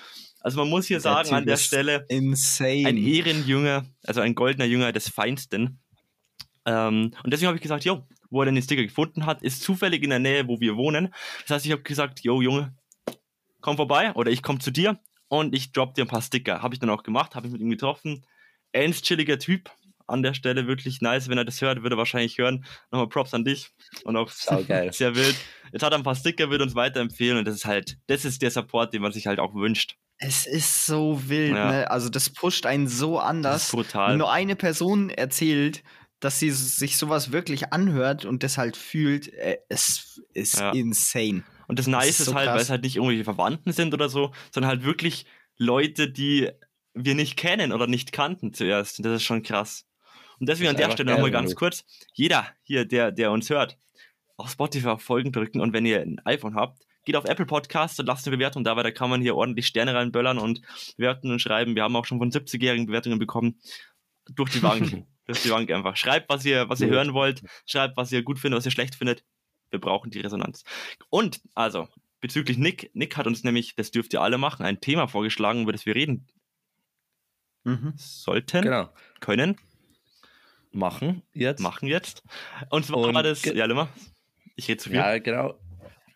Also 0.41 0.57
man 0.57 0.69
muss 0.69 0.87
hier 0.87 0.99
sagen, 0.99 1.33
an 1.33 1.45
der 1.45 1.57
Stelle, 1.57 2.05
Insane. 2.09 2.87
ein 2.87 2.97
Ehrenjünger, 2.97 3.85
also 4.03 4.21
ein 4.21 4.35
goldener 4.35 4.65
Jünger 4.65 4.91
des 4.91 5.09
Feinsten. 5.09 5.79
Ähm, 6.65 7.13
und 7.23 7.31
deswegen 7.31 7.47
habe 7.47 7.57
ich 7.57 7.61
gesagt, 7.61 7.85
jo, 7.85 8.07
wo 8.29 8.41
er 8.41 8.45
denn 8.45 8.55
den 8.55 8.63
Sticker 8.63 8.83
gefunden 8.83 9.25
hat, 9.25 9.41
ist 9.43 9.61
zufällig 9.61 10.03
in 10.03 10.09
der 10.09 10.19
Nähe, 10.19 10.47
wo 10.47 10.59
wir 10.59 10.75
wohnen. 10.75 11.13
Das 11.41 11.55
heißt, 11.55 11.65
ich 11.65 11.71
habe 11.71 11.81
gesagt, 11.83 12.21
jo, 12.21 12.41
Junge, 12.41 12.75
komm 13.61 13.77
vorbei 13.77 14.13
oder 14.13 14.31
ich 14.31 14.41
komme 14.41 14.59
zu 14.59 14.71
dir 14.71 14.99
und 15.29 15.55
ich 15.55 15.71
drop 15.71 15.93
dir 15.95 16.03
ein 16.03 16.07
paar 16.09 16.21
Sticker. 16.21 16.61
Habe 16.61 16.75
ich 16.75 16.79
dann 16.79 16.89
auch 16.89 17.03
gemacht, 17.03 17.35
habe 17.35 17.47
ich 17.47 17.53
mit 17.53 17.61
ihm 17.61 17.69
getroffen. 17.69 18.25
Ernst 18.73 19.05
chilliger 19.05 19.39
Typ. 19.39 19.71
An 20.07 20.23
der 20.23 20.33
Stelle 20.33 20.65
wirklich 20.65 21.01
nice. 21.01 21.29
Wenn 21.29 21.37
er 21.37 21.45
das 21.45 21.61
hört, 21.61 21.83
würde 21.83 21.93
er 21.95 21.99
wahrscheinlich 21.99 22.39
hören. 22.39 22.65
Nochmal 22.91 23.07
Props 23.09 23.33
an 23.35 23.45
dich. 23.45 23.69
Und 24.05 24.17
auch 24.17 24.29
sehr 24.31 25.15
wild. 25.15 25.35
Jetzt 25.71 25.83
hat 25.83 25.93
er 25.93 25.99
ein 25.99 26.03
paar 26.03 26.15
Sticker, 26.15 26.49
wird 26.49 26.63
uns 26.63 26.73
weiterempfehlen 26.73 27.37
und 27.37 27.45
das 27.47 27.53
ist 27.55 27.65
halt, 27.65 27.97
das 28.07 28.25
ist 28.25 28.41
der 28.41 28.49
Support, 28.49 28.91
den 28.93 29.03
man 29.03 29.11
sich 29.11 29.27
halt 29.27 29.39
auch 29.39 29.53
wünscht. 29.53 29.97
Es 30.17 30.47
ist 30.47 30.87
so 30.87 31.21
wild, 31.29 31.55
Ja. 31.55 31.71
ne? 31.71 31.91
Also 31.91 32.09
das 32.09 32.29
pusht 32.31 32.65
einen 32.65 32.87
so 32.87 33.17
Das 33.17 33.23
anders. 33.25 33.63
ist 33.65 33.71
brutal. 33.71 34.11
Wenn 34.11 34.17
nur 34.17 34.31
eine 34.31 34.55
Person 34.55 35.11
erzählt, 35.11 35.83
dass 36.19 36.39
sie 36.39 36.49
sich 36.49 36.97
sowas 36.97 37.31
wirklich 37.31 37.71
anhört 37.71 38.25
und 38.25 38.41
das 38.43 38.57
halt 38.57 38.75
fühlt, 38.77 39.31
äh, 39.35 39.59
es 39.69 40.19
ist 40.33 40.59
Ja. 40.59 40.71
insane. 40.71 41.43
Und 41.69 41.77
das 41.77 41.85
Das 41.85 41.91
Nice 41.91 42.09
ist 42.09 42.19
ist, 42.21 42.25
so 42.25 42.33
halt, 42.33 42.49
weil 42.49 42.59
es 42.59 42.71
halt 42.71 42.81
nicht 42.81 42.95
irgendwelche 42.95 43.23
Verwandten 43.23 43.71
sind 43.73 43.93
oder 43.93 44.09
so, 44.09 44.33
sondern 44.51 44.71
halt 44.71 44.83
wirklich 44.83 45.27
Leute, 45.55 46.09
die 46.09 46.49
wir 46.95 47.13
nicht 47.13 47.37
kennen 47.37 47.71
oder 47.71 47.85
nicht 47.85 48.11
kannten 48.11 48.53
zuerst. 48.53 48.97
Und 48.97 49.05
das 49.05 49.17
ist 49.17 49.23
schon 49.23 49.43
krass. 49.43 49.85
Und 50.39 50.49
deswegen 50.49 50.73
Das 50.73 50.81
an 50.81 50.89
der 50.89 50.93
Stelle 50.95 51.11
nochmal 51.11 51.29
ganz 51.29 51.53
kurz, 51.53 51.85
jeder 52.13 52.47
hier, 52.63 52.85
der, 52.85 53.11
der 53.11 53.31
uns 53.31 53.51
hört, 53.51 53.77
auf 54.35 54.49
Spotify 54.49 54.87
auf 54.87 55.03
Folgen 55.03 55.31
drücken 55.31 55.61
und 55.61 55.71
wenn 55.71 55.85
ihr 55.85 56.01
ein 56.01 56.19
iPhone 56.25 56.55
habt, 56.55 56.81
geht 57.05 57.15
auf 57.15 57.25
Apple 57.25 57.45
Podcasts 57.45 57.99
und 57.99 58.07
lasst 58.07 58.25
eine 58.25 58.35
Bewertung 58.35 58.63
da, 58.63 58.75
weil 58.75 58.83
da 58.83 58.91
kann 58.91 59.11
man 59.11 59.21
hier 59.21 59.35
ordentlich 59.35 59.67
Sterne 59.67 59.93
reinböllern 59.93 60.39
und 60.39 60.61
bewerten 60.97 61.29
und 61.31 61.39
schreiben. 61.39 61.75
Wir 61.75 61.83
haben 61.83 61.95
auch 61.95 62.05
schon 62.05 62.17
von 62.17 62.31
70-jährigen 62.31 62.87
Bewertungen 62.87 63.19
bekommen. 63.19 63.59
Durch 64.33 64.51
die 64.51 64.59
Bank. 64.59 65.05
durch 65.27 65.43
die 65.43 65.49
Bank 65.49 65.69
einfach. 65.71 65.95
Schreibt, 65.95 66.29
was 66.29 66.45
ihr, 66.45 66.67
was 66.67 66.81
ihr 66.81 66.87
hören 66.87 67.13
wollt. 67.13 67.43
Schreibt, 67.67 67.95
was 67.95 68.11
ihr 68.11 68.23
gut 68.23 68.39
findet, 68.39 68.57
was 68.57 68.65
ihr 68.65 68.71
schlecht 68.71 68.95
findet. 68.95 69.23
Wir 69.71 69.79
brauchen 69.79 70.11
die 70.11 70.19
Resonanz. 70.19 70.63
Und, 71.09 71.41
also, 71.55 71.87
bezüglich 72.21 72.57
Nick, 72.57 72.91
Nick 72.93 73.17
hat 73.17 73.27
uns 73.27 73.43
nämlich, 73.43 73.75
das 73.75 73.91
dürft 73.91 74.13
ihr 74.13 74.21
alle 74.21 74.37
machen, 74.37 74.65
ein 74.65 74.81
Thema 74.81 75.07
vorgeschlagen, 75.07 75.63
über 75.63 75.71
das 75.71 75.85
wir 75.85 75.95
reden 75.95 76.27
Mhm. 77.65 77.93
sollten, 77.97 78.61
Genau. 78.63 78.89
können, 79.19 79.57
Machen 80.71 81.23
jetzt. 81.33 81.59
machen 81.59 81.87
jetzt. 81.87 82.23
Und 82.69 82.85
zwar 82.85 82.99
Und 82.99 83.13
war 83.13 83.23
das, 83.23 83.43
ja, 83.43 83.65
Limmer, 83.65 83.89
ich 84.55 84.67
rede 84.69 84.77
zu 84.77 84.89
viel. 84.89 84.97
Ja, 84.97 85.17
genau. 85.17 85.59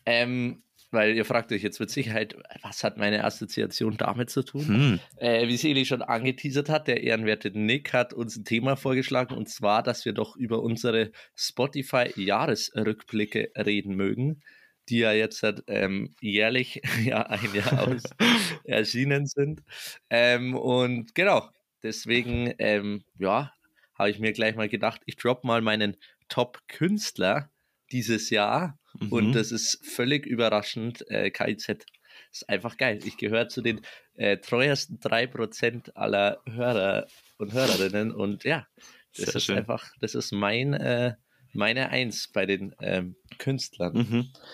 Ähm, 0.05 0.62
weil 0.93 1.15
ihr 1.15 1.25
fragt 1.25 1.51
euch 1.51 1.63
jetzt 1.63 1.79
mit 1.79 1.89
Sicherheit, 1.89 2.35
was 2.61 2.83
hat 2.83 2.97
meine 2.97 3.23
Assoziation 3.23 3.97
damit 3.97 4.29
zu 4.29 4.43
tun? 4.43 4.67
Hm. 4.67 4.99
Äh, 5.17 5.47
wie 5.47 5.57
Seli 5.57 5.85
schon 5.85 6.01
angeteasert 6.01 6.69
hat, 6.69 6.87
der 6.87 7.03
ehrenwerte 7.03 7.51
Nick 7.51 7.93
hat 7.93 8.13
uns 8.13 8.37
ein 8.37 8.45
Thema 8.45 8.75
vorgeschlagen 8.75 9.35
und 9.35 9.49
zwar, 9.49 9.83
dass 9.83 10.05
wir 10.05 10.13
doch 10.13 10.35
über 10.35 10.61
unsere 10.61 11.11
Spotify-Jahresrückblicke 11.35 13.51
reden 13.57 13.95
mögen, 13.95 14.41
die 14.89 14.99
ja 14.99 15.11
jetzt 15.11 15.39
seit, 15.39 15.63
ähm, 15.67 16.15
jährlich 16.21 16.81
ja, 17.03 17.23
ein 17.23 17.53
Jahr 17.53 17.87
aus 17.87 18.03
erschienen 18.63 19.25
sind. 19.25 19.63
Ähm, 20.09 20.55
und 20.55 21.15
genau, 21.15 21.49
deswegen, 21.81 22.53
ähm, 22.59 23.03
ja, 23.17 23.51
habe 23.95 24.09
ich 24.09 24.19
mir 24.19 24.33
gleich 24.33 24.55
mal 24.55 24.69
gedacht, 24.69 25.01
ich 25.05 25.17
drop 25.17 25.43
mal 25.43 25.61
meinen 25.61 25.97
Top-Künstler 26.29 27.51
dieses 27.91 28.29
Jahr 28.29 28.79
Mhm. 28.99 29.11
und 29.11 29.33
das 29.33 29.51
ist 29.51 29.79
völlig 29.85 30.25
überraschend. 30.25 31.09
Äh, 31.09 31.31
KIZ 31.31 31.85
ist 32.31 32.49
einfach 32.49 32.77
geil. 32.77 32.99
Ich 33.05 33.17
gehöre 33.17 33.47
zu 33.49 33.61
den 33.61 33.81
äh, 34.15 34.37
treuesten 34.37 34.99
3% 34.99 35.91
aller 35.95 36.41
Hörer 36.49 37.07
und 37.37 37.53
Hörerinnen. 37.53 38.11
Und 38.11 38.43
ja, 38.43 38.67
das 39.15 39.25
Sehr 39.25 39.35
ist 39.35 39.45
schön. 39.45 39.57
einfach, 39.57 39.91
das 39.99 40.15
ist 40.15 40.31
mein, 40.31 40.73
äh, 40.73 41.13
meine 41.53 41.89
Eins 41.89 42.27
bei 42.27 42.45
den 42.45 42.75
ähm, 42.81 43.15
Künstlern. 43.37 43.93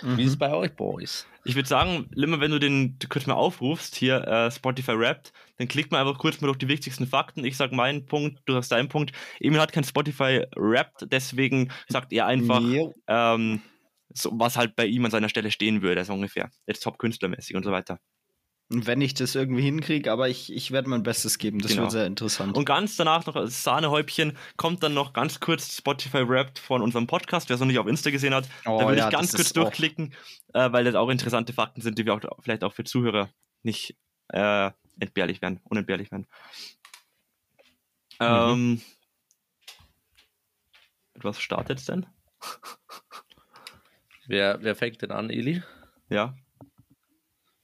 Mhm. 0.03 0.17
Wie 0.17 0.23
ist 0.23 0.29
es 0.31 0.35
Mhm. 0.35 0.39
bei 0.39 0.53
euch, 0.53 0.75
Boys? 0.75 1.25
Ich 1.45 1.55
würde 1.55 1.67
sagen, 1.69 2.09
Limmer, 2.13 2.41
wenn 2.41 2.51
du 2.51 2.59
den 2.59 2.97
du 2.99 3.07
kurz 3.07 3.25
mal 3.25 3.33
aufrufst, 3.35 3.95
hier 3.95 4.27
äh, 4.27 4.51
Spotify 4.51 4.97
Wrapped, 4.99 5.31
dann 5.57 5.69
klickt 5.69 5.91
man 5.91 6.01
einfach 6.05 6.19
kurz 6.19 6.41
mal 6.41 6.47
durch 6.47 6.57
die 6.57 6.67
wichtigsten 6.67 7.07
Fakten. 7.07 7.45
Ich 7.45 7.55
sag 7.55 7.71
meinen 7.71 8.05
Punkt, 8.05 8.39
du 8.45 8.53
sagst 8.53 8.71
deinen 8.73 8.89
Punkt. 8.89 9.13
Emil 9.39 9.59
hat 9.61 9.71
kein 9.71 9.85
Spotify 9.85 10.45
Wrapped, 10.57 11.07
deswegen 11.11 11.71
sagt 11.87 12.11
er 12.11 12.27
einfach, 12.27 12.61
ähm, 13.07 13.61
so, 14.13 14.31
was 14.33 14.57
halt 14.57 14.75
bei 14.75 14.85
ihm 14.85 15.05
an 15.05 15.11
seiner 15.11 15.29
Stelle 15.29 15.51
stehen 15.51 15.81
würde, 15.81 16.03
so 16.05 16.13
ungefähr. 16.13 16.49
Jetzt 16.67 16.83
Top-Künstlermäßig 16.83 17.55
und 17.55 17.63
so 17.63 17.71
weiter. 17.71 17.99
Und 18.71 18.85
wenn 18.85 19.01
ich 19.01 19.15
das 19.15 19.33
irgendwie 19.33 19.63
hinkriege, 19.63 20.11
aber 20.11 20.29
ich, 20.29 20.53
ich 20.53 20.69
werde 20.71 20.89
mein 20.89 21.01
Bestes 21.01 21.39
geben. 21.39 21.57
Das 21.57 21.71
Genau. 21.71 21.83
wird 21.83 21.91
sehr 21.91 22.05
interessant. 22.05 22.55
Und 22.55 22.65
ganz 22.65 22.95
danach 22.97 23.25
noch 23.25 23.35
als 23.35 23.63
Sahnehäubchen 23.63 24.37
kommt 24.57 24.83
dann 24.83 24.93
noch 24.93 25.11
ganz 25.11 25.39
kurz 25.39 25.75
Spotify 25.75 26.27
Wrapped 26.27 26.59
von 26.59 26.83
unserem 26.83 27.07
Podcast, 27.07 27.49
wer 27.49 27.55
es 27.55 27.59
noch 27.59 27.67
nicht 27.67 27.79
auf 27.79 27.87
Insta 27.87 28.11
gesehen 28.11 28.33
hat. 28.35 28.47
Oh 28.67 28.77
da 28.79 28.87
würde 28.87 28.99
ja, 28.99 29.07
ich 29.07 29.11
ganz 29.11 29.33
kurz 29.33 29.53
durchklicken, 29.53 30.13
äh, 30.53 30.71
weil 30.71 30.83
das 30.83 30.93
auch 30.93 31.09
interessante 31.09 31.51
Fakten 31.51 31.81
sind, 31.81 31.97
die 31.97 32.05
wir 32.05 32.13
auch 32.13 32.21
vielleicht 32.41 32.63
auch 32.63 32.73
für 32.73 32.83
Zuhörer 32.83 33.29
nicht 33.63 33.95
äh, 34.27 34.69
entbehrlich 34.99 35.41
werden, 35.41 35.59
unentbehrlich 35.63 36.11
werden. 36.11 36.27
Ähm, 38.19 38.81
mit 41.15 41.23
was 41.23 41.39
startet 41.41 41.87
denn? 41.87 42.05
Wer, 44.29 44.61
wer 44.61 44.75
fängt 44.75 45.01
denn 45.01 45.09
an, 45.09 45.31
Eli? 45.31 45.63
Ja. 46.07 46.35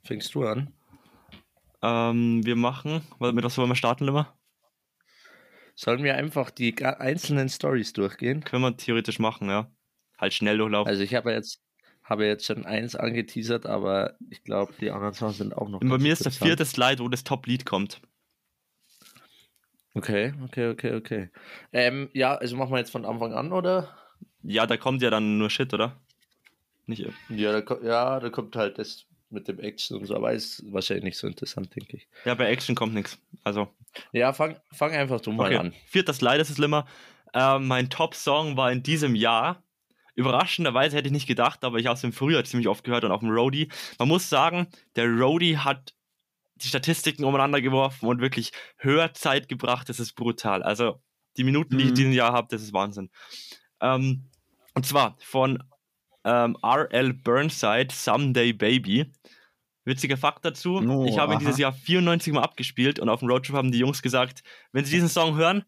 Fängst 0.04 0.34
du 0.34 0.48
an? 0.48 0.74
Ähm, 1.84 2.44
wir 2.44 2.56
machen, 2.56 3.04
mit 3.20 3.44
was 3.44 3.56
wollen 3.60 3.70
wir 3.70 3.76
starten, 3.76 4.06
Limmer? 4.06 4.36
Sollen 5.76 6.04
wir 6.04 6.16
einfach 6.16 6.50
die 6.50 6.76
einzelnen 6.84 7.50
Stories 7.50 7.94
durchgehen? 7.94 8.44
Können 8.44 8.64
wir 8.64 8.76
theoretisch 8.76 9.20
machen, 9.20 9.48
ja. 9.48 9.72
Halt 10.18 10.34
schnell 10.34 10.58
durchlaufen. 10.58 10.90
Also 10.90 11.04
ich 11.04 11.14
habe 11.14 11.34
jetzt, 11.34 11.62
habe 12.04 12.26
jetzt 12.26 12.48
schon 12.48 12.66
eins 12.66 12.96
angeteasert, 12.96 13.68
aber 13.68 14.18
ich 14.32 14.44
glaube, 14.44 14.74
die 14.82 14.90
anderen 14.90 15.14
Sachen 15.14 15.34
sind 15.34 15.56
auch 15.56 15.70
noch. 15.70 15.82
Und 15.82 15.90
bei 15.90 16.00
mir 16.00 16.14
ist 16.14 16.26
der 16.26 16.32
vierte 16.32 16.66
Slide, 16.66 17.04
wo 17.04 17.10
das 17.10 17.24
Top-Lied 17.24 17.68
kommt. 17.68 18.02
Okay, 19.94 20.34
okay, 20.44 20.70
okay, 20.70 20.96
okay. 20.96 21.30
Ähm, 21.72 22.10
ja, 22.14 22.34
also 22.34 22.58
machen 22.58 22.72
wir 22.72 22.80
jetzt 22.80 22.92
von 22.92 23.06
Anfang 23.06 23.34
an, 23.34 23.54
oder? 23.54 23.96
Ja, 24.42 24.66
da 24.66 24.78
kommt 24.78 25.04
ja 25.04 25.12
dann 25.12 25.38
nur 25.38 25.52
Shit, 25.52 25.72
oder? 25.72 26.02
Nicht. 26.88 27.06
Ja, 27.30 27.60
da, 27.62 27.78
ja, 27.84 28.20
da 28.20 28.30
kommt 28.30 28.56
halt 28.56 28.78
das 28.78 29.06
mit 29.30 29.48
dem 29.48 29.60
Action 29.60 29.98
und 29.98 30.06
so, 30.06 30.16
aber 30.16 30.34
ist 30.34 30.64
wahrscheinlich 30.72 31.04
nicht 31.04 31.18
so 31.18 31.28
interessant, 31.28 31.76
denke 31.76 31.98
ich. 31.98 32.08
Ja, 32.26 32.36
bei 32.36 32.46
Action 32.50 32.76
kommt 32.76 32.94
nichts. 32.94 33.18
Also. 33.44 33.68
Ja, 34.12 34.34
fang, 34.34 34.56
fang 34.72 34.92
einfach 34.92 35.20
du 35.22 35.32
mal 35.32 35.48
Okay. 35.48 35.58
an. 35.58 35.74
Vierter 35.88 36.14
Slide 36.14 36.38
ist 36.42 36.50
es 36.52 36.58
Limmer. 36.58 36.86
Ähm, 37.34 37.68
mein 37.68 37.90
Top-Song 37.90 38.56
war 38.56 38.72
in 38.72 38.84
diesem 38.84 39.16
Jahr. 39.16 39.64
Überraschenderweise 40.14 40.96
hätte 40.96 41.08
ich 41.08 41.12
nicht 41.14 41.28
gedacht, 41.28 41.64
aber 41.66 41.78
ich 41.80 41.88
habe 41.88 41.98
es 41.98 42.04
im 42.04 42.14
Frühjahr 42.14 42.44
ziemlich 42.46 42.68
oft 42.70 42.84
gehört 42.86 43.04
und 43.04 43.12
auf 43.12 43.20
dem 43.20 43.30
Roadie. 43.32 43.68
Man 44.00 44.08
muss 44.08 44.30
sagen, 44.30 44.68
der 44.96 45.08
Roadie 45.10 45.58
hat 45.58 45.94
die 46.56 46.68
Statistiken 46.70 47.26
umeinander 47.26 47.60
geworfen 47.62 48.08
und 48.08 48.22
wirklich 48.22 48.52
Hörzeit 48.78 49.50
gebracht. 49.50 49.90
Das 49.90 50.00
ist 50.00 50.14
brutal. 50.14 50.64
Also 50.64 51.02
die 51.36 51.44
Minuten, 51.44 51.78
die 51.78 51.86
ich 51.86 51.92
Mhm. 51.92 51.96
diesen 51.96 52.14
Jahr 52.14 52.32
habe, 52.32 52.48
das 52.50 52.62
ist 52.62 52.72
Wahnsinn. 52.72 53.10
Ähm, 53.82 54.30
und 54.74 54.86
zwar 54.86 55.18
von 55.20 55.62
ähm, 56.26 56.58
R.L. 56.62 57.14
Burnside, 57.14 57.88
Someday 57.94 58.52
Baby. 58.52 59.12
Witziger 59.86 60.18
Fakt 60.18 60.44
dazu. 60.44 60.78
Oh, 60.78 61.06
ich 61.06 61.20
habe 61.20 61.34
ihn 61.34 61.40
dieses 61.40 61.60
Jahr 61.60 61.72
94 61.72 62.34
Mal 62.34 62.42
abgespielt 62.42 63.00
und 63.00 63.08
auf 63.08 63.20
dem 63.20 63.30
Roadtrip 63.30 63.56
haben 63.56 63.72
die 63.72 63.78
Jungs 63.78 64.02
gesagt, 64.02 64.42
wenn 64.72 64.84
sie 64.84 64.92
diesen 64.96 65.10
Song 65.10 65.38
hören, 65.38 65.64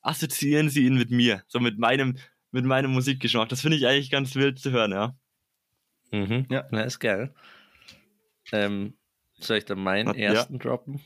assoziieren 0.00 0.70
sie 0.70 0.86
ihn 0.86 0.96
mit 0.96 1.10
mir. 1.10 1.42
So 1.48 1.60
mit 1.60 1.78
meinem, 1.78 2.16
mit 2.50 2.64
meinem 2.64 2.90
Musikgeschmack. 2.92 3.50
Das 3.50 3.60
finde 3.60 3.76
ich 3.76 3.86
eigentlich 3.86 4.10
ganz 4.10 4.34
wild 4.34 4.58
zu 4.58 4.70
hören, 4.70 4.92
ja. 4.92 5.14
Mhm. 6.10 6.46
Ja. 6.50 6.66
Na, 6.70 6.80
ist 6.82 6.98
geil. 6.98 7.34
Ähm, 8.52 8.96
soll 9.38 9.58
ich 9.58 9.66
dann 9.66 9.80
meinen 9.80 10.14
Ja. 10.14 10.32
ersten 10.32 10.58
droppen? 10.58 11.00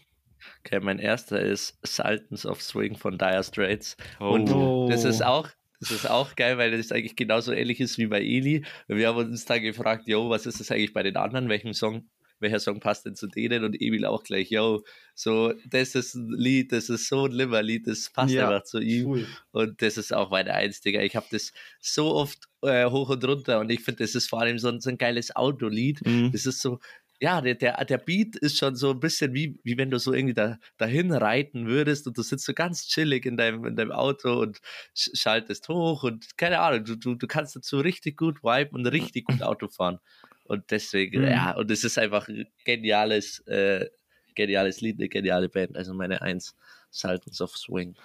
Okay, 0.61 0.79
mein 0.81 1.01
erster 1.01 1.41
ist 1.41 1.79
Sultans 1.85 2.47
of 2.47 2.63
Swing 2.63 2.97
von 2.97 3.19
Dire 3.19 3.43
Straits. 3.43 3.97
Oh. 4.21 4.31
Und 4.31 4.89
das 4.91 5.05
ist 5.05 5.23
auch, 5.25 5.49
das 5.83 5.91
ist 5.91 6.09
auch 6.09 6.37
geil, 6.37 6.59
weil 6.59 6.77
das 6.77 6.93
eigentlich 6.93 7.17
genauso 7.17 7.53
ähnlich 7.53 7.81
ist 7.81 7.99
wie 7.99 8.07
bei 8.07 8.21
Eli. 8.21 8.65
Wir 8.87 9.09
haben 9.09 9.19
uns 9.19 9.45
dann 9.45 9.61
gefragt, 9.63 10.07
yo, 10.07 10.31
was 10.31 10.47
ist 10.47 10.61
das 10.61 10.71
eigentlich 10.71 10.93
bei 10.93 11.03
den 11.03 11.17
anderen? 11.17 11.49
Welchen 11.49 11.75
Song, 11.75 12.09
welcher 12.39 12.61
Song 12.61 12.79
passt 12.79 13.05
denn 13.05 13.17
zu 13.17 13.27
denen? 13.27 13.65
Und 13.65 13.81
Emil 13.83 14.05
auch 14.07 14.23
gleich, 14.23 14.51
yo, 14.51 14.83
so, 15.15 15.53
das 15.67 15.95
ist 15.97 16.15
ein 16.15 16.31
Lied, 16.31 16.71
das 16.71 16.89
ist 16.89 17.09
so 17.09 17.27
ein 17.27 17.33
Limmerlied, 17.33 17.87
das 17.89 18.11
passt 18.11 18.33
Ja. 18.35 18.49
einfach 18.49 18.65
zu 18.65 18.79
ihm. 18.79 19.07
Cool. 19.07 19.27
Und 19.51 19.83
das 19.83 19.97
ist 19.99 20.13
auch 20.15 20.31
meine 20.31 20.55
Eins, 20.55 20.81
Digga. 20.81 21.01
Ich 21.03 21.17
habe 21.17 21.27
das 21.31 21.53
so 21.81 22.15
oft 22.15 22.49
äh, 22.63 22.87
hoch 22.89 23.09
und 23.11 23.25
runter 23.25 23.59
und 23.59 23.71
ich 23.71 23.81
finde, 23.81 24.05
das 24.05 24.15
ist 24.15 24.29
vor 24.29 24.41
allem 24.41 24.59
so 24.59 24.69
ein, 24.69 24.81
so 24.81 24.89
ein 24.91 24.99
geiles 24.99 25.35
Autolied. 25.35 26.01
Mhm. 26.07 26.31
Das 26.33 26.47
ist 26.47 26.63
so, 26.63 26.79
ja, 27.23 27.41
der, 27.41 27.55
der, 27.55 27.85
der 27.85 27.99
Beat 27.99 28.37
ist 28.37 28.59
schon 28.59 28.75
so 28.77 28.91
ein 28.91 29.01
bisschen 29.01 29.33
wie, 29.33 29.61
wie 29.63 29.79
wenn 29.79 29.91
du 29.91 29.99
so 29.99 30.13
irgendwie 30.13 30.35
da, 30.35 30.59
dahin 30.77 31.13
reiten 31.13 31.67
würdest 31.69 32.07
und 32.09 32.19
du 32.19 32.23
sitzt 32.23 32.45
so 32.45 32.53
ganz 32.53 32.89
chillig 32.89 33.27
in 33.27 33.37
deinem, 33.37 33.65
in 33.65 33.77
deinem 33.77 33.93
Auto 33.93 34.41
und 34.41 34.59
sch 34.97 35.11
schaltest 35.15 35.69
hoch 35.69 36.03
und 36.03 36.37
keine 36.37 36.59
Ahnung, 36.61 36.85
du, 36.85 36.97
du, 36.97 37.15
du 37.15 37.27
kannst 37.29 37.55
dazu 37.57 37.79
richtig 37.81 38.17
gut 38.17 38.43
viben 38.43 38.75
und 38.75 38.87
richtig 38.89 39.25
gut 39.27 39.41
Auto 39.43 39.69
fahren. 39.69 40.01
Und 40.45 40.71
deswegen, 40.73 41.23
Mhm. 41.23 41.29
ja, 41.29 41.53
und 41.57 41.71
es 41.71 41.85
ist 41.85 41.99
einfach 41.99 42.29
ein 42.29 42.47
geniales, 42.65 43.39
äh, 43.47 43.89
geniales 44.35 44.81
Lied, 44.81 44.99
eine 44.99 45.09
geniale 45.09 45.49
Band. 45.49 45.77
Also 45.77 45.95
meine 45.95 46.23
Eins, 46.23 46.57
Sultans 46.91 47.41
of 47.41 47.57
Swing. 47.57 47.97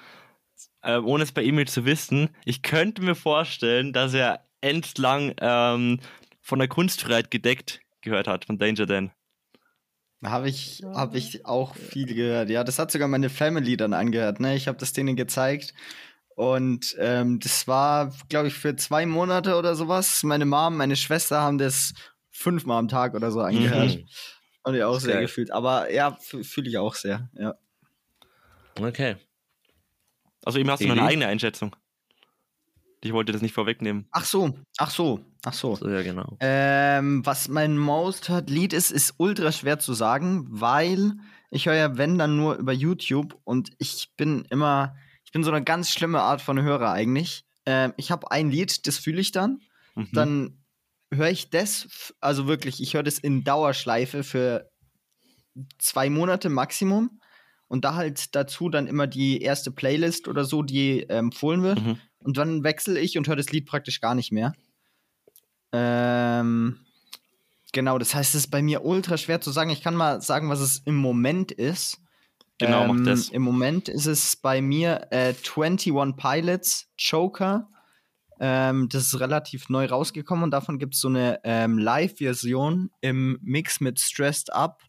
ähm, 0.83 1.05
ohne 1.05 1.23
es 1.23 1.31
bei 1.31 1.43
Emil 1.43 1.67
zu 1.67 1.85
wissen, 1.85 2.29
ich 2.45 2.61
könnte 2.61 3.01
mir 3.01 3.15
vorstellen, 3.15 3.93
dass 3.93 4.13
er 4.13 4.45
entlang 4.61 5.33
ähm, 5.39 5.99
von 6.41 6.59
der 6.59 6.67
Kunstfreiheit 6.67 7.31
gedeckt 7.31 7.81
gehört 8.01 8.27
hat, 8.27 8.45
von 8.45 8.57
Danger 8.57 8.85
Dan. 8.85 9.11
Habe 10.23 10.49
ich, 10.49 10.81
hab 10.83 11.13
ich 11.13 11.45
auch 11.45 11.75
viel 11.75 12.13
gehört. 12.13 12.49
Ja, 12.49 12.63
das 12.63 12.79
hat 12.79 12.91
sogar 12.91 13.07
meine 13.07 13.29
Family 13.29 13.77
dann 13.77 13.93
angehört. 13.93 14.39
Ne? 14.39 14.55
Ich 14.55 14.67
habe 14.67 14.77
das 14.77 14.93
denen 14.93 15.15
gezeigt. 15.15 15.73
Und 16.35 16.95
ähm, 16.99 17.39
das 17.39 17.67
war, 17.67 18.13
glaube 18.29 18.47
ich, 18.47 18.55
für 18.55 18.75
zwei 18.75 19.05
Monate 19.05 19.55
oder 19.55 19.75
sowas. 19.75 20.23
Meine 20.23 20.45
Mom, 20.45 20.77
meine 20.77 20.95
Schwester 20.95 21.41
haben 21.41 21.57
das 21.57 21.93
fünfmal 22.31 22.79
am 22.79 22.87
Tag 22.87 23.13
oder 23.13 23.31
so 23.31 23.41
angehört. 23.41 23.97
Mhm. 23.97 24.07
Habe 24.65 24.77
ich 24.77 24.83
auch 24.83 24.99
sehr 24.99 25.13
geil. 25.13 25.23
gefühlt. 25.23 25.51
Aber 25.51 25.91
ja, 25.91 26.17
fühle 26.21 26.69
ich 26.69 26.77
auch 26.77 26.95
sehr. 26.95 27.29
Ja. 27.33 27.55
Okay. 28.79 29.15
Also 30.43 30.59
eben 30.59 30.69
hast 30.69 30.81
du 30.81 30.87
noch 30.87 30.97
eine 30.97 31.05
eigene 31.05 31.27
Einschätzung. 31.27 31.75
Ich 33.01 33.13
wollte 33.13 33.31
das 33.31 33.41
nicht 33.41 33.53
vorwegnehmen. 33.53 34.07
Ach 34.11 34.25
so, 34.25 34.57
ach 34.77 34.89
so, 34.89 35.19
ach 35.45 35.53
so. 35.53 35.75
So, 35.75 35.87
ja, 35.89 36.01
genau. 36.01 36.37
Ähm, 36.39 37.25
was 37.25 37.47
mein 37.47 37.77
most 37.77 38.29
heard 38.29 38.49
Lied 38.49 38.73
ist, 38.73 38.91
ist 38.91 39.13
ultra 39.17 39.51
schwer 39.51 39.77
zu 39.79 39.93
sagen, 39.93 40.47
weil 40.49 41.13
ich 41.51 41.67
höre 41.67 41.75
ja, 41.75 41.97
wenn 41.97 42.17
dann 42.17 42.35
nur 42.37 42.55
über 42.55 42.73
YouTube 42.73 43.37
und 43.43 43.69
ich 43.77 44.09
bin 44.17 44.45
immer, 44.49 44.95
ich 45.25 45.31
bin 45.31 45.43
so 45.43 45.51
eine 45.51 45.63
ganz 45.63 45.91
schlimme 45.91 46.21
Art 46.21 46.41
von 46.41 46.61
Hörer 46.61 46.91
eigentlich. 46.91 47.43
Ähm, 47.65 47.93
ich 47.97 48.11
habe 48.11 48.31
ein 48.31 48.49
Lied, 48.49 48.87
das 48.87 48.97
fühle 48.97 49.21
ich 49.21 49.31
dann, 49.31 49.59
Mhm. 49.95 50.09
dann 50.11 50.63
höre 51.13 51.29
ich 51.29 51.49
das, 51.49 52.13
also 52.19 52.47
wirklich, 52.47 52.81
ich 52.81 52.93
höre 52.95 53.03
das 53.03 53.19
in 53.19 53.43
Dauerschleife 53.43 54.23
für 54.23 54.69
zwei 55.77 56.09
Monate 56.09 56.49
Maximum 56.49 57.19
und 57.67 57.85
da 57.85 57.95
halt 57.95 58.35
dazu 58.35 58.69
dann 58.69 58.87
immer 58.87 59.07
die 59.07 59.41
erste 59.41 59.71
Playlist 59.71 60.27
oder 60.27 60.45
so, 60.45 60.63
die 60.63 61.03
äh, 61.03 61.17
empfohlen 61.17 61.63
wird. 61.63 61.81
Mhm. 61.83 61.97
Und 62.27 62.35
dann 62.35 62.65
wechsle 62.65 62.99
ich 62.99 63.17
und 63.17 63.29
höre 63.29 63.37
das 63.37 63.53
Lied 63.53 63.65
praktisch 63.65 64.01
gar 64.01 64.13
nicht 64.13 64.33
mehr. 64.33 64.51
Ähm, 65.71 66.77
genau, 67.71 67.97
das 67.97 68.13
heißt, 68.13 68.35
es 68.35 68.41
ist 68.41 68.51
bei 68.51 68.61
mir 68.61 68.83
ultra 68.83 69.15
schwer 69.15 69.39
zu 69.39 69.49
sagen. 69.49 69.69
Ich 69.69 69.81
kann 69.81 69.95
mal 69.95 70.21
sagen, 70.21 70.49
was 70.49 70.59
es 70.59 70.79
im 70.79 70.97
Moment 70.97 71.53
ist. 71.53 72.01
Genau, 72.57 72.89
Ähm, 72.89 73.05
das. 73.05 73.29
Im 73.29 73.43
Moment 73.43 73.87
ist 73.87 74.07
es 74.07 74.35
bei 74.35 74.61
mir 74.61 75.07
äh, 75.11 75.33
21 75.35 75.93
Pilots 76.17 76.89
Joker. 76.97 77.69
Ähm, 78.41 78.89
das 78.89 79.05
ist 79.05 79.21
relativ 79.21 79.69
neu 79.69 79.85
rausgekommen 79.85 80.43
und 80.43 80.51
davon 80.51 80.79
gibt 80.79 80.95
es 80.95 80.99
so 80.99 81.07
eine 81.07 81.39
ähm, 81.45 81.77
Live-Version 81.77 82.91
im 82.99 83.39
Mix 83.41 83.79
mit 83.79 84.01
Stressed 84.01 84.51
Up 84.51 84.83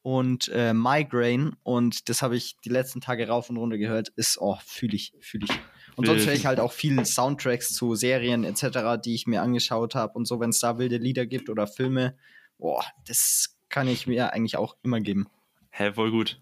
und 0.00 0.48
äh, 0.48 0.72
Migraine. 0.72 1.52
Und 1.64 2.08
das 2.08 2.22
habe 2.22 2.34
ich 2.34 2.56
die 2.64 2.70
letzten 2.70 3.02
Tage 3.02 3.28
rauf 3.28 3.50
und 3.50 3.58
runter 3.58 3.76
gehört. 3.76 4.08
Ist, 4.16 4.38
oh, 4.40 4.56
fühle 4.64 4.96
ich, 4.96 5.12
fühle 5.20 5.44
ich. 5.50 5.60
Und 5.96 6.06
sonst 6.06 6.26
höre 6.26 6.32
ich 6.34 6.46
halt 6.46 6.58
auch 6.58 6.72
viele 6.72 7.04
Soundtracks 7.04 7.74
zu 7.74 7.94
Serien 7.94 8.44
etc., 8.44 9.00
die 9.04 9.14
ich 9.14 9.26
mir 9.26 9.42
angeschaut 9.42 9.94
habe 9.94 10.14
und 10.14 10.26
so, 10.26 10.40
wenn 10.40 10.50
es 10.50 10.58
da 10.60 10.78
wilde 10.78 10.96
Lieder 10.96 11.26
gibt 11.26 11.50
oder 11.50 11.66
Filme. 11.66 12.16
Boah, 12.58 12.84
das 13.06 13.56
kann 13.68 13.88
ich 13.88 14.06
mir 14.06 14.32
eigentlich 14.32 14.56
auch 14.56 14.76
immer 14.82 15.00
geben. 15.00 15.28
Hä, 15.70 15.92
voll 15.92 16.10
gut. 16.10 16.40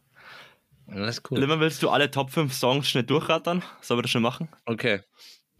Das 0.86 1.18
ist 1.18 1.30
cool. 1.30 1.38
Limmer, 1.38 1.60
willst 1.60 1.82
du 1.82 1.90
alle 1.90 2.10
Top 2.10 2.30
5 2.30 2.52
Songs 2.52 2.88
schnell 2.88 3.04
durchrattern? 3.04 3.62
Sollen 3.80 3.98
wir 3.98 4.02
das 4.02 4.10
schon 4.10 4.22
machen? 4.22 4.48
Okay. 4.66 5.00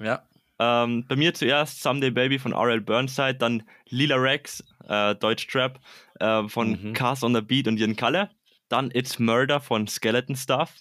Ja. 0.00 0.22
Ähm, 0.58 1.06
bei 1.08 1.16
mir 1.16 1.32
zuerst 1.34 1.82
Someday 1.82 2.10
Baby 2.10 2.38
von 2.38 2.52
R.L. 2.52 2.80
Burnside, 2.80 3.34
dann 3.36 3.62
Lila 3.88 4.16
Rex, 4.16 4.62
äh, 4.88 5.14
Deutsch 5.14 5.46
Trap, 5.46 5.80
äh, 6.18 6.48
von 6.48 6.72
Mhm. 6.82 6.92
Cars 6.92 7.22
on 7.22 7.34
the 7.34 7.40
Beat 7.40 7.66
und 7.68 7.78
Jen 7.78 7.96
Kalle. 7.96 8.30
Dann 8.68 8.90
It's 8.92 9.18
Murder 9.18 9.60
von 9.60 9.86
Skeleton 9.88 10.36
Stuff. 10.36 10.74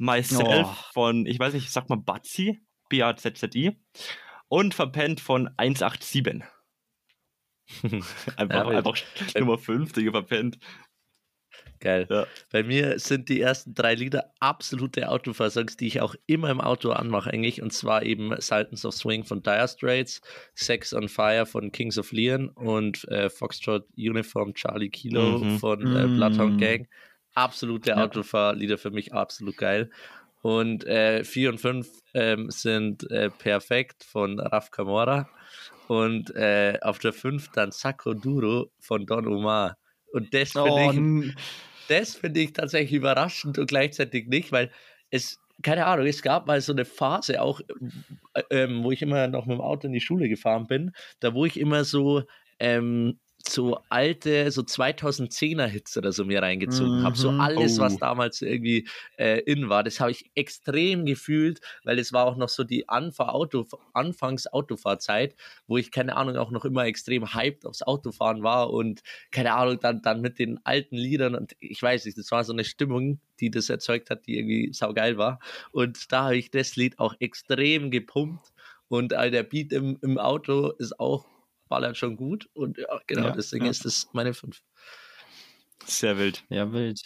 Myself 0.00 0.66
Oh. 0.66 0.92
von, 0.94 1.26
ich 1.26 1.38
weiß 1.38 1.52
nicht, 1.54 1.70
sag 1.70 1.88
mal 1.88 1.96
Batzi, 1.96 2.58
B-A-Z-Z-I. 2.88 3.76
Und 4.48 4.74
Verpennt 4.74 5.20
von 5.20 5.48
187. 5.58 6.42
einfach, 8.36 8.70
Ja, 8.70 8.78
einfach 8.78 8.96
Nummer 9.38 9.58
5, 9.58 9.92
Digga, 9.92 10.10
Verpennt. 10.12 10.58
Geil. 11.78 12.06
Ja. 12.10 12.26
Bei 12.52 12.62
mir 12.62 12.98
sind 12.98 13.28
die 13.30 13.40
ersten 13.40 13.74
drei 13.74 13.94
Lieder 13.94 14.32
absolute 14.38 15.08
Autofahrsongs, 15.08 15.76
die 15.78 15.86
ich 15.86 16.00
auch 16.02 16.14
immer 16.26 16.50
im 16.50 16.60
Auto 16.60 16.90
anmache 16.90 17.30
eigentlich. 17.30 17.62
Und 17.62 17.72
zwar 17.72 18.02
eben 18.02 18.38
Sultans 18.38 18.84
of 18.84 18.94
Swing 18.94 19.24
von 19.24 19.42
Dire 19.42 19.66
Straits, 19.66 20.20
Sex 20.54 20.92
on 20.92 21.08
Fire 21.08 21.46
von 21.46 21.72
Kings 21.72 21.96
of 21.98 22.12
Leon 22.12 22.48
und 22.50 23.06
äh, 23.08 23.30
Foxtrot 23.30 23.86
Uniform 23.96 24.52
Charlie 24.54 24.90
Kilo 24.90 25.38
Mhm. 25.38 25.58
von 25.58 25.80
äh, 25.96 26.06
Mm. 26.06 26.16
Bloodhound 26.16 26.60
Gang. 26.60 26.86
Absolute 27.40 27.96
Ja. 27.96 27.96
Autofahrlieder 27.96 28.78
für 28.78 28.90
mich, 28.90 29.12
absolut 29.14 29.56
geil. 29.56 29.90
Und 30.42 30.84
äh, 30.86 31.24
vier 31.24 31.50
und 31.50 31.60
fünf 31.60 31.88
ähm, 32.14 32.50
sind 32.50 33.10
äh, 33.10 33.30
perfekt 33.30 34.04
von 34.04 34.38
Raf 34.40 34.70
Camora. 34.70 35.28
Und 35.86 36.34
äh, 36.36 36.78
auf 36.82 36.98
der 36.98 37.12
fünf 37.12 37.50
dann 37.52 37.72
Sacro 37.72 38.14
Duro 38.14 38.70
von 38.78 39.06
Don 39.06 39.26
Omar. 39.26 39.76
Und 40.12 40.32
das 40.34 40.56
finde 40.56 40.82
Oh, 40.82 40.84
ich 40.84 41.04
das 41.88 42.14
finde 42.16 42.40
ich 42.40 42.52
tatsächlich 42.52 42.92
überraschend 42.98 43.58
und 43.58 43.66
gleichzeitig 43.68 44.28
nicht, 44.28 44.52
weil 44.52 44.70
es, 45.10 45.40
keine 45.62 45.86
Ahnung, 45.86 46.06
es 46.06 46.22
gab 46.22 46.46
mal 46.46 46.60
so 46.60 46.72
eine 46.72 46.84
Phase 46.84 47.42
auch, 47.42 47.60
äh, 48.34 48.42
ähm, 48.50 48.84
wo 48.84 48.92
ich 48.92 49.02
immer 49.02 49.26
noch 49.28 49.46
mit 49.46 49.56
dem 49.56 49.60
Auto 49.60 49.86
in 49.88 49.92
die 49.92 50.00
Schule 50.00 50.28
gefahren 50.28 50.66
bin, 50.66 50.92
da 51.20 51.34
wo 51.34 51.46
ich 51.46 51.58
immer 51.58 51.84
so, 51.84 52.22
ähm, 52.60 53.18
so 53.48 53.78
alte, 53.88 54.50
so 54.50 54.62
2010er 54.62 55.66
Hits 55.66 55.96
oder 55.96 56.12
so 56.12 56.24
mir 56.24 56.42
reingezogen 56.42 57.02
habe. 57.02 57.16
So 57.16 57.30
Mhm. 57.30 57.36
alles, 57.38 57.78
was 57.78 57.96
Oh. 57.96 57.98
damals 57.98 58.42
irgendwie 58.42 58.86
äh, 59.16 59.40
in 59.40 59.68
war, 59.68 59.82
das 59.82 59.98
habe 60.00 60.10
ich 60.10 60.30
extrem 60.34 61.06
gefühlt, 61.06 61.60
weil 61.84 61.98
es 61.98 62.12
war 62.12 62.26
auch 62.26 62.36
noch 62.36 62.48
so 62.50 62.64
die 62.64 62.88
-Auto 62.88 63.66
Anfangs-Autofahrzeit, 63.94 65.34
wo 65.66 65.76
ich, 65.78 65.90
keine 65.90 66.16
Ahnung, 66.16 66.36
auch 66.36 66.50
noch 66.50 66.64
immer 66.64 66.84
extrem 66.84 67.32
hyped 67.34 67.66
aufs 67.66 67.82
Autofahren 67.82 68.42
war 68.42 68.70
und 68.70 69.00
keine 69.30 69.54
Ahnung, 69.54 69.78
dann, 69.80 70.02
dann 70.02 70.20
mit 70.20 70.38
den 70.38 70.60
alten 70.64 70.96
Liedern 70.96 71.34
und 71.34 71.54
ich 71.60 71.82
weiß 71.82 72.04
nicht, 72.04 72.18
das 72.18 72.30
war 72.30 72.44
so 72.44 72.52
eine 72.52 72.64
Stimmung, 72.64 73.20
die 73.40 73.50
das 73.50 73.70
erzeugt 73.70 74.10
hat, 74.10 74.26
die 74.26 74.38
irgendwie 74.38 74.72
saugeil 74.72 75.16
war. 75.18 75.40
Und 75.72 76.12
da 76.12 76.24
habe 76.24 76.36
ich 76.36 76.50
das 76.50 76.76
Lied 76.76 76.98
auch 76.98 77.14
extrem 77.20 77.90
gepumpt 77.90 78.48
und 78.88 79.12
äh, 79.12 79.30
der 79.30 79.42
Beat 79.44 79.72
im, 79.72 79.98
im 80.02 80.18
Auto 80.18 80.70
ist 80.78 80.98
auch 81.00 81.26
ballert 81.70 81.96
schon 81.96 82.16
gut 82.16 82.50
und 82.52 82.76
ja, 82.76 83.00
genau, 83.06 83.28
Ja, 83.28 83.30
deswegen 83.30 83.64
ja. 83.64 83.70
ist 83.70 83.86
das 83.86 84.08
meine 84.12 84.34
fünf. 84.34 84.60
Sehr 85.86 86.18
wild. 86.18 86.44
ja, 86.50 86.70
wild. 86.72 87.00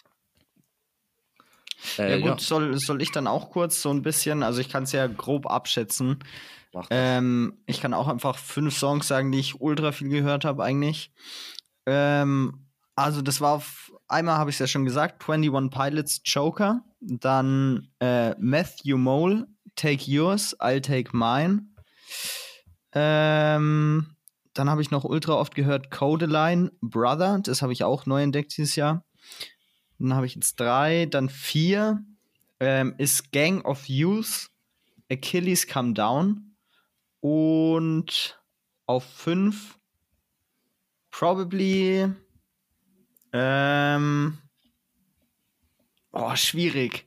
Äh, 1.99 2.19
ja, 2.19 2.31
gut, 2.31 2.41
Soll, 2.41 2.77
soll 2.79 3.03
ich 3.03 3.12
dann 3.12 3.27
auch 3.27 3.51
kurz 3.51 3.81
so 3.83 3.91
ein 3.91 4.03
bisschen, 4.03 4.43
also 4.43 4.61
ich 4.61 4.69
kann 4.71 4.85
es 4.85 4.93
ja 4.93 5.07
grob 5.07 5.47
abschätzen. 5.47 6.19
Ähm, 6.91 7.62
ich 7.67 7.81
kann 7.81 7.95
auch 7.95 8.09
einfach 8.09 8.37
fünf 8.37 8.77
Songs 8.77 9.07
sagen, 9.07 9.31
die 9.31 9.39
ich 9.39 9.61
ultra 9.61 9.93
viel 9.93 10.09
gehört 10.09 10.45
habe 10.45 10.65
eigentlich. 10.65 11.12
Ähm, 11.87 12.67
also 12.97 13.23
das 13.23 13.41
war 13.41 13.53
auf, 13.53 13.93
einmal 14.09 14.39
habe 14.39 14.51
ich 14.51 14.57
es 14.57 14.61
ja 14.61 14.67
schon 14.67 14.85
gesagt, 14.85 15.29
21 15.29 15.71
Pilots 15.71 16.21
Joker, 16.25 16.83
dann 17.01 17.91
äh, 18.01 18.35
Matthew 18.39 18.97
Mole, 18.97 19.47
Take 19.77 20.11
Yours, 20.11 20.59
I'll 20.61 20.81
Take 20.81 21.17
Mine. 21.17 21.67
Ähm, 22.93 24.14
dann 24.55 24.71
habe 24.71 24.83
ich 24.83 24.91
noch 24.91 25.05
ultra 25.05 25.35
oft 25.35 25.55
gehört 25.55 25.91
Codeline, 25.91 26.73
Brother, 26.81 27.41
das 27.41 27.61
habe 27.61 27.73
ich 27.73 27.85
auch 27.85 28.07
neu 28.07 28.23
entdeckt 28.23 28.57
dieses 28.57 28.77
Jahr. 28.77 29.05
Dann 29.99 30.15
habe 30.15 30.27
ich 30.27 30.35
jetzt 30.35 30.59
drei, 30.59 31.07
dann 31.07 31.29
vier 31.29 32.05
ähm, 32.61 32.95
ist 32.99 33.33
Gang 33.33 33.65
of 33.65 33.89
Youth, 33.89 34.51
Achilles 35.11 35.67
Come 35.67 35.93
Down. 35.93 36.57
Und 37.21 38.39
auf 38.87 39.05
fünf 39.05 39.79
probably 41.11 42.13
ähm, 43.33 44.39
oh, 46.13 46.37
schwierig. 46.37 47.07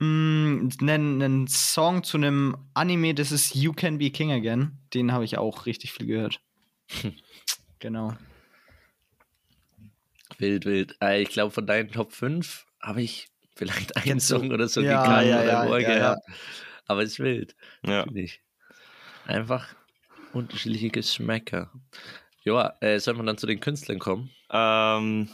Mm, 0.00 0.68
Einen 0.80 1.22
einen 1.22 1.46
Song 1.46 2.02
zu 2.04 2.16
einem 2.16 2.56
Anime, 2.74 3.14
das 3.14 3.32
ist 3.32 3.54
You 3.54 3.72
Can 3.72 3.98
Be 3.98 4.10
King 4.10 4.32
Again. 4.32 4.78
Den 4.94 5.12
habe 5.12 5.24
ich 5.24 5.36
auch 5.38 5.66
richtig 5.66 5.92
viel 5.92 6.06
gehört. 6.06 6.40
genau. 7.78 8.14
Wild, 10.38 10.64
wild. 10.64 10.96
Äh, 11.02 11.22
ich 11.22 11.28
glaube, 11.28 11.50
von 11.52 11.66
deinen 11.66 11.90
Top 11.90 12.12
5 12.12 12.66
habe 12.80 13.02
ich 13.02 13.28
vielleicht 13.56 13.94
einen 13.96 14.04
Kennst 14.04 14.30
du- 14.30 14.38
Song 14.38 14.50
oder 14.50 14.68
so 14.68 14.80
Ja, 14.80 15.02
gekannt 15.02 15.28
ja, 15.28 15.40
oder 15.66 15.78
ja, 15.80 15.88
ja, 15.90 15.94
gehabt. 15.98 16.22
Aber 16.86 17.02
es 17.02 17.10
ist 17.12 17.18
wild. 17.20 17.54
Ja. 17.84 18.04
Finde 18.04 18.22
ich. 18.22 18.40
Einfach 19.26 19.68
unterschiedliche 20.32 20.88
Geschmäcker. 20.90 21.70
Ja, 22.42 22.74
äh, 22.80 22.98
soll 22.98 23.14
man 23.14 23.26
dann 23.26 23.36
zu 23.36 23.46
den 23.46 23.60
Künstlern 23.60 23.98
kommen? 23.98 24.30
Ähm, 24.50 25.28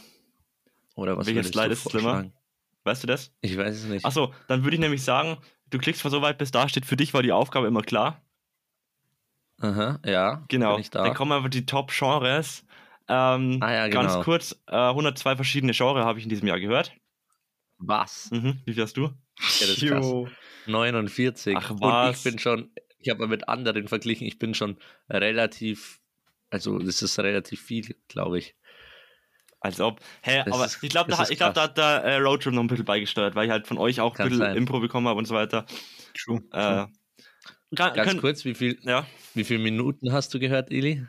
Oder 0.95 1.17
was 1.17 1.25
würdest 1.27 1.55
du 1.55 1.61
ist 1.61 1.89
schlimmer? 1.89 2.29
Weißt 2.87 3.03
du 3.03 3.07
das? 3.07 3.31
Ich 3.41 3.55
weiß 3.57 3.75
es 3.75 3.83
nicht. 3.85 4.05
Achso, 4.05 4.33
dann 4.47 4.63
würde 4.63 4.75
ich 4.75 4.79
nämlich 4.81 5.03
sagen, 5.03 5.37
du 5.69 5.77
klickst 5.77 6.03
mal 6.03 6.09
so 6.09 6.21
weit, 6.23 6.37
bis 6.39 6.49
da 6.51 6.67
steht, 6.67 6.85
für 6.87 6.97
dich 6.97 7.13
war 7.13 7.21
die 7.21 7.31
Aufgabe 7.31 7.67
immer 7.67 7.83
klar. 7.83 8.21
Aha, 9.59 9.99
ja. 10.05 10.43
Genau. 10.49 10.73
Bin 10.73 10.81
ich 10.81 10.89
da. 10.89 11.03
Dann 11.03 11.13
kommen 11.13 11.31
einfach 11.31 11.49
die 11.49 11.65
Top-Genres. 11.65 12.63
Ähm, 13.09 13.59
Ah 13.61 13.71
ja, 13.73 13.87
Ganz 13.87 14.13
genau. 14.13 14.23
kurz, 14.23 14.59
äh, 14.67 14.75
102 14.75 15.35
verschiedene 15.35 15.73
Genres 15.73 16.05
habe 16.05 16.19
ich 16.19 16.25
in 16.25 16.29
diesem 16.29 16.47
Jahr 16.47 16.59
gehört. 16.59 16.93
Was? 17.77 18.29
Mhm. 18.31 18.59
Wie 18.65 18.73
viel 18.73 18.83
hast 18.83 18.97
du? 18.97 19.03
Ja, 19.03 19.13
das 19.39 19.69
ist 19.69 19.85
krass. 19.87 20.05
Jo. 20.05 20.27
49. 20.65 21.55
Ach, 21.57 21.69
Und 21.71 21.81
was? 21.81 22.17
ich 22.17 22.23
bin 22.23 22.39
schon, 22.39 22.71
ich 22.99 23.09
habe 23.09 23.19
mal 23.21 23.27
mit 23.27 23.47
anderen 23.47 23.87
verglichen, 23.87 24.27
ich 24.27 24.37
bin 24.39 24.53
schon 24.53 24.77
relativ, 25.09 25.99
also 26.49 26.77
das 26.79 27.01
ist 27.01 27.17
relativ 27.19 27.61
viel, 27.61 27.95
glaube 28.07 28.39
ich. 28.39 28.55
Als 29.67 29.81
ob. 29.81 29.99
Hä, 30.21 30.43
Das 30.45 30.53
aber 30.53 30.65
ist- 30.65 30.79
ich 30.81 30.89
glaube, 30.89 31.11
da, 31.11 31.25
ich 31.29 31.37
glaub, 31.37 31.53
da 31.53 31.63
hat 31.63 31.77
der 31.77 32.03
äh, 32.03 32.17
Roadtrip 32.19 32.53
noch 32.53 32.61
ein 32.63 32.67
bisschen 32.67 32.85
beigesteuert, 32.85 33.35
weil 33.35 33.45
ich 33.45 33.51
halt 33.51 33.67
von 33.67 33.77
euch 33.77 33.99
auch 33.99 34.13
ein 34.13 34.17
Kann 34.17 34.29
bisschen 34.29 34.45
sein. 34.45 34.55
Impro 34.57 34.79
bekommen 34.79 35.07
habe 35.07 35.17
und 35.19 35.25
so 35.25 35.35
weiter. 35.35 35.65
True. 36.17 36.41
Äh, 36.53 36.85
kann, 37.75 37.93
Ganz 37.93 37.95
können, 38.07 38.21
kurz, 38.21 38.45
wie 38.45 38.53
viel, 38.53 38.79
Ja, 38.83 39.05
wie 39.33 39.43
viele 39.43 39.59
Minuten 39.59 40.13
hast 40.13 40.33
du 40.33 40.39
gehört, 40.39 40.71
Eli? 40.71 41.05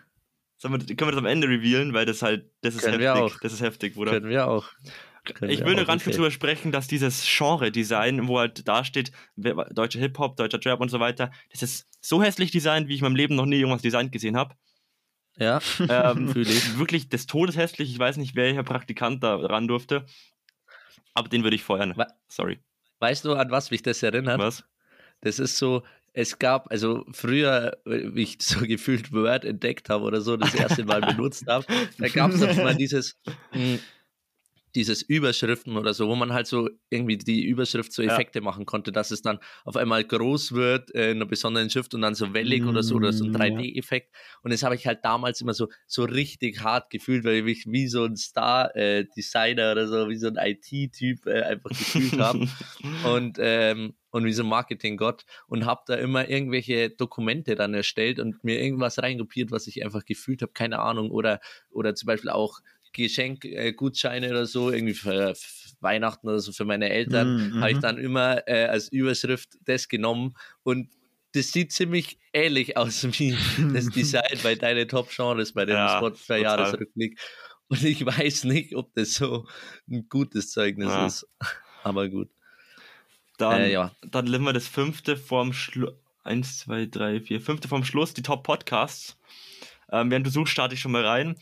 Wir, 0.61 0.71
können 0.71 0.99
wir 0.99 1.13
das 1.13 1.19
am 1.19 1.27
Ende 1.27 1.47
revealen, 1.49 1.95
weil 1.95 2.05
das 2.05 2.21
halt, 2.21 2.51
das 2.63 2.75
ist 2.75 2.83
Können 2.83 2.99
wir 2.99 3.15
heftig. 3.15 3.37
auch. 3.37 3.41
Das 3.41 3.53
ist 3.53 3.61
heftig, 3.61 3.95
Bruder. 3.95 4.11
Können 4.11 4.29
wir 4.29 4.49
auch. 4.49 4.67
Können 5.35 5.53
Ich 5.53 5.65
will 5.65 5.77
nur 5.77 5.85
ganz 5.85 6.03
kurz 6.03 6.17
drüber 6.17 6.33
sprechen, 6.33 6.73
dass 6.73 6.89
dieses 6.89 7.23
Genre-Design, 7.25 8.27
wo 8.27 8.41
halt 8.41 8.67
da 8.67 8.83
steht, 8.85 9.13
deutscher 9.37 10.01
Hip-Hop, 10.01 10.37
deutscher 10.37 10.59
Trap 10.61 10.81
und 10.81 10.89
so 10.89 10.99
weiter, 10.99 11.31
das 11.53 11.63
ist 11.63 11.87
so 12.01 12.23
hässlich 12.23 12.51
designt, 12.51 12.89
wie 12.89 12.95
ich 12.95 13.01
in 13.01 13.05
meinem 13.05 13.15
Leben 13.15 13.37
noch 13.37 13.47
nie 13.47 13.59
irgendwas 13.61 13.83
designt 13.83 14.11
gesehen 14.11 14.37
habe. 14.37 14.55
Ja, 15.39 15.61
Ähm, 15.89 16.35
wirklich 16.79 17.09
des 17.09 17.27
Todes 17.27 17.57
hässlich. 17.57 17.91
Ich 17.91 17.99
weiß 17.99 18.17
nicht, 18.17 18.35
welcher 18.37 18.63
Praktikant 18.65 19.23
da 19.23 19.37
ran 19.37 19.69
durfte. 19.69 20.05
Aber 21.15 21.29
den 21.29 21.43
würde 21.43 21.57
ich 21.57 21.63
feuern. 21.65 21.93
Wa- 21.97 22.07
Sorry. 22.29 22.59
weißt 23.01 23.25
du, 23.25 23.35
an 23.35 23.51
was 23.51 23.71
mich 23.71 23.83
das 23.83 24.03
erinnert? 24.03 24.39
Was? 24.39 24.65
Das 25.21 25.39
ist 25.39 25.59
so, 25.59 25.83
es 26.13 26.39
gab, 26.39 26.71
also 26.71 27.05
früher, 27.13 27.79
wie 27.85 28.23
ich 28.23 28.39
so 28.41 28.61
gefühlt 28.67 29.13
Word 29.13 29.45
entdeckt 29.45 29.89
habe 29.91 30.05
oder 30.05 30.21
so, 30.21 30.37
das 30.37 30.55
erste 30.55 30.85
Mal 30.85 31.01
benutzt 31.01 31.47
habe, 31.49 31.65
da 31.99 32.09
gab 32.09 32.33
es 32.33 32.57
mal 32.57 32.75
dieses, 32.77 33.17
mh, 33.53 33.79
dieses 34.75 35.03
Überschriften 35.03 35.77
oder 35.77 35.95
so, 35.95 36.09
wo 36.09 36.15
man 36.15 36.33
halt 36.33 36.47
so 36.47 36.69
irgendwie 36.91 37.17
die 37.19 37.45
Überschrift 37.45 37.93
so 37.93 38.03
Ja. 38.03 38.13
Effekte 38.13 38.41
machen 38.41 38.67
konnte, 38.67 38.93
dass 38.93 39.11
es 39.11 39.23
dann 39.23 39.39
auf 39.65 39.77
einmal 39.77 40.05
groß 40.05 40.53
wird 40.53 40.95
äh, 40.95 41.11
in 41.11 41.19
einer 41.19 41.27
besonderen 41.27 41.71
Schrift 41.71 41.95
und 41.95 42.03
dann 42.03 42.15
so 42.15 42.35
wellig 42.35 42.65
oder 42.67 42.83
so 42.83 42.97
oder 42.97 43.13
so 43.13 43.25
ein 43.25 43.31
Mm, 43.31 43.35
ja. 43.35 43.39
3D-Effekt. 43.39 44.15
Und 44.43 44.53
das 44.53 44.63
habe 44.63 44.75
ich 44.75 44.87
halt 44.87 45.05
damals 45.05 45.41
immer 45.41 45.55
so, 45.55 45.69
so 45.87 46.05
richtig 46.05 46.63
hart 46.63 46.91
gefühlt, 46.91 47.25
weil 47.25 47.37
ich 47.37 47.45
mich 47.45 47.65
wie 47.69 47.89
so 47.89 48.05
ein 48.05 48.17
Star-Designer 48.17 49.73
oder 49.73 49.89
so, 49.89 50.09
wie 50.09 50.17
so 50.17 50.29
ein 50.29 50.37
IT-Typ 50.37 51.27
äh, 51.27 51.43
einfach 51.43 51.71
gefühlt 51.71 52.19
habe 52.19 52.47
und, 53.05 53.39
ähm, 53.41 53.95
und 54.11 54.25
wie 54.25 54.33
so 54.33 54.43
ein 54.43 54.49
Marketing-Gott 54.49 55.25
und 55.49 55.67
habe 55.67 55.83
da 55.87 55.95
immer 55.95 56.29
irgendwelche 56.29 56.91
Dokumente 56.91 57.55
dann 57.57 57.75
erstellt 57.75 58.19
und 58.19 58.43
mir 58.43 58.61
irgendwas 58.61 58.99
reinkopiert, 59.03 59.51
was 59.51 59.67
ich 59.67 59.85
einfach 59.85 60.05
gefühlt 60.05 60.43
habe, 60.43 60.53
keine 60.53 60.79
Ahnung. 60.81 61.11
Oder, 61.11 61.41
oder 61.71 61.95
zum 61.95 62.07
Beispiel 62.07 62.31
auch 62.31 62.61
Geschenkgutscheine 62.93 63.69
äh, 63.69 63.73
Gutscheine 63.73 64.31
oder 64.31 64.47
so, 64.47 64.71
irgendwie 64.71 64.95
für, 64.95 65.35
Weihnachten 65.81 66.29
oder 66.29 66.41
so 66.41 66.53
für 66.53 66.65
meine 66.65 66.89
Eltern, 66.91 67.29
Mhm, 67.29 67.61
habe 67.61 67.71
ich 67.71 67.77
mhm. 67.77 67.81
dann 67.83 67.99
immer 67.99 68.49
äh, 68.49 68.65
als 68.67 68.89
Überschrift 68.89 69.57
das 69.65 69.89
genommen 69.89 70.35
und 70.63 70.91
das 71.33 71.53
sieht 71.53 71.73
ziemlich 71.73 72.19
ähnlich 72.33 72.77
aus 72.77 73.05
wie 73.19 73.37
das 73.73 73.91
Design 73.91 74.39
bei 74.43 74.55
deinen 74.55 74.89
Top-Genres, 74.89 75.53
bei 75.53 75.67
dem 75.67 75.77
Ja, 75.77 75.97
Spotify-Jahresrückblick. 75.99 77.19
Und 77.69 77.85
ich 77.85 78.05
weiß 78.05 78.45
nicht, 78.45 78.75
ob 78.75 78.95
das 78.95 79.15
so 79.15 79.47
ein 79.91 80.09
gutes 80.09 80.51
Zeugnis 80.53 80.89
Ja. 80.89 81.07
ist. 81.07 81.27
Aber 81.85 82.09
gut. 82.09 82.31
Dann, 83.37 83.61
Äh, 83.61 83.73
ja. 83.73 83.93
dann 84.03 84.25
nehmen 84.25 84.45
wir 84.45 84.53
das 84.53 84.67
fünfte 84.69 85.17
vorm 85.17 85.53
Schluss. 85.53 85.95
Eins, 86.25 86.59
zwei, 86.59 86.85
drei, 86.87 87.21
vier, 87.21 87.41
fünfte 87.41 87.69
vom 87.69 87.85
Schluss, 87.85 88.13
die 88.13 88.23
Top-Podcasts. 88.23 89.17
Ähm, 89.91 90.11
während 90.11 90.27
du 90.27 90.31
suchst, 90.31 90.53
starte 90.53 90.75
ich 90.75 90.81
schon 90.81 90.93
mal 90.93 91.07
rein. 91.07 91.37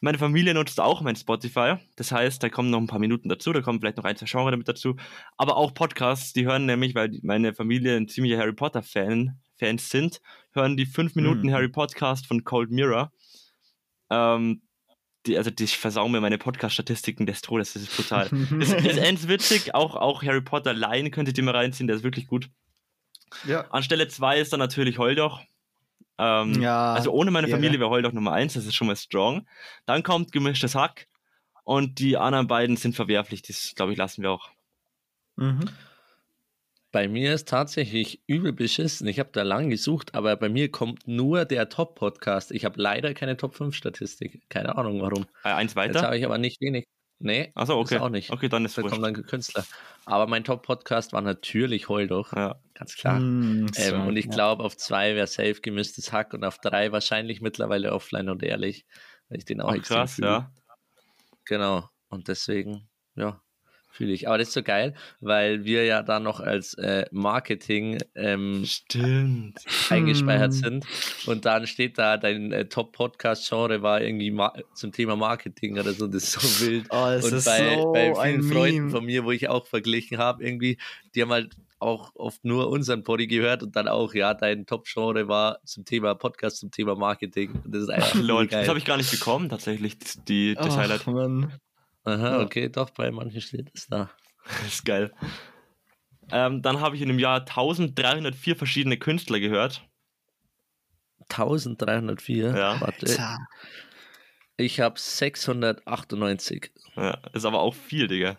Meine 0.00 0.18
Familie 0.18 0.52
nutzt 0.54 0.80
auch 0.80 1.00
mein 1.00 1.16
Spotify. 1.16 1.76
Das 1.96 2.12
heißt, 2.12 2.42
da 2.42 2.48
kommen 2.48 2.70
noch 2.70 2.78
ein 2.80 2.86
paar 2.86 2.98
Minuten 2.98 3.28
dazu, 3.28 3.52
da 3.52 3.62
kommen 3.62 3.80
vielleicht 3.80 3.96
noch 3.96 4.04
ein, 4.04 4.16
zwei 4.16 4.26
Genre 4.26 4.50
damit 4.50 4.68
dazu. 4.68 4.96
Aber 5.36 5.56
auch 5.56 5.72
Podcasts, 5.72 6.32
die 6.32 6.44
hören 6.44 6.66
nämlich, 6.66 6.94
weil 6.94 7.18
meine 7.22 7.54
Familie 7.54 7.96
ein 7.96 8.08
ziemlicher 8.08 8.38
Harry 8.38 8.52
Potter-Fan 8.52 9.38
Fans 9.58 9.88
sind, 9.88 10.20
hören 10.52 10.76
die 10.76 10.84
5 10.84 11.14
Minuten 11.14 11.46
Mhm. 11.46 11.52
Harry 11.52 11.68
Podcast 11.68 12.26
von 12.26 12.44
Cold 12.44 12.70
Mirror. 12.70 13.12
Ähm, 14.10 14.62
die, 15.26 15.38
also 15.38 15.50
die 15.50 15.66
versauen 15.66 16.12
mir 16.12 16.20
meine 16.20 16.36
Podcast-Statistiken 16.38 17.24
des 17.24 17.40
Todes, 17.40 17.72
das 17.72 17.84
ist 17.84 17.96
brutal. 17.96 18.26
ist, 18.60 18.72
ist 18.74 18.98
ends 18.98 19.28
witzig, 19.28 19.74
auch, 19.74 19.96
auch 19.96 20.22
Harry 20.22 20.42
Potter 20.42 20.74
Line 20.74 21.10
könntet 21.10 21.38
ihr 21.38 21.44
mal 21.44 21.56
reinziehen, 21.56 21.86
der 21.86 21.96
ist 21.96 22.02
wirklich 22.02 22.26
gut. 22.26 22.50
ja. 23.46 23.62
An 23.70 23.82
Stelle 23.82 24.08
2 24.08 24.40
ist 24.40 24.52
dann 24.52 24.60
natürlich 24.60 24.98
Holdoch. 24.98 25.40
Ähm, 26.18 26.60
Ja, 26.60 26.94
also 26.94 27.12
ohne 27.12 27.30
meine. 27.30 27.48
Familie 27.48 27.78
wäre 27.80 27.90
Holdoch 27.90 28.12
Nummer 28.12 28.32
1, 28.32 28.54
das 28.54 28.66
ist 28.66 28.74
schon 28.74 28.86
mal 28.86 28.96
strong. 28.96 29.46
Dann 29.86 30.02
kommt 30.02 30.32
gemischtes 30.32 30.74
Hack 30.74 31.08
und 31.64 31.98
die 31.98 32.16
anderen 32.16 32.46
beiden 32.46 32.76
sind 32.76 32.94
verwerflich, 32.94 33.42
das 33.42 33.72
glaube 33.74 33.92
ich 33.92 33.98
lassen 33.98 34.22
wir 34.22 34.30
auch. 34.30 34.50
Mhm. 35.36 35.68
Bei 36.92 37.08
mir 37.08 37.34
ist 37.34 37.48
tatsächlich 37.48 38.22
übel 38.28 38.52
beschissen. 38.52 39.08
Ich 39.08 39.18
habe 39.18 39.30
da 39.32 39.42
lang 39.42 39.68
gesucht, 39.68 40.14
aber 40.14 40.36
bei 40.36 40.48
mir 40.48 40.70
kommt 40.70 41.08
nur 41.08 41.44
der 41.44 41.68
Top-Podcast. 41.68 42.52
Ich 42.52 42.64
habe 42.64 42.80
leider 42.80 43.14
keine 43.14 43.36
Top-5-Statistik. 43.36 44.48
Keine 44.48 44.78
Ahnung 44.78 45.02
warum. 45.02 45.26
Äh, 45.42 45.48
eins 45.48 45.72
Jetzt 45.72 45.76
weiter? 45.76 46.02
habe 46.02 46.16
ich 46.16 46.24
aber 46.24 46.38
nicht 46.38 46.60
wenig. 46.60 46.86
Nee, 47.24 47.52
Achso, 47.54 47.78
okay. 47.80 47.94
ist 47.94 48.00
auch 48.02 48.10
nicht. 48.10 48.30
Okay, 48.30 48.50
dann 48.50 48.66
ist 48.66 48.76
da 48.76 48.82
wurscht. 48.82 48.92
kommt 49.00 49.04
dann 49.06 49.24
Künstler. 49.26 49.64
Aber 50.04 50.26
mein 50.26 50.44
Top-Podcast 50.44 51.14
war 51.14 51.22
natürlich 51.22 51.88
Holdoch. 51.88 52.34
Ja. 52.34 52.60
Ganz 52.74 52.94
klar. 52.96 53.18
Mm, 53.18 53.68
so, 53.72 53.80
Ähm, 53.82 54.06
und 54.06 54.16
ich 54.18 54.26
ja. 54.26 54.30
glaube, 54.30 54.62
auf 54.62 54.76
zwei 54.76 55.14
wäre 55.14 55.26
safe 55.26 55.54
gemischtes 55.62 56.12
Hack 56.12 56.34
und 56.34 56.44
auf 56.44 56.58
drei 56.58 56.92
wahrscheinlich 56.92 57.40
mittlerweile 57.40 57.92
offline 57.94 58.28
und 58.28 58.42
ehrlich. 58.42 58.84
Weil 59.30 59.38
ich 59.38 59.46
den 59.46 59.62
auch 59.62 59.70
Auch 59.70 59.74
extrem 59.74 59.96
krass, 59.96 60.14
fühle. 60.16 60.28
ja. 60.28 60.52
Genau. 61.46 61.88
Und 62.08 62.28
deswegen, 62.28 62.88
ja, 63.14 63.40
fühle 63.94 64.12
ich. 64.12 64.26
Aber 64.28 64.38
das 64.38 64.48
ist 64.48 64.54
so 64.54 64.62
geil, 64.62 64.94
weil 65.20 65.64
wir 65.64 65.84
ja 65.84 66.02
da 66.02 66.18
noch 66.20 66.40
als 66.40 66.74
äh, 66.74 67.04
Marketing 67.12 67.98
ähm, 68.14 68.64
Stimmt. 68.64 69.60
eingespeichert 69.88 70.52
Hm. 70.52 70.60
sind. 70.60 70.86
Und 71.26 71.44
dann 71.44 71.66
steht 71.66 71.96
da, 71.98 72.16
dein 72.16 72.52
äh, 72.52 72.66
Top-Podcast-Genre 72.66 73.82
war 73.82 74.00
irgendwie 74.02 74.30
ma 74.30 74.52
zum 74.74 74.92
Thema 74.92 75.16
Marketing 75.16 75.78
oder 75.78 75.92
so. 75.92 76.06
Das 76.06 76.24
ist 76.24 76.32
so 76.32 76.40
wild. 76.66 76.86
Oh, 76.90 77.06
es 77.06 77.24
und 77.24 77.34
ist 77.38 77.44
bei, 77.44 77.76
so 77.76 77.92
bei 77.92 78.14
vielen 78.14 78.42
Freunden 78.42 78.78
Meme. 78.78 78.90
von 78.90 79.04
mir, 79.04 79.24
wo 79.24 79.30
ich 79.30 79.48
auch 79.48 79.66
verglichen 79.66 80.18
habe, 80.18 80.44
irgendwie, 80.44 80.78
die 81.14 81.22
haben 81.22 81.30
halt 81.30 81.54
auch 81.78 82.12
oft 82.14 82.44
nur 82.44 82.68
unseren 82.70 83.04
Poddy 83.04 83.26
gehört 83.26 83.62
und 83.62 83.76
dann 83.76 83.88
auch, 83.88 84.14
ja, 84.14 84.32
dein 84.34 84.64
Top-Genre 84.66 85.28
war 85.28 85.58
zum 85.64 85.84
Thema 85.84 86.14
Podcast, 86.14 86.58
zum 86.58 86.70
Thema 86.70 86.94
Marketing. 86.96 87.52
Und 87.64 87.74
das 87.74 87.82
ist 87.82 87.90
einfach 87.90 88.14
Lol, 88.14 88.46
geil. 88.46 88.60
das 88.60 88.68
habe 88.68 88.78
ich 88.78 88.84
gar 88.86 88.96
nicht 88.96 89.10
bekommen, 89.10 89.48
tatsächlich, 89.50 89.98
die, 89.98 90.18
die, 90.26 90.54
das 90.54 90.70
Ach, 90.70 90.76
Highlight. 90.78 91.06
Mann. 91.06 91.52
Aha, 92.04 92.38
Ja. 92.38 92.40
okay, 92.40 92.68
doch, 92.68 92.90
bei 92.90 93.10
manchen 93.10 93.40
steht 93.40 93.70
es 93.74 93.86
da. 93.86 94.10
Das 94.46 94.66
ist 94.66 94.84
geil. 94.84 95.12
Ähm, 96.30 96.62
dann 96.62 96.80
habe 96.80 96.96
ich 96.96 97.02
in 97.02 97.10
einem 97.10 97.18
Jahr 97.18 97.40
1304 97.40 98.56
verschiedene 98.56 98.98
Künstler 98.98 99.40
gehört. 99.40 99.86
1304. 101.30 102.56
Ja. 102.56 102.80
Warte, 102.80 103.06
ich 104.56 104.80
habe 104.80 104.98
698. 104.98 106.70
Ja, 106.96 107.18
ist 107.32 107.44
aber 107.44 107.60
auch 107.60 107.74
viel, 107.74 108.06
Digga. 108.06 108.36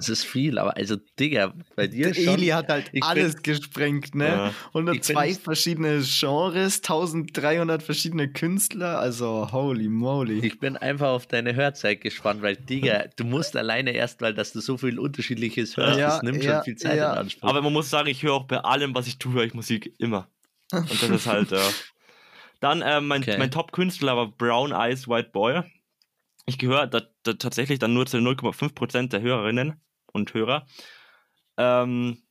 Das 0.00 0.08
ist 0.08 0.24
viel, 0.24 0.58
aber 0.58 0.76
also, 0.76 0.96
Digga, 1.18 1.52
bei 1.76 1.86
dir 1.86 2.06
Der 2.08 2.14
schon. 2.14 2.34
Eli 2.34 2.46
hat 2.48 2.68
halt 2.68 2.88
Ich 2.92 3.02
alles 3.02 3.42
gesprengt, 3.42 4.14
ne? 4.14 4.26
Ja. 4.28 4.54
102 4.72 5.28
Ich 5.28 5.36
bin- 5.36 5.44
verschiedene 5.44 6.02
Genres, 6.02 6.80
1300 6.82 7.82
verschiedene 7.82 8.32
Künstler, 8.32 8.98
also 8.98 9.52
holy 9.52 9.88
moly. 9.88 10.38
Ich 10.44 10.58
bin 10.58 10.76
einfach 10.76 11.08
auf 11.08 11.26
deine 11.26 11.54
Hörzeit 11.54 12.00
gespannt, 12.00 12.42
weil, 12.42 12.56
Digga, 12.56 13.04
du 13.16 13.24
musst 13.24 13.56
alleine 13.56 13.92
erst, 13.92 14.20
weil 14.22 14.34
dass 14.34 14.52
du 14.52 14.60
so 14.60 14.76
viel 14.78 14.98
Unterschiedliches 14.98 15.76
hörst, 15.76 15.98
Ja, 15.98 16.08
das 16.08 16.22
nimmt 16.22 16.42
ja, 16.42 16.54
schon 16.56 16.64
viel 16.64 16.76
Zeit 16.76 16.96
ja. 16.96 17.12
in 17.12 17.18
Anspruch. 17.18 17.48
Aber 17.48 17.62
man 17.62 17.72
muss 17.72 17.90
sagen, 17.90 18.08
ich 18.08 18.22
höre 18.22 18.32
auch 18.34 18.44
bei 18.44 18.58
allem, 18.58 18.94
was 18.94 19.06
ich 19.06 19.18
tue, 19.18 19.34
höre 19.34 19.44
ich 19.44 19.54
Musik 19.54 19.94
immer. 19.98 20.28
Und 20.72 20.90
das 20.90 21.10
ist 21.10 21.26
halt, 21.26 21.50
ja. 21.50 21.60
Dann, 22.60 22.82
ähm, 22.84 23.06
mein, 23.06 23.22
Okay. 23.22 23.38
mein 23.38 23.50
Top-Künstler 23.50 24.16
war 24.16 24.28
Brown 24.30 24.72
Eyes 24.72 25.08
White 25.08 25.30
Boy. 25.32 25.62
Ich 26.46 26.58
gehöre 26.58 26.86
da, 26.86 27.02
da 27.22 27.32
tatsächlich 27.34 27.78
dann 27.78 27.94
nur 27.94 28.06
zu 28.06 28.16
0,5% 28.18 29.08
der 29.12 29.20
Hörerinnen 29.20 29.80
und 30.12 30.32
Hörer. 30.34 30.66
Ähm, 31.56 32.22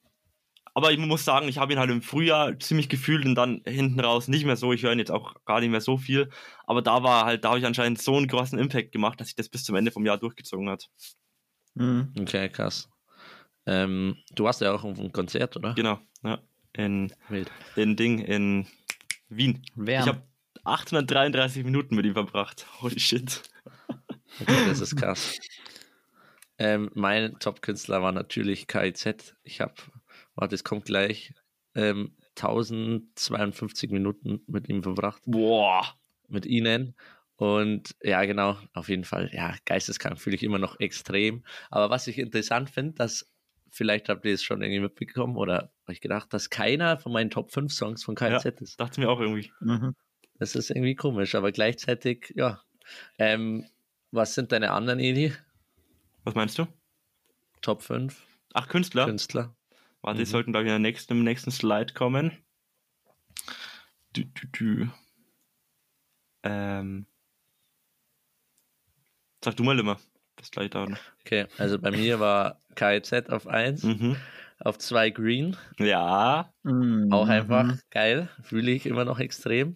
aber 0.73 0.91
ich 0.91 0.97
muss 0.97 1.25
sagen, 1.25 1.47
ich 1.47 1.57
habe 1.57 1.73
ihn 1.73 1.79
halt 1.79 1.89
im 1.89 2.01
Frühjahr 2.01 2.57
ziemlich 2.59 2.89
gefühlt 2.89 3.25
und 3.25 3.35
dann 3.35 3.61
hinten 3.65 3.99
raus 3.99 4.27
nicht 4.27 4.45
mehr 4.45 4.55
so. 4.55 4.71
Ich 4.71 4.83
höre 4.83 4.93
ihn 4.93 4.99
jetzt 4.99 5.11
auch 5.11 5.35
gar 5.45 5.59
nicht 5.59 5.71
mehr 5.71 5.81
so 5.81 5.97
viel. 5.97 6.29
Aber 6.65 6.81
da 6.81 7.03
war 7.03 7.25
halt, 7.25 7.43
da 7.43 7.49
habe 7.49 7.59
ich 7.59 7.65
anscheinend 7.65 8.01
so 8.01 8.15
einen 8.15 8.27
großen 8.27 8.57
Impact 8.57 8.91
gemacht, 8.91 9.19
dass 9.19 9.27
sich 9.27 9.35
das 9.35 9.49
bis 9.49 9.63
zum 9.63 9.75
Ende 9.75 9.91
vom 9.91 10.05
Jahr 10.05 10.17
durchgezogen 10.17 10.69
hat. 10.69 10.89
Mhm. 11.73 12.13
Okay, 12.19 12.49
krass. 12.49 12.89
Ähm, 13.65 14.17
du 14.35 14.45
warst 14.45 14.61
ja 14.61 14.73
auch 14.73 14.83
auf 14.83 14.99
einem 14.99 15.11
Konzert, 15.11 15.57
oder? 15.57 15.73
Genau, 15.73 15.99
ja. 16.23 16.39
In, 16.73 17.13
Wild. 17.27 17.51
in 17.75 17.95
Ding, 17.95 18.19
in 18.19 18.67
Wien. 19.27 19.63
Wer? 19.75 20.01
Ich 20.01 20.07
habe 20.07 20.21
833 20.63 21.63
Minuten 21.63 21.95
mit 21.95 22.05
ihm 22.05 22.13
verbracht. 22.13 22.65
Holy 22.81 22.99
shit. 22.99 23.41
Okay, 24.39 24.65
das 24.67 24.79
ist 24.79 24.95
krass. 24.95 25.37
Ähm, 26.59 26.91
mein 26.93 27.39
Top-Künstler 27.39 28.01
war 28.01 28.11
natürlich 28.11 28.67
KIZ. 28.67 29.35
Ich 29.43 29.61
habe, 29.61 29.73
warte, 30.35 30.55
es 30.55 30.63
kommt 30.63 30.85
gleich, 30.85 31.33
ähm, 31.73 32.15
1052 32.35 33.89
Minuten 33.89 34.41
mit 34.47 34.69
ihm 34.69 34.83
verbracht. 34.83 35.23
Boah. 35.25 35.85
mit 36.27 36.45
ihnen. 36.45 36.95
Und 37.37 37.95
ja, 38.03 38.23
genau, 38.25 38.57
auf 38.73 38.89
jeden 38.89 39.05
Fall. 39.05 39.29
Ja, 39.33 39.55
geisteskrank 39.65 40.19
fühle 40.19 40.35
ich 40.35 40.43
immer 40.43 40.59
noch 40.59 40.79
extrem. 40.79 41.43
Aber 41.69 41.89
was 41.89 42.07
ich 42.07 42.19
interessant 42.19 42.69
finde, 42.69 42.95
dass 42.95 43.31
vielleicht 43.71 44.09
habt 44.09 44.25
ihr 44.25 44.33
es 44.33 44.43
schon 44.43 44.61
irgendwie 44.61 44.81
mitbekommen 44.81 45.37
oder 45.37 45.71
euch 45.87 46.01
gedacht, 46.01 46.33
dass 46.33 46.49
keiner 46.49 46.97
von 46.97 47.13
meinen 47.13 47.29
Top 47.29 47.51
5 47.51 47.71
Songs 47.71 48.03
von 48.03 48.15
KZ 48.15 48.61
ist. 48.61 48.79
Dachte 48.79 48.99
mir 48.99 49.09
auch 49.09 49.21
irgendwie. 49.21 49.51
Mhm. 49.61 49.95
Das 50.37 50.55
ist 50.55 50.69
irgendwie 50.69 50.95
komisch, 50.95 51.35
aber 51.35 51.51
gleichzeitig, 51.51 52.33
ja. 52.35 52.61
Ähm, 53.17 53.65
was 54.11 54.33
sind 54.33 54.51
deine 54.51 54.71
anderen, 54.71 54.99
Eli? 54.99 55.33
Was 56.23 56.35
meinst 56.35 56.57
du? 56.57 56.67
Top 57.61 57.81
5 57.81 58.25
Ach, 58.53 58.67
Künstler? 58.67 59.05
Künstler? 59.05 59.55
Warte, 60.01 60.17
die 60.19 60.23
Mhm. 60.25 60.29
sollten, 60.29 60.51
glaube 60.53 60.63
ich, 60.65 60.69
in 60.73 60.81
der 60.81 60.91
nächsten, 60.91 61.13
im 61.13 61.23
nächsten 61.23 61.51
Slide 61.51 61.93
kommen. 61.93 62.31
Du, 64.13 64.23
du, 64.23 64.47
du. 64.51 64.89
Ähm. 66.43 67.05
Sag 69.43 69.55
du 69.57 69.63
mal 69.63 69.77
immer. 69.79 69.99
Das 70.37 70.51
gleich 70.51 70.69
da. 70.69 70.87
Okay, 71.25 71.47
also 71.57 71.77
bei 71.79 71.91
mir 71.91 72.19
war 72.19 72.59
KZ 72.75 73.29
auf 73.29 73.45
1, 73.47 73.83
Mhm. 73.83 74.15
auf 74.59 74.77
2 74.77 75.09
Green. 75.09 75.57
Ja. 75.77 76.51
Mhm. 76.63 77.11
Auch 77.11 77.27
einfach 77.27 77.77
geil. 77.89 78.29
Fühle 78.41 78.71
ich 78.71 78.85
immer 78.85 79.03
noch 79.05 79.19
extrem. 79.19 79.75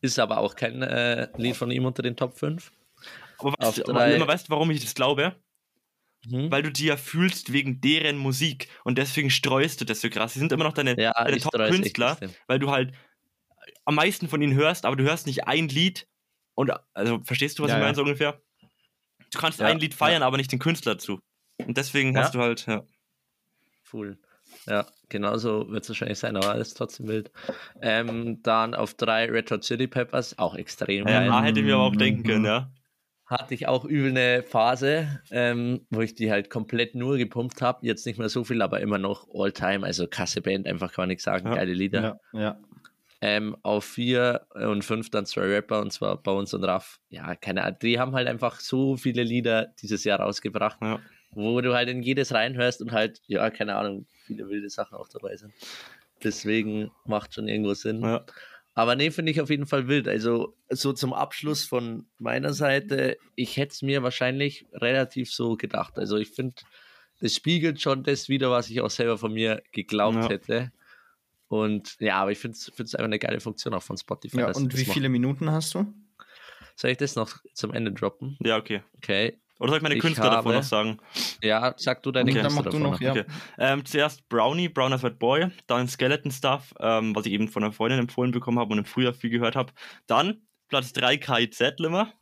Ist 0.00 0.18
aber 0.18 0.38
auch 0.38 0.54
kein 0.54 0.82
äh, 0.82 1.28
Lied 1.36 1.56
von 1.56 1.70
ihm 1.70 1.84
unter 1.84 2.02
den 2.02 2.16
Top 2.16 2.38
5. 2.38 2.72
Aber 3.38 3.50
Auf 3.50 3.58
weißt, 3.58 3.78
du- 3.78 3.82
aber 3.90 3.92
drei. 3.94 4.14
immer 4.16 4.28
weißt 4.28 4.46
du, 4.48 4.52
warum 4.52 4.70
ich 4.70 4.80
das 4.80 4.94
glaube? 4.94 5.34
Mhm. 6.28 6.50
Weil 6.50 6.62
du 6.62 6.72
die 6.72 6.86
ja 6.86 6.96
fühlst 6.96 7.52
wegen 7.52 7.80
deren 7.80 8.16
Musik 8.16 8.68
und 8.84 8.98
deswegen 8.98 9.30
streust 9.30 9.80
du 9.80 9.84
das 9.84 10.00
so 10.00 10.10
krass. 10.10 10.34
Sie 10.34 10.38
sind 10.38 10.52
immer 10.52 10.64
noch 10.64 10.72
deine, 10.72 11.00
Ja, 11.00 11.12
deine 11.12 11.38
Top-Künstler, 11.38 12.18
weil 12.46 12.58
du 12.58 12.70
halt 12.70 12.92
am 13.84 13.94
meisten 13.94 14.28
von 14.28 14.42
ihnen 14.42 14.54
hörst, 14.54 14.84
aber 14.84 14.96
du 14.96 15.04
hörst 15.04 15.26
nicht 15.26 15.46
ein 15.46 15.68
Lied 15.68 16.08
und 16.54 16.72
also 16.94 17.20
verstehst 17.24 17.58
du, 17.58 17.62
was 17.62 17.70
Ja, 17.70 17.76
ich 17.76 17.82
meine, 17.82 17.94
so 17.94 18.02
ungefähr? 18.02 18.40
Du 19.32 19.38
kannst 19.38 19.60
ein 19.60 19.78
Lied 19.78 19.94
feiern, 19.94 20.22
aber 20.22 20.36
nicht 20.36 20.52
den 20.52 20.58
Künstler 20.58 20.94
dazu. 20.94 21.20
Und 21.64 21.76
deswegen 21.76 22.16
hast 22.16 22.34
du 22.34 22.40
halt, 22.40 22.66
ja. 22.66 22.84
Cool. 23.92 24.18
Ja, 24.66 24.86
genauso 25.08 25.68
wird 25.70 25.84
es 25.84 25.88
wahrscheinlich 25.88 26.18
sein, 26.18 26.36
aber 26.36 26.50
alles 26.50 26.74
trotzdem 26.74 27.08
wild. 27.08 27.30
Ähm, 27.82 28.42
dann 28.42 28.74
auf 28.74 28.94
3 28.94 29.30
Red 29.30 29.50
Hot 29.50 29.62
Chili 29.62 29.86
Peppers, 29.86 30.38
auch 30.38 30.54
extrem 30.54 31.06
Ja, 31.06 31.24
da 31.24 31.42
hätte 31.42 31.60
ich 31.60 31.66
mir 31.66 31.74
aber 31.74 31.84
auch 31.84 31.96
denken 31.96 32.24
können, 32.24 32.44
ja. 32.44 32.70
Hatte 33.26 33.54
ich 33.54 33.66
auch 33.66 33.84
übel 33.84 34.10
eine 34.10 34.42
Phase, 34.44 35.20
ähm, 35.32 35.84
wo 35.90 36.00
ich 36.00 36.14
die 36.14 36.30
halt 36.30 36.48
komplett 36.48 36.94
nur 36.94 37.16
gepumpt 37.18 37.60
habe. 37.60 37.84
Jetzt 37.84 38.06
nicht 38.06 38.18
mehr 38.20 38.28
so 38.28 38.44
viel, 38.44 38.62
aber 38.62 38.80
immer 38.80 38.98
noch 38.98 39.26
All-Time. 39.34 39.84
Also 39.84 40.06
krasse 40.06 40.40
Band, 40.40 40.66
einfach 40.68 40.92
kann 40.92 41.02
man 41.02 41.08
nichts 41.08 41.24
sagen. 41.24 41.48
Ja. 41.48 41.54
Geile 41.56 41.72
Lieder. 41.74 42.20
Ja, 42.32 42.40
ja. 42.40 42.60
Ähm, 43.22 43.56
auf 43.62 43.84
4 43.84 44.46
und 44.54 44.84
5 44.84 45.10
dann 45.10 45.26
zwei 45.26 45.40
Rapper 45.46 45.80
und 45.80 45.92
zwar 45.92 46.22
Bones 46.22 46.54
und 46.54 46.62
Raff. 46.62 47.00
Ja, 47.08 47.34
keine 47.34 47.64
Ahnung. 47.64 47.78
Die 47.82 47.98
haben 47.98 48.14
halt 48.14 48.28
einfach 48.28 48.60
so 48.60 48.96
viele 48.96 49.22
Lieder 49.24 49.72
dieses 49.82 50.04
Jahr 50.04 50.20
rausgebracht, 50.20 50.78
Ja. 50.82 51.00
wo 51.32 51.60
du 51.62 51.74
halt 51.74 51.88
in 51.88 52.02
jedes 52.02 52.32
reinhörst 52.32 52.80
und 52.82 52.92
halt, 52.92 53.20
ja, 53.26 53.50
keine 53.50 53.74
Ahnung, 53.74 54.06
viele 54.26 54.48
wilde 54.48 54.68
Sachen 54.70 54.96
auch 54.96 55.08
dabei 55.08 55.34
sind. 55.36 55.52
Deswegen 56.22 56.90
macht 57.06 57.34
schon 57.34 57.48
irgendwo 57.48 57.74
Sinn. 57.74 58.02
ja. 58.02 58.24
Aber 58.76 58.94
nee, 58.94 59.10
finde 59.10 59.32
ich 59.32 59.40
auf 59.40 59.48
jeden 59.48 59.64
Fall 59.66 59.88
wild. 59.88 60.06
Also 60.06 60.54
so 60.68 60.92
zum 60.92 61.14
Abschluss 61.14 61.64
von 61.64 62.06
meiner 62.18 62.52
Seite, 62.52 63.16
ich 63.34 63.56
hätte 63.56 63.72
es 63.72 63.80
mir 63.80 64.02
wahrscheinlich 64.02 64.66
relativ 64.74 65.32
so 65.32 65.56
gedacht. 65.56 65.98
Also 65.98 66.18
ich 66.18 66.28
finde, 66.32 66.56
das 67.18 67.34
spiegelt 67.34 67.80
schon 67.80 68.04
das 68.04 68.28
wieder, 68.28 68.50
was 68.50 68.68
ich 68.68 68.82
auch 68.82 68.90
selber 68.90 69.16
von 69.16 69.32
mir 69.32 69.62
geglaubt 69.72 70.16
Ja. 70.16 70.28
hätte. 70.28 70.72
Und 71.48 71.96
ja, 72.00 72.18
aber 72.20 72.32
ich 72.32 72.38
finde 72.38 72.54
es 72.58 72.68
einfach 72.76 72.98
eine 73.04 73.18
geile 73.18 73.40
Funktion 73.40 73.72
auch 73.72 73.82
von 73.82 73.96
Spotify. 73.96 74.40
ja 74.40 74.52
und 74.52 74.76
wie 74.76 74.82
machen. 74.82 74.92
viele 74.92 75.08
Minuten 75.08 75.50
hast 75.50 75.74
du? 75.74 75.86
Soll 76.76 76.90
ich 76.90 76.98
das 76.98 77.16
noch 77.16 77.38
zum 77.54 77.72
Ende 77.72 77.92
droppen? 77.92 78.36
Ja, 78.42 78.58
okay. 78.58 78.82
Okay. 78.96 79.40
Oder 79.58 79.70
soll 79.70 79.76
ich 79.78 79.82
meine 79.82 79.94
Ich 79.94 80.00
Künstler 80.02 80.24
davon 80.30 80.46
habe- 80.52 80.54
noch 80.56 80.62
sagen? 80.62 80.98
Ja, 81.42 81.74
sag 81.78 82.02
du 82.02 82.12
deine 82.12 82.30
Okay. 82.30 82.42
Dann 82.42 82.52
Künstler 82.52 82.62
mach 82.64 82.70
du 82.70 82.78
davon 82.78 82.92
noch, 82.92 83.00
ja. 83.00 83.10
Okay. 83.12 83.24
Ähm, 83.58 83.84
zuerst 83.86 84.28
Brownie, 84.28 84.68
Brown 84.68 84.92
as 84.92 85.02
Wet 85.02 85.18
Boy, 85.18 85.48
dann 85.66 85.88
Skeleton 85.88 86.30
Stuff, 86.30 86.74
ähm, 86.80 87.14
was 87.16 87.24
ich 87.26 87.32
eben 87.32 87.48
von 87.48 87.62
einer 87.64 87.72
Freundin 87.72 87.98
empfohlen 88.00 88.32
bekommen 88.32 88.58
habe 88.58 88.72
und 88.72 88.78
im 88.78 88.84
Frühjahr 88.84 89.14
viel 89.14 89.30
gehört 89.30 89.56
habe. 89.56 89.72
Dann 90.06 90.42
Platz 90.68 90.92
3 90.92 91.16
KIZ 91.16 91.78
Limmer, 91.78 92.12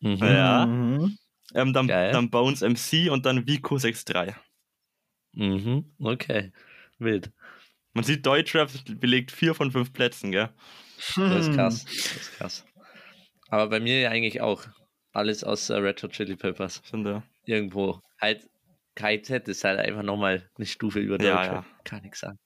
Mhm. 0.00 0.16
Ja. 0.20 0.66
Mhm. 0.66 1.16
ähm, 1.54 1.72
dann, 1.72 1.86
Geil. 1.88 2.12
dann 2.12 2.30
Bones 2.30 2.62
MC 2.62 3.10
und 3.10 3.24
dann 3.26 3.46
Vico 3.46 3.78
63. 3.78 4.34
Mhm. 5.32 5.94
Okay. 6.00 6.52
Wild. 6.98 7.32
Man 7.92 8.04
sieht, 8.04 8.26
Deutschrap 8.26 8.70
belegt 9.00 9.30
vier 9.30 9.54
von 9.54 9.70
fünf 9.70 9.92
Plätzen, 9.92 10.30
gell? 10.32 10.50
Das 10.96 11.16
Hm. 11.16 11.32
ist 11.32 11.52
krass. 11.54 11.84
Das 11.84 11.94
ist 12.16 12.32
krass. 12.36 12.66
Aber 13.48 13.68
bei 13.68 13.78
mir 13.80 14.00
ja 14.00 14.10
eigentlich 14.10 14.40
auch. 14.40 14.64
Alles 15.14 15.44
außer 15.44 15.80
Red 15.82 16.02
Hot 16.02 16.12
Chili 16.12 16.34
Peppers. 16.34 16.82
Sind, 16.84 17.06
Irgendwo. 17.46 18.00
Halt, 18.20 18.50
KZ 18.96 19.48
ist 19.48 19.62
halt 19.62 19.78
einfach 19.78 20.02
nochmal 20.02 20.50
eine 20.56 20.66
Stufe 20.66 20.98
über 20.98 21.22
Ja, 21.22 21.36
Deutschland. 21.36 21.66
Kann 21.84 22.02
nichts 22.02 22.20
sagen. 22.20 22.38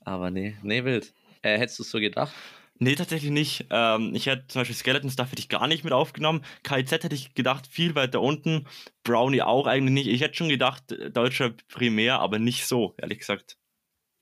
Aber 0.00 0.30
nee, 0.30 0.56
nee, 0.62 0.84
wild. 0.84 1.14
Äh, 1.42 1.58
hättest 1.58 1.78
du 1.78 1.82
es 1.84 1.90
so 1.90 2.00
gedacht? 2.00 2.34
Nee, 2.78 2.96
tatsächlich 2.96 3.30
nicht. 3.30 3.66
Ähm, 3.70 4.12
ich 4.16 4.26
hätte 4.26 4.48
zum 4.48 4.62
Beispiel 4.62 4.74
Skeleton 4.74 5.10
Stuff 5.10 5.30
hätte 5.30 5.38
ich 5.40 5.48
gar 5.48 5.68
nicht 5.68 5.84
mit 5.84 5.92
aufgenommen. 5.92 6.44
KIZ 6.64 6.90
hätte 6.90 7.14
ich 7.14 7.34
gedacht, 7.34 7.68
viel 7.68 7.94
weiter 7.94 8.20
unten. 8.20 8.66
Brownie 9.04 9.42
auch 9.42 9.68
eigentlich 9.68 9.92
nicht. 9.94 10.08
Ich 10.08 10.22
hätte 10.22 10.34
schon 10.34 10.48
gedacht, 10.48 10.90
äh, 10.90 11.10
Deutschrap 11.12 11.66
primär, 11.68 12.18
aber 12.18 12.40
nicht 12.40 12.66
so, 12.66 12.94
ehrlich 12.98 13.20
gesagt. 13.20 13.56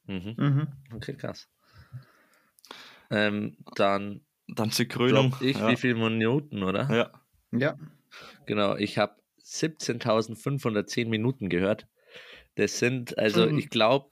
Mhm. 0.05 0.35
Mhm. 0.37 0.69
Okay, 0.95 1.15
krass. 1.15 1.49
Ähm, 3.11 3.57
dann 3.77 4.21
Dann 4.49 4.71
zur 4.71 4.85
Krönung. 4.85 5.35
ich, 5.41 5.57
ja. 5.57 5.71
wie 5.71 5.77
viele 5.77 5.95
Minuten, 5.95 6.63
oder? 6.63 6.95
ja. 6.95 7.11
Ja. 7.53 7.77
Genau, 8.47 8.77
ich 8.77 8.99
habe 8.99 9.15
17.510 9.45 11.09
Minuten 11.09 11.49
gehört. 11.49 11.87
Das 12.57 12.79
sind, 12.79 13.17
also 13.19 13.47
Mhm. 13.47 13.59
ich 13.59 13.71
glaube, 13.71 14.11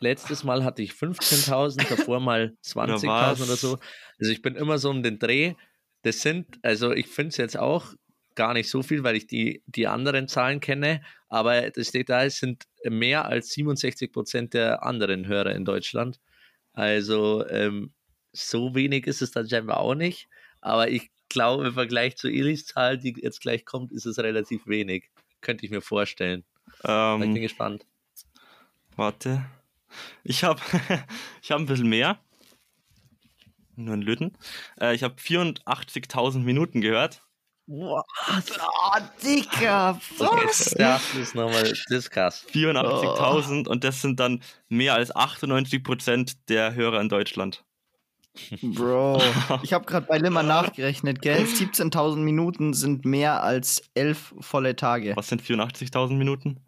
letztes 0.00 0.44
Mal 0.44 0.64
hatte 0.64 0.82
ich 0.82 0.92
15.000, 0.92 1.88
davor 1.88 2.20
mal 2.20 2.56
20.000 2.64 3.06
was? 3.06 3.40
oder 3.42 3.56
so. 3.56 3.78
Also 4.18 4.32
ich 4.32 4.42
bin 4.42 4.56
immer 4.56 4.78
so 4.78 4.90
um 4.90 5.02
den 5.02 5.18
Dreh. 5.18 5.54
Das 6.02 6.22
sind, 6.22 6.58
also 6.62 6.92
ich 6.92 7.08
finde 7.08 7.28
es 7.28 7.36
jetzt 7.36 7.58
auch 7.58 7.92
gar 8.34 8.54
nicht 8.54 8.70
so 8.70 8.82
viel, 8.82 9.02
weil 9.02 9.16
ich 9.16 9.26
die, 9.26 9.62
die 9.66 9.86
anderen 9.86 10.28
Zahlen 10.28 10.60
kenne, 10.60 11.02
aber 11.28 11.70
das 11.70 11.88
steht 11.88 12.08
da, 12.08 12.24
es 12.24 12.38
sind 12.38 12.64
mehr 12.84 13.26
als 13.26 13.50
67 13.50 14.12
Prozent 14.12 14.54
der 14.54 14.82
anderen 14.84 15.26
Hörer 15.26 15.54
in 15.54 15.64
Deutschland. 15.64 16.20
Also 16.72 17.46
ähm, 17.48 17.92
so 18.32 18.74
wenig 18.74 19.06
ist 19.06 19.20
es 19.20 19.32
dann 19.32 19.48
scheinbar 19.48 19.80
auch 19.80 19.94
nicht, 19.94 20.28
aber 20.60 20.88
ich 20.90 21.10
glaube, 21.30 21.68
im 21.68 21.74
Vergleich 21.74 22.16
zu 22.16 22.28
Elis 22.28 22.66
Zahl, 22.66 22.98
die 22.98 23.14
jetzt 23.22 23.40
gleich 23.40 23.64
kommt, 23.64 23.90
ist 23.92 24.04
es 24.04 24.18
relativ 24.18 24.66
wenig. 24.66 25.10
Könnte 25.40 25.64
ich 25.64 25.70
mir 25.70 25.80
vorstellen. 25.80 26.44
Ich 26.76 26.82
bin 26.82 27.22
Ähm, 27.22 27.34
gespannt. 27.36 27.86
warte. 28.96 29.44
Ich 30.22 30.44
habe 30.44 30.60
ich 31.42 31.50
hab 31.50 31.58
ein 31.58 31.66
bisschen 31.66 31.88
mehr. 31.88 32.18
Nur 33.76 33.94
ein 33.94 34.02
Lütten. 34.02 34.36
Äh, 34.80 34.94
ich 34.94 35.02
habe 35.02 35.14
84.000 35.14 36.40
Minuten 36.40 36.80
gehört. 36.82 37.22
Boah, 37.66 38.04
oh, 38.28 38.98
Dicker, 39.22 39.98
Okay, 40.18 40.44
was? 40.44 40.70
das 40.76 41.14
ist 41.14 41.34
nochmal, 41.36 41.62
das 41.62 41.84
ist 41.88 42.10
krass. 42.10 42.44
84.000 42.52 43.68
und 43.68 43.84
das 43.84 44.02
sind 44.02 44.18
dann 44.18 44.42
mehr 44.68 44.94
als 44.94 45.14
98% 45.14 46.36
der 46.48 46.74
Hörer 46.74 47.00
in 47.00 47.08
Deutschland. 47.08 47.64
Bro, 48.62 49.18
ich 49.62 49.72
habe 49.72 49.84
gerade 49.84 50.06
bei 50.06 50.18
Limmer 50.18 50.42
nachgerechnet, 50.42 51.22
gell? 51.22 51.44
17.000 51.44 52.16
Minuten 52.16 52.74
sind 52.74 53.04
mehr 53.04 53.42
als 53.42 53.82
elf 53.94 54.34
volle 54.40 54.76
Tage. 54.76 55.16
Was 55.16 55.28
sind 55.28 55.42
84.000 55.42 56.14
Minuten? 56.14 56.60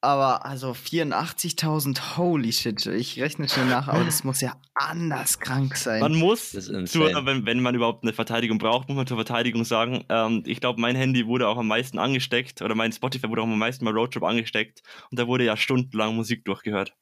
Aber 0.00 0.46
also 0.46 0.72
84.000, 0.74 2.16
holy 2.16 2.52
shit. 2.52 2.86
Ich 2.86 3.20
rechne 3.20 3.48
schnell 3.48 3.66
nach, 3.66 3.88
aber 3.88 4.04
das 4.04 4.22
muss 4.22 4.40
ja 4.40 4.54
anders 4.74 5.40
krank 5.40 5.76
sein. 5.76 6.00
Man 6.00 6.14
muss, 6.14 6.52
zur, 6.52 7.26
wenn, 7.26 7.44
wenn 7.46 7.60
man 7.60 7.74
überhaupt 7.74 8.04
eine 8.04 8.12
Verteidigung 8.12 8.58
braucht, 8.58 8.88
muss 8.88 8.96
man 8.96 9.08
zur 9.08 9.16
Verteidigung 9.16 9.64
sagen, 9.64 10.04
ähm, 10.08 10.44
ich 10.46 10.60
glaube, 10.60 10.80
mein 10.80 10.94
Handy 10.94 11.26
wurde 11.26 11.48
auch 11.48 11.56
am 11.56 11.66
meisten 11.66 11.98
angesteckt 11.98 12.62
oder 12.62 12.76
mein 12.76 12.92
Spotify 12.92 13.28
wurde 13.28 13.42
auch 13.42 13.46
am 13.46 13.58
meisten 13.58 13.84
bei 13.84 13.90
Roadtrip 13.90 14.22
angesteckt 14.22 14.82
und 15.10 15.18
da 15.18 15.26
wurde 15.26 15.44
ja 15.44 15.56
stundenlang 15.56 16.14
Musik 16.14 16.44
durchgehört. 16.44 16.94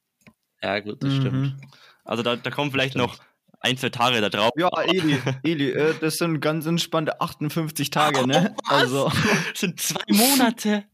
Ja, 0.63 0.81
gut, 0.81 1.03
das 1.03 1.13
Mhm. 1.13 1.21
stimmt. 1.21 1.55
Also 2.05 2.23
da, 2.23 2.37
da 2.37 2.51
kommen 2.51 2.71
vielleicht 2.71 2.97
noch 2.97 3.19
ein, 3.67 3.77
zwei 3.77 3.91
Tage 3.91 4.21
da 4.21 4.29
drauf. 4.29 4.51
Ja, 4.57 4.69
Eli, 4.83 5.19
Eli, 5.43 5.71
äh, 5.71 5.95
das 6.01 6.19
sind 6.19 6.41
ganz 6.41 6.67
entspannte 6.67 7.21
58 7.21 7.91
Tage, 7.91 8.27
ne? 8.27 8.55
Oh, 8.57 8.63
was? 8.69 8.81
Also, 8.83 9.09
Das 9.51 9.61
sind 9.61 9.81
zwei 9.81 10.01
Monate. 10.09 10.85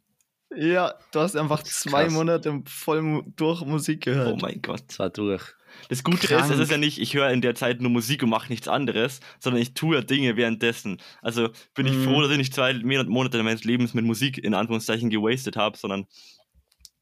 ja, 0.57 0.95
du 1.13 1.21
hast 1.21 1.37
einfach 1.37 1.63
zwei 1.63 2.05
krass. 2.05 2.13
Monate 2.13 2.63
voll 2.67 3.23
durch 3.37 3.65
Musik 3.65 4.03
gehört. 4.05 4.33
Oh 4.35 4.39
mein 4.41 4.61
Gott. 4.63 4.83
Das 4.89 4.99
war 4.99 5.11
durch. 5.11 5.43
Das 5.89 6.05
Gute 6.05 6.27
Krank. 6.27 6.45
ist, 6.45 6.51
es 6.51 6.59
ist 6.61 6.71
ja 6.71 6.77
nicht, 6.77 6.99
ich 7.01 7.15
höre 7.15 7.31
in 7.31 7.41
der 7.41 7.55
Zeit 7.55 7.81
nur 7.81 7.91
Musik 7.91 8.23
und 8.23 8.29
mache 8.29 8.51
nichts 8.51 8.69
anderes, 8.69 9.21
sondern 9.41 9.63
ich 9.63 9.73
tue 9.73 9.97
ja 9.97 10.03
Dinge 10.03 10.37
währenddessen. 10.37 10.99
Also 11.23 11.49
bin 11.75 11.87
ich 11.87 11.95
Mhm. 11.95 12.05
froh, 12.05 12.21
dass 12.21 12.31
ich 12.31 12.37
nicht 12.37 12.55
zwei 12.55 12.75
Monat- 12.75 13.09
Monate 13.09 13.43
meines 13.43 13.65
Lebens 13.65 13.95
mit 13.95 14.05
Musik 14.05 14.37
in 14.37 14.53
Anführungszeichen 14.53 15.09
gewastet 15.09 15.57
habe, 15.57 15.79
sondern 15.79 16.05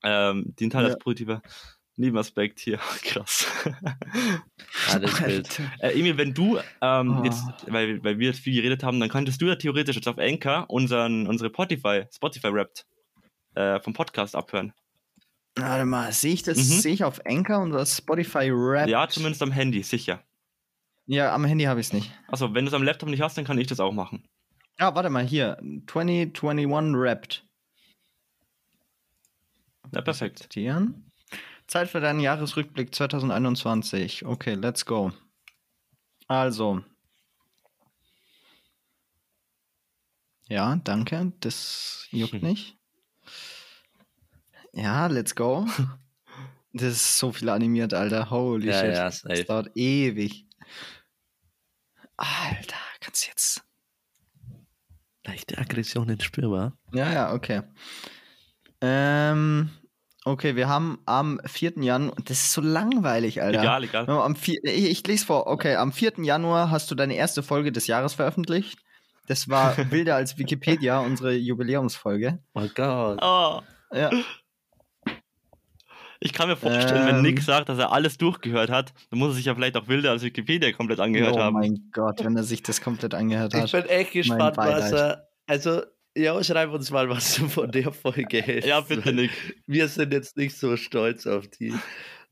ähm, 0.05 0.55
dient 0.59 0.75
halt 0.75 0.87
Ja. 0.87 0.95
als 0.95 1.03
positiver 1.03 1.43
Nebenaspekt 2.01 2.59
hier. 2.61 2.79
Krass. 3.03 3.47
Ah, 4.89 4.97
ist 4.97 5.25
wild. 5.27 5.61
Äh, 5.81 5.99
Emil, 5.99 6.17
wenn 6.17 6.35
du 6.35 6.59
ähm, 6.81 7.19
Oh. 7.21 7.25
jetzt, 7.25 7.45
weil, 7.67 8.03
weil 8.03 8.19
wir 8.19 8.29
jetzt 8.29 8.41
viel 8.41 8.55
geredet 8.55 8.83
haben, 8.83 8.99
dann 9.01 9.09
könntest 9.09 9.41
du 9.41 9.47
ja 9.47 9.57
theoretisch 9.57 9.97
jetzt 9.97 10.09
auf 10.09 10.19
Anchor 10.19 10.65
unseren, 10.69 11.27
unsere 11.27 11.51
Spotify, 11.51 12.05
Spotify-Rapt 12.13 12.87
äh, 13.55 13.81
vom 13.81 13.93
Podcast 13.93 14.35
abhören. 14.35 14.73
Warte 15.57 15.85
mal, 15.85 16.13
sehe 16.13 16.33
ich 16.33 16.43
das? 16.43 16.57
Mhm. 16.57 16.63
Sehe 16.63 16.93
ich 16.95 17.05
auf 17.05 17.21
Anchor 17.27 17.59
und 17.59 17.71
das 17.73 17.99
Spotify 17.99 18.49
Rap? 18.51 18.89
Ja, 18.89 19.09
zumindest 19.09 19.43
am 19.43 19.51
Handy, 19.51 19.83
sicher. 19.83 20.23
Ja, 21.07 21.35
am 21.35 21.45
Handy 21.45 21.65
habe 21.65 21.81
ich 21.81 21.89
es 21.89 21.93
nicht. 21.93 22.11
Also 22.29 22.55
wenn 22.55 22.65
du 22.65 22.69
es 22.69 22.75
am 22.75 22.83
Laptop 22.85 23.09
nicht 23.09 23.21
hast, 23.21 23.37
dann 23.37 23.45
kann 23.45 23.59
ich 23.59 23.67
das 23.67 23.81
auch 23.81 23.93
machen. 23.93 24.25
Ja, 24.79 24.95
warte 24.95 25.11
mal, 25.11 25.25
hier. 25.27 25.59
2021 25.89 26.67
Wrapped. 26.97 27.45
Ja, 29.93 30.01
perfekt. 30.03 30.37
Akzeptieren. 30.39 31.10
Zeit 31.71 31.89
für 31.89 32.01
deinen 32.01 32.21
Jahresrückblick 32.21 32.93
2021. 32.95 34.25
Okay, 34.27 34.55
let's 34.55 34.85
go. 34.85 35.13
Also. 36.27 36.83
Ja, 40.49 40.77
danke. 40.83 41.33
Das 41.41 42.07
juckt 42.11 42.33
Hm. 42.33 42.41
nicht. 42.43 42.77
Ja, 44.73 45.07
let's 45.07 45.35
go. 45.35 45.67
Das 46.73 46.85
ist 46.85 47.19
so 47.19 47.33
viel 47.33 47.49
animiert, 47.49 47.95
Alter. 47.95 48.31
Holy 48.31 48.69
Ja, 48.69 48.79
shit. 48.81 48.95
ja, 48.95 49.05
das 49.07 49.19
safe. 49.23 49.43
dauert 49.45 49.71
ewig. 49.77 50.47
Alter, 52.17 52.77
kannst 53.01 53.25
du 53.25 53.29
jetzt. 53.31 53.65
Leichte 55.27 55.59
Aggressionen 55.59 56.21
spürbar. 56.21 56.79
Ja, 56.93 57.13
ja, 57.13 57.33
okay. 57.35 57.63
Ähm, 58.81 59.71
okay, 60.25 60.57
wir 60.57 60.69
haben 60.69 60.99
am 61.07 61.41
4. 61.47 61.75
Januar. 61.83 62.15
Das 62.25 62.39
ist 62.39 62.53
so 62.53 62.61
langweilig, 62.61 63.43
Alter. 63.43 63.61
Egal, 63.61 63.85
egal. 63.85 64.07
Wir 64.07 64.15
haben 64.15 64.23
Am 64.23 64.37
vier, 64.37 64.59
ich, 64.65 64.91
ich 64.91 65.07
lese 65.07 65.27
vor. 65.27 65.47
Okay, 65.47 65.77
am 65.77 65.93
4. 65.93 66.15
Januar 66.23 66.71
hast 66.71 66.91
du 66.91 66.95
deine 66.95 67.15
erste 67.15 67.43
Folge 67.43 67.73
des 67.73 67.87
Jahres 67.87 68.15
veröffentlicht. 68.15 68.79
Das 69.29 69.49
war 69.49 69.77
wilder 69.91 70.17
als 70.17 70.39
Wikipedia, 70.39 70.99
unsere 71.01 71.33
Jubiläumsfolge. 71.35 72.39
Oh 72.55 72.67
Gott. 72.75 73.19
Oh, 73.23 73.61
Ja. 73.95 74.11
ich 76.23 76.33
kann 76.35 76.49
mir 76.49 76.57
vorstellen, 76.57 77.07
wenn 77.07 77.17
Ähm. 77.17 77.23
Nick 77.23 77.41
sagt, 77.41 77.69
dass 77.69 77.79
er 77.79 77.93
alles 77.93 78.19
durchgehört 78.19 78.71
hat, 78.71 78.93
dann 79.11 79.19
muss 79.19 79.31
er 79.31 79.35
sich 79.35 79.47
ja 79.47 79.55
vielleicht 79.55 79.77
auch 79.77 79.89
wilder 79.89 80.11
als 80.11 80.23
Wikipedia 80.23 80.71
komplett 80.73 81.01
angehört 81.01 81.37
oh 81.37 81.41
haben. 81.41 81.55
mein 81.55 81.89
Gott, 81.93 82.23
wenn 82.25 82.37
er 82.37 82.43
sich 82.43 82.63
das 82.63 82.81
komplett 82.83 83.15
angehört 83.15 83.55
Ich 83.55 83.61
hat. 83.63 83.71
bin 83.73 83.85
echt 83.87 84.13
gespannt, 84.13 84.57
was 84.57 84.93
er. 84.93 85.29
Also, 85.47 85.83
ja, 86.23 86.43
schreib 86.45 86.71
uns 86.73 86.91
mal, 86.91 87.09
was 87.09 87.37
du 87.37 87.49
von 87.49 87.71
der 87.71 87.93
Folge 87.93 88.43
hältst. 88.43 88.69
Ja, 88.69 88.81
bitte, 88.81 89.13
Nick. 89.13 89.31
Wir 89.67 89.89
sind 89.89 90.13
jetzt 90.13 90.37
nicht 90.37 90.57
so 90.57 90.77
stolz 90.77 91.27
auf 91.27 91.49
die. 91.49 91.75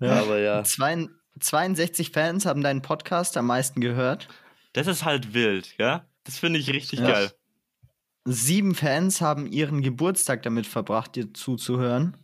Ja. 0.01 0.21
Aber 0.21 0.39
ja. 0.39 0.63
Zwei- 0.65 1.09
62 1.41 2.11
Fans 2.11 2.47
haben 2.47 2.63
deinen 2.63 2.83
Podcast 2.83 3.37
am 3.37 3.47
meisten 3.47 3.81
gehört. 3.81 4.29
Das 4.73 4.87
ist 4.87 5.05
halt 5.05 5.35
wild, 5.35 5.75
ja? 5.79 6.05
Das 6.25 6.39
finde 6.39 6.59
ich 6.59 6.69
richtig 6.73 6.99
Ja. 7.01 7.11
geil. 7.11 7.31
Sieben 8.25 8.75
Fans 8.75 9.21
haben 9.21 9.47
ihren 9.47 9.81
Geburtstag 9.83 10.43
damit 10.43 10.67
verbracht, 10.67 11.17
dir 11.17 11.33
zuzuhören. 11.33 12.17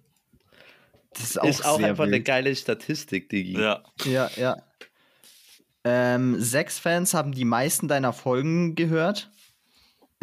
Das 1.15 1.23
ist 1.31 1.41
auch, 1.41 1.45
ist 1.49 1.65
auch 1.65 1.79
sehr 1.79 1.89
einfach 1.91 2.05
eine 2.05 2.13
wild. 2.17 2.25
geile 2.27 2.55
Statistik, 2.57 3.29
Digi. 3.31 3.53
Ja. 3.59 3.83
Ja, 4.05 4.29
ja. 4.37 4.57
Ähm, 5.85 6.41
sechs 6.41 6.79
Fans 6.79 7.15
haben 7.15 7.33
die 7.33 7.45
meisten 7.45 7.89
deiner 7.89 8.13
Folgen 8.13 8.75
gehört. 8.75 9.31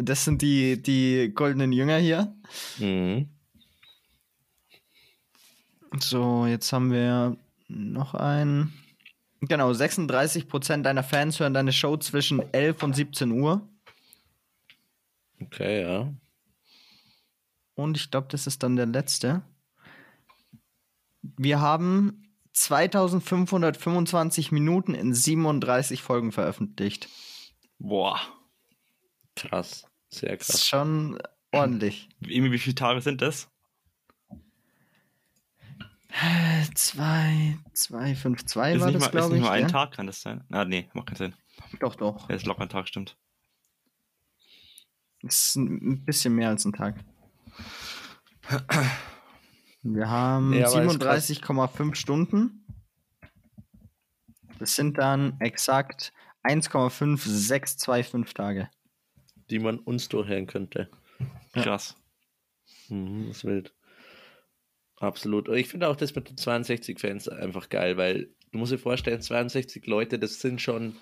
Das 0.04 0.24
sind 0.24 0.42
die, 0.42 0.82
die 0.82 1.32
goldenen 1.34 1.72
Jünger 1.72 1.98
hier. 1.98 2.34
Mhm. 2.78 3.28
So, 5.98 6.46
jetzt 6.46 6.72
haben 6.72 6.92
wir 6.92 7.36
noch 7.68 8.14
einen. 8.14 8.72
Genau, 9.40 9.70
36% 9.70 10.82
deiner 10.82 11.02
Fans 11.02 11.40
hören 11.40 11.54
deine 11.54 11.72
Show 11.72 11.96
zwischen 11.96 12.40
11 12.52 12.82
und 12.82 12.94
17 12.94 13.32
Uhr. 13.32 13.68
Okay, 15.40 15.82
ja. 15.82 16.12
Und 17.74 17.96
ich 17.96 18.10
glaube, 18.10 18.28
das 18.30 18.46
ist 18.46 18.62
dann 18.62 18.76
der 18.76 18.86
letzte. 18.86 19.42
Wir 21.22 21.60
haben 21.60 22.22
2525 22.52 24.52
Minuten 24.52 24.94
in 24.94 25.14
37 25.14 26.02
Folgen 26.02 26.32
veröffentlicht. 26.32 27.08
Boah. 27.78 28.20
Krass. 29.34 29.86
Sehr 30.12 30.36
Das 30.36 30.48
ist 30.48 30.54
krass. 30.54 30.68
schon 30.68 31.18
ordentlich. 31.52 32.08
Irgendwie, 32.20 32.52
wie 32.52 32.58
viele 32.58 32.74
Tage 32.76 33.00
sind 33.00 33.20
das? 33.22 33.48
Zwei, 36.74 37.58
zwei, 37.72 38.14
fünf, 38.14 38.44
zwei 38.44 38.74
Ist 38.74 38.80
war 38.82 38.92
das, 38.92 39.00
mal, 39.00 39.06
ist 39.06 39.12
glaube 39.12 39.28
nicht 39.30 39.36
ich. 39.38 39.42
nur 39.42 39.50
ein 39.50 39.62
gell? 39.62 39.70
Tag, 39.70 39.92
kann 39.92 40.06
das 40.06 40.20
sein? 40.20 40.44
Ah, 40.50 40.64
nee, 40.66 40.88
macht 40.92 41.06
keinen 41.06 41.16
Sinn. 41.16 41.34
Doch, 41.80 41.94
doch. 41.96 42.28
Ja, 42.28 42.34
ist 42.36 42.44
locker 42.46 42.62
ein 42.62 42.68
Tag, 42.68 42.86
stimmt. 42.86 43.16
Das 45.22 45.48
ist 45.48 45.56
ein 45.56 46.04
bisschen 46.04 46.34
mehr 46.34 46.48
als 46.50 46.64
ein 46.66 46.72
Tag. 46.74 46.96
Wir 49.82 50.10
haben 50.10 50.52
Ja, 50.52 50.68
aber 50.68 50.82
ist 50.84 51.00
krass. 51.00 51.28
37,5 51.30 51.94
Stunden. 51.94 52.66
Das 54.58 54.76
sind 54.76 54.98
dann 54.98 55.40
exakt 55.40 56.12
1,5625 56.44 58.34
Tage. 58.34 58.68
Die 59.50 59.58
man 59.58 59.78
uns 59.78 60.08
durchhören 60.08 60.46
könnte. 60.46 60.88
Ja. 61.54 61.62
Krass. 61.62 61.96
Mhm, 62.88 63.28
das 63.28 63.38
ist 63.38 63.44
wild. 63.44 63.74
Absolut. 64.96 65.48
Und 65.48 65.56
ich 65.56 65.68
finde 65.68 65.88
auch 65.88 65.96
das 65.96 66.14
mit 66.14 66.28
den 66.28 66.36
62 66.36 67.00
Fans 67.00 67.28
einfach 67.28 67.68
geil, 67.68 67.96
weil 67.96 68.28
du 68.52 68.58
musst 68.58 68.72
dir 68.72 68.78
vorstellen, 68.78 69.20
62 69.20 69.86
Leute, 69.86 70.18
das 70.18 70.40
sind 70.40 70.60
schon. 70.60 70.96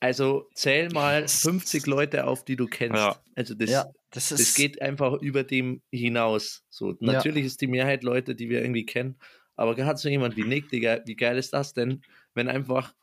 Also 0.00 0.48
zähl 0.54 0.90
mal 0.90 1.26
50 1.28 1.86
Leute 1.86 2.26
auf, 2.26 2.44
die 2.44 2.56
du 2.56 2.66
kennst. 2.66 2.96
Ja. 2.96 3.20
Also 3.34 3.54
das, 3.54 3.70
ja, 3.70 3.86
das 4.10 4.30
ist. 4.30 4.40
das 4.40 4.54
geht 4.54 4.82
einfach 4.82 5.20
über 5.20 5.42
dem 5.42 5.82
hinaus. 5.90 6.64
So, 6.68 6.96
natürlich 7.00 7.44
ist 7.46 7.60
die 7.60 7.66
Mehrheit 7.66 8.02
Leute, 8.02 8.34
die 8.34 8.50
wir 8.50 8.60
irgendwie 8.60 8.86
kennen, 8.86 9.16
aber 9.56 9.74
gerade 9.74 9.98
so 9.98 10.08
jemand 10.08 10.36
wie 10.36 10.44
Nick, 10.44 10.68
Digga, 10.68 11.00
wie 11.06 11.16
geil 11.16 11.38
ist 11.38 11.52
das 11.52 11.74
denn, 11.74 12.02
wenn 12.34 12.48
einfach 12.48 12.94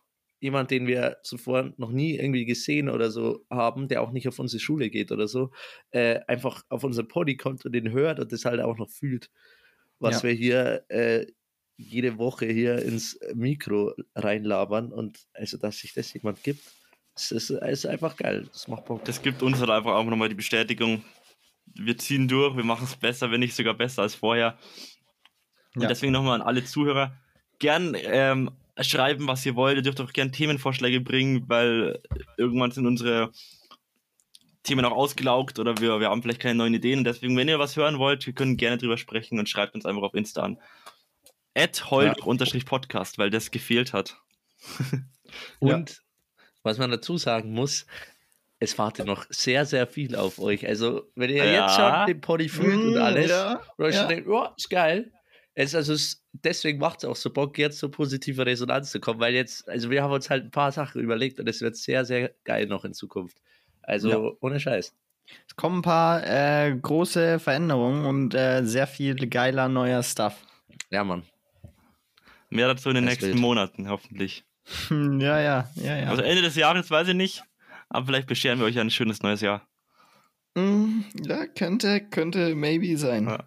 jemand, 0.42 0.72
den 0.72 0.88
wir 0.88 1.18
zuvor 1.24 1.72
noch 1.78 1.92
nie 1.92 2.18
irgendwie 2.18 2.46
gesehen 2.46 2.90
oder 2.90 3.12
so 3.12 3.46
haben, 3.50 3.88
der 3.88 4.02
auch 4.02 4.12
nicht 4.12 4.28
auf 4.28 4.40
unsere 4.40 4.60
Schule 4.60 4.90
geht 4.90 5.12
oder 5.12 5.28
so, 5.28 5.52
äh, 5.92 6.20
einfach 6.28 6.64
auf 6.68 6.84
unser 6.84 7.04
Poddy 7.04 7.38
kommt 7.38 7.64
und 7.64 7.72
den 7.72 7.92
hört 7.92 8.20
und 8.20 8.32
das 8.34 8.44
halt 8.44 8.60
auch 8.60 8.78
noch 8.78 8.90
fühlt, 8.90 9.30
was 10.00 10.24
Ja. 10.24 10.30
wir 10.30 10.34
hier 10.34 10.84
äh, 10.90 11.28
jede 11.78 12.18
Woche 12.18 12.48
hier 12.48 12.82
ins 12.82 13.18
Mikro 13.34 13.94
reinlabern 14.16 14.92
und 14.92 15.20
also, 15.34 15.58
dass 15.58 15.78
sich 15.78 15.94
das 15.94 16.12
jemand 16.14 16.44
gibt, 16.44 16.62
das 17.16 17.32
ist, 17.32 17.50
ist 17.52 17.86
einfach 17.86 18.18
geil. 18.18 18.48
Das 18.52 18.68
macht 18.68 18.86
Bock. 18.86 19.06
Das 19.06 19.22
gibt 19.22 19.42
uns 19.44 19.60
halt 19.60 19.70
einfach 19.70 19.94
auch 19.94 20.04
nochmal 20.06 20.30
die 20.30 20.36
Bestätigung, 20.36 21.04
wir 21.66 21.98
ziehen 21.98 22.28
durch, 22.28 22.58
wir 22.58 22.64
machen 22.64 22.86
es 22.86 22.96
besser, 22.96 23.30
wenn 23.32 23.40
nicht 23.40 23.56
sogar 23.56 23.76
besser 23.76 24.02
als 24.02 24.16
vorher. 24.16 24.58
Und 25.76 25.84
Ja. 25.84 25.88
deswegen 25.88 26.12
nochmal 26.12 26.42
an 26.42 26.46
alle 26.48 26.66
Zuhörer, 26.66 27.16
gern 27.60 27.96
ähm, 27.96 28.50
schreiben, 28.80 29.28
was 29.28 29.46
ihr 29.46 29.56
wollt. 29.56 29.76
Ihr 29.78 29.82
dürft 29.84 30.02
auch 30.02 30.14
gern 30.14 30.32
Themenvorschläge 30.32 31.02
bringen, 31.02 31.44
weil 31.48 32.02
irgendwann 32.38 32.72
sind 32.72 32.86
unsere 32.88 33.32
Themen 34.64 34.86
auch 34.86 34.92
ausgelaugt 34.92 35.58
oder 35.60 35.80
wir, 35.80 36.00
wir 36.00 36.10
haben 36.10 36.22
vielleicht 36.22 36.40
keine 36.40 36.56
neuen 36.56 36.74
Ideen. 36.74 37.04
Deswegen, 37.04 37.36
wenn 37.36 37.48
ihr 37.48 37.60
was 37.60 37.76
hören 37.76 37.98
wollt, 37.98 38.26
wir 38.26 38.34
können 38.34 38.58
gerne 38.58 38.78
drüber 38.78 38.98
sprechen 38.98 39.40
und 39.40 39.50
schreibt 39.50 39.74
uns 39.76 39.86
einfach 39.86 40.04
auf 40.04 40.14
Insta 40.14 40.44
an. 40.44 40.58
At 41.56 41.90
Holt-Podcast, 41.92 43.18
weil 43.18 43.30
das 43.30 43.52
gefehlt 43.52 43.92
hat. 43.94 44.18
Und 45.60 46.02
was 46.64 46.78
man 46.78 46.92
dazu 46.92 47.18
sagen 47.18 47.52
muss, 47.52 47.86
es 48.60 48.78
wartet 48.78 49.08
noch 49.08 49.26
sehr, 49.30 49.66
sehr 49.66 49.88
viel 49.88 50.16
auf 50.16 50.40
euch. 50.40 50.68
Also, 50.68 51.10
wenn 51.16 51.30
ihr 51.32 51.44
Ja. 51.44 51.66
jetzt 51.66 51.76
schon 51.76 52.06
den 52.08 52.22
Pony 52.22 52.48
fühlt 52.48 52.76
und 52.76 52.94
Mm, 52.94 53.02
alles, 53.02 53.30
ja, 53.32 53.62
und 53.78 53.86
euch 53.86 53.96
ja. 53.96 54.02
schon 54.02 54.10
denkt, 54.10 54.28
oh, 54.30 54.48
ist 54.56 54.70
geil. 54.70 55.12
Es, 55.54 55.76
also, 55.76 55.94
es, 55.94 56.24
deswegen 56.32 56.80
macht 56.80 57.00
es 57.00 57.06
auch 57.06 57.16
so 57.16 57.30
Bock, 57.30 57.58
jetzt 57.58 57.80
so 57.80 57.90
positive 57.90 58.46
Resonanz 58.46 58.90
zu 58.92 59.00
kommen, 59.02 59.20
weil 59.20 59.34
jetzt, 59.34 59.68
also 59.68 59.90
wir 59.90 60.02
haben 60.02 60.14
uns 60.14 60.30
halt 60.30 60.46
ein 60.46 60.52
paar 60.52 60.72
Sachen 60.72 61.02
überlegt 61.02 61.40
und 61.40 61.48
es 61.50 61.62
wird 61.62 61.76
sehr, 61.76 62.06
sehr 62.06 62.32
geil 62.46 62.68
noch 62.68 62.86
in 62.86 62.94
Zukunft. 62.94 63.38
Also, 63.82 64.10
Ja. 64.10 64.32
ohne 64.40 64.60
Scheiß. 64.60 64.94
Es 65.48 65.56
kommen 65.56 65.80
ein 65.80 65.82
paar 65.82 66.24
äh, 66.26 66.74
große 66.76 67.40
Veränderungen 67.40 68.06
und 68.06 68.34
äh, 68.34 68.64
sehr 68.66 68.88
viel 68.88 69.16
geiler 69.30 69.68
neuer 69.70 70.04
Stuff. 70.04 70.46
Ja, 70.90 71.04
Mann. 71.04 71.24
Mehr 72.50 72.68
dazu 72.68 72.90
in 72.90 72.96
den 72.96 73.06
Das 73.06 73.14
nächsten 73.14 73.32
wild. 73.34 73.40
Monaten, 73.40 73.90
hoffentlich. 73.90 74.44
Hm, 74.88 75.20
ja, 75.20 75.40
ja, 75.40 75.70
ja, 75.76 75.98
ja. 75.98 76.10
Also 76.10 76.22
Ende 76.22 76.42
des 76.42 76.56
Jahres 76.56 76.90
weiß 76.92 77.08
ich 77.10 77.16
nicht, 77.16 77.44
aber 77.90 78.06
vielleicht 78.08 78.28
bescheren 78.28 78.60
wir 78.60 78.66
euch 78.66 78.78
ein 78.80 78.90
schönes 78.92 79.22
neues 79.22 79.42
Jahr. 79.42 79.68
Mm, 80.56 81.02
ja, 81.26 81.46
könnte, 81.48 82.02
könnte 82.10 82.56
maybe 82.56 82.98
sein. 82.98 83.26
Ja. 83.28 83.44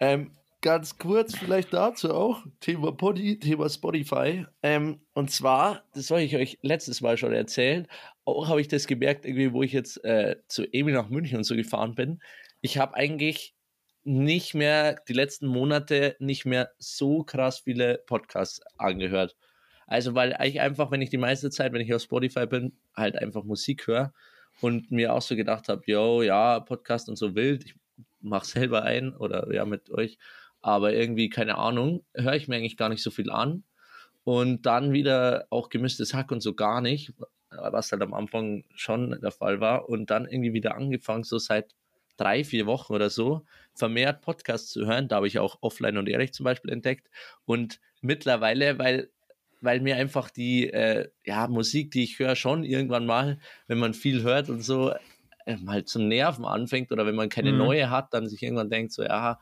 Ähm, 0.00 0.32
ganz 0.60 0.98
kurz 0.98 1.36
vielleicht 1.36 1.72
dazu 1.72 2.12
auch, 2.12 2.44
Thema 2.60 2.92
Poddy, 2.92 3.38
Thema 3.38 3.68
Spotify. 3.68 4.46
Ähm, 4.62 5.00
und 5.14 5.30
zwar, 5.30 5.84
das 5.94 6.10
wollte 6.10 6.24
ich 6.24 6.36
euch 6.36 6.58
letztes 6.62 7.00
Mal 7.00 7.16
schon 7.16 7.32
erzählen, 7.32 7.86
auch 8.24 8.48
habe 8.48 8.60
ich 8.60 8.68
das 8.68 8.86
gemerkt, 8.86 9.24
irgendwie, 9.24 9.52
wo 9.52 9.62
ich 9.62 9.72
jetzt 9.72 10.04
äh, 10.04 10.36
zu 10.48 10.64
Emi 10.72 10.92
nach 10.92 11.08
München 11.08 11.38
und 11.38 11.44
so 11.44 11.54
gefahren 11.54 11.94
bin. 11.94 12.20
Ich 12.60 12.78
habe 12.78 12.94
eigentlich 12.94 13.54
nicht 14.04 14.54
mehr, 14.54 15.00
die 15.08 15.12
letzten 15.12 15.46
Monate 15.46 16.16
nicht 16.18 16.44
mehr 16.46 16.70
so 16.78 17.22
krass 17.24 17.60
viele 17.60 17.98
Podcasts 18.06 18.60
angehört. 18.78 19.36
Also, 19.86 20.14
weil 20.14 20.36
ich 20.44 20.60
einfach, 20.60 20.90
wenn 20.90 21.02
ich 21.02 21.10
die 21.10 21.18
meiste 21.18 21.50
Zeit, 21.50 21.72
wenn 21.72 21.80
ich 21.80 21.94
auf 21.94 22.02
Spotify 22.02 22.46
bin, 22.46 22.72
halt 22.94 23.16
einfach 23.16 23.44
Musik 23.44 23.86
höre 23.86 24.12
und 24.60 24.90
mir 24.90 25.14
auch 25.14 25.22
so 25.22 25.36
gedacht 25.36 25.68
habe, 25.68 25.82
yo, 25.86 26.22
ja, 26.22 26.60
Podcast 26.60 27.08
und 27.08 27.16
so 27.16 27.34
wild, 27.34 27.64
ich 27.64 27.74
mache 28.20 28.46
selber 28.46 28.82
ein 28.82 29.14
oder 29.14 29.52
ja, 29.52 29.64
mit 29.64 29.90
euch, 29.90 30.18
aber 30.60 30.92
irgendwie, 30.92 31.28
keine 31.28 31.56
Ahnung, 31.56 32.04
höre 32.14 32.34
ich 32.34 32.48
mir 32.48 32.56
eigentlich 32.56 32.76
gar 32.76 32.88
nicht 32.88 33.02
so 33.02 33.10
viel 33.10 33.30
an. 33.30 33.64
Und 34.24 34.66
dann 34.66 34.92
wieder 34.92 35.46
auch 35.50 35.70
gemischtes 35.70 36.12
Hack 36.12 36.30
und 36.32 36.42
so 36.42 36.54
gar 36.54 36.82
nicht, 36.82 37.14
was 37.50 37.92
halt 37.92 38.02
am 38.02 38.12
Anfang 38.12 38.64
schon 38.74 39.18
der 39.22 39.30
Fall 39.30 39.60
war. 39.60 39.88
Und 39.88 40.10
dann 40.10 40.26
irgendwie 40.26 40.52
wieder 40.52 40.74
angefangen, 40.74 41.24
so 41.24 41.38
seit 41.38 41.74
drei, 42.18 42.44
vier 42.44 42.66
Wochen 42.66 42.92
oder 42.92 43.08
so, 43.08 43.46
vermehrt 43.74 44.20
Podcasts 44.20 44.70
zu 44.70 44.86
hören. 44.86 45.08
Da 45.08 45.16
habe 45.16 45.28
ich 45.28 45.38
auch 45.38 45.58
Offline 45.62 45.96
und 45.96 46.08
Erich 46.08 46.34
zum 46.34 46.44
Beispiel 46.44 46.72
entdeckt. 46.72 47.08
Und 47.46 47.80
mittlerweile, 48.02 48.78
weil, 48.78 49.10
weil 49.62 49.80
mir 49.80 49.96
einfach 49.96 50.28
die 50.28 50.68
äh, 50.70 51.08
ja, 51.24 51.46
Musik, 51.48 51.92
die 51.92 52.02
ich 52.02 52.18
höre, 52.18 52.36
schon 52.36 52.64
irgendwann 52.64 53.06
mal, 53.06 53.38
wenn 53.66 53.78
man 53.78 53.94
viel 53.94 54.22
hört 54.22 54.50
und 54.50 54.62
so, 54.62 54.92
mal 55.56 55.84
zum 55.84 56.08
Nerven 56.08 56.44
anfängt 56.44 56.92
oder 56.92 57.06
wenn 57.06 57.14
man 57.14 57.28
keine 57.28 57.52
Mhm. 57.52 57.58
neue 57.58 57.90
hat, 57.90 58.12
dann 58.14 58.28
sich 58.28 58.42
irgendwann 58.42 58.70
denkt, 58.70 58.92
so, 58.92 59.02
ja, 59.02 59.38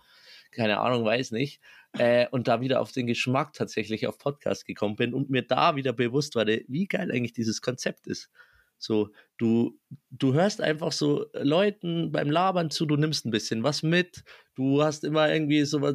keine 0.53 0.79
Ahnung, 0.81 1.05
weiß 1.05 1.33
nicht. 1.33 1.61
Äh, 1.99 2.27
und 2.31 2.49
da 2.49 2.61
wieder 2.61 2.81
auf 2.81 2.93
den 2.93 3.07
Geschmack 3.07 3.53
tatsächlich 3.55 4.07
auf 4.07 4.19
Podcast 4.19 4.67
gekommen 4.67 4.97
bin 4.97 5.15
und 5.15 5.31
mir 5.31 5.43
da 5.43 5.77
wieder 5.77 5.93
bewusst 5.93 6.35
war, 6.35 6.47
wie 6.47 6.87
geil 6.87 7.11
eigentlich 7.11 7.33
dieses 7.33 7.61
Konzept 7.63 8.07
ist. 8.07 8.31
So, 8.79 9.11
du, 9.39 9.79
du 10.11 10.35
hörst 10.35 10.61
einfach 10.61 10.93
so 10.93 11.27
Leuten 11.33 12.13
beim 12.13 12.31
Labern 12.31 12.71
zu, 12.71 12.85
du 12.85 12.97
nimmst 12.97 13.25
ein 13.25 13.31
bisschen 13.31 13.63
was 13.63 13.83
mit, 13.83 14.23
du 14.55 14.83
hast 14.83 15.03
immer 15.05 15.33
irgendwie 15.33 15.65
so 15.65 15.81
was, 15.81 15.95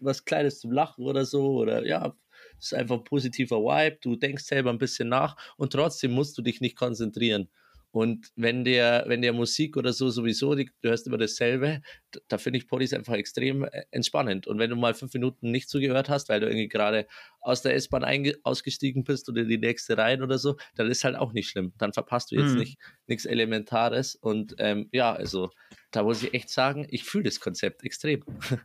was 0.00 0.24
Kleines 0.24 0.58
zum 0.60 0.72
Lachen 0.72 1.04
oder 1.04 1.26
so, 1.26 1.52
oder 1.58 1.84
ja, 1.86 2.16
es 2.58 2.66
ist 2.66 2.74
einfach 2.74 2.96
ein 2.98 3.04
positiver 3.04 3.58
Vibe, 3.58 3.98
du 4.00 4.16
denkst 4.16 4.44
selber 4.44 4.70
ein 4.70 4.78
bisschen 4.78 5.08
nach 5.10 5.36
und 5.58 5.72
trotzdem 5.72 6.12
musst 6.12 6.38
du 6.38 6.42
dich 6.42 6.60
nicht 6.62 6.76
konzentrieren. 6.76 7.50
Und 7.92 8.28
wenn 8.36 8.64
der, 8.64 9.04
wenn 9.06 9.20
der 9.20 9.34
Musik 9.34 9.76
oder 9.76 9.92
so 9.92 10.08
sowieso, 10.08 10.54
die, 10.54 10.70
du 10.80 10.88
hörst 10.88 11.06
immer 11.06 11.18
dasselbe, 11.18 11.82
da, 12.10 12.20
da 12.28 12.38
finde 12.38 12.58
ich 12.58 12.66
Podis 12.66 12.94
einfach 12.94 13.12
extrem 13.14 13.64
äh, 13.64 13.84
entspannend. 13.90 14.46
Und 14.46 14.58
wenn 14.58 14.70
du 14.70 14.76
mal 14.76 14.94
fünf 14.94 15.12
Minuten 15.12 15.50
nicht 15.50 15.68
zugehört 15.68 16.08
hast, 16.08 16.30
weil 16.30 16.40
du 16.40 16.46
irgendwie 16.46 16.68
gerade 16.68 17.06
aus 17.40 17.60
der 17.60 17.74
S-Bahn 17.74 18.02
ausgestiegen 18.44 19.04
bist 19.04 19.28
oder 19.28 19.42
in 19.42 19.48
die 19.48 19.58
nächste 19.58 19.98
rein 19.98 20.22
oder 20.22 20.38
so, 20.38 20.56
dann 20.74 20.90
ist 20.90 21.04
halt 21.04 21.16
auch 21.16 21.34
nicht 21.34 21.50
schlimm. 21.50 21.74
Dann 21.76 21.92
verpasst 21.92 22.30
du 22.32 22.36
jetzt 22.36 22.52
Mhm. 22.54 22.60
nicht 22.60 22.78
nichts 23.06 23.26
Elementares. 23.26 24.14
Und 24.14 24.54
ähm, 24.58 24.88
ja, 24.90 25.12
also 25.12 25.50
da 25.90 26.02
muss 26.02 26.22
ich 26.22 26.32
echt 26.32 26.48
sagen, 26.48 26.86
ich 26.88 27.04
fühle 27.04 27.24
das 27.24 27.40
Konzept 27.40 27.84
extrem. 27.84 28.24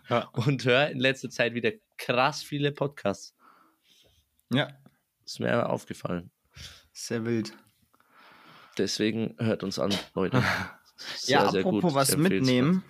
Ja. 0.10 0.30
Und 0.34 0.64
höre 0.64 0.90
in 0.90 1.00
letzter 1.00 1.30
Zeit 1.30 1.54
wieder 1.54 1.72
krass 1.98 2.44
viele 2.44 2.72
Podcasts. 2.72 3.36
Ja, 4.54 4.70
Ist 5.26 5.42
mir 5.42 5.68
aufgefallen. 5.70 6.32
sehr 6.94 7.26
wild. 7.26 7.52
Deswegen 8.78 9.36
hört 9.40 9.64
uns 9.64 9.80
an, 9.80 9.94
Leute. 10.14 10.44
Sehr, 11.16 11.42
ja, 11.42 11.52
sehr 11.52 11.60
apropos 11.60 11.82
gut, 11.84 11.94
was 11.94 12.18
mitnehmen. 12.18 12.84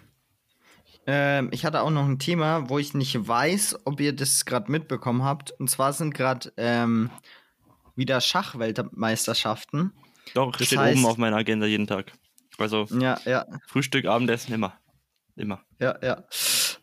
Ähm, 1.06 1.50
ich 1.52 1.66
hatte 1.66 1.82
auch 1.82 1.90
noch 1.90 2.06
ein 2.06 2.20
Thema, 2.20 2.70
wo 2.70 2.80
ich 2.80 2.94
nicht 2.94 3.28
weiß, 3.28 3.80
ob 3.84 4.00
ihr 4.00 4.16
das 4.16 4.46
gerade 4.46 4.72
mitbekommen 4.72 5.24
habt. 5.26 5.52
Und 5.52 5.70
zwar 5.70 5.92
sind 5.92 6.14
gerade 6.14 6.54
ähm, 6.56 7.10
wieder 7.98 8.22
Schachweltmeisterschaften. 8.22 9.92
Doch, 10.34 10.56
Das 10.56 10.68
steht 10.68 10.80
heißt- 10.80 10.94
oben 10.94 11.06
auf 11.06 11.18
meiner 11.18 11.36
Agenda 11.38 11.66
jeden 11.66 11.88
Tag. 11.88 12.14
Also 12.58 12.86
Ja, 12.98 13.20
ja, 13.26 13.46
Frühstück, 13.68 14.06
Abendessen, 14.06 14.54
immer. 14.54 14.74
Immer. 15.36 15.62
ja, 15.80 15.98
ja. 16.02 16.24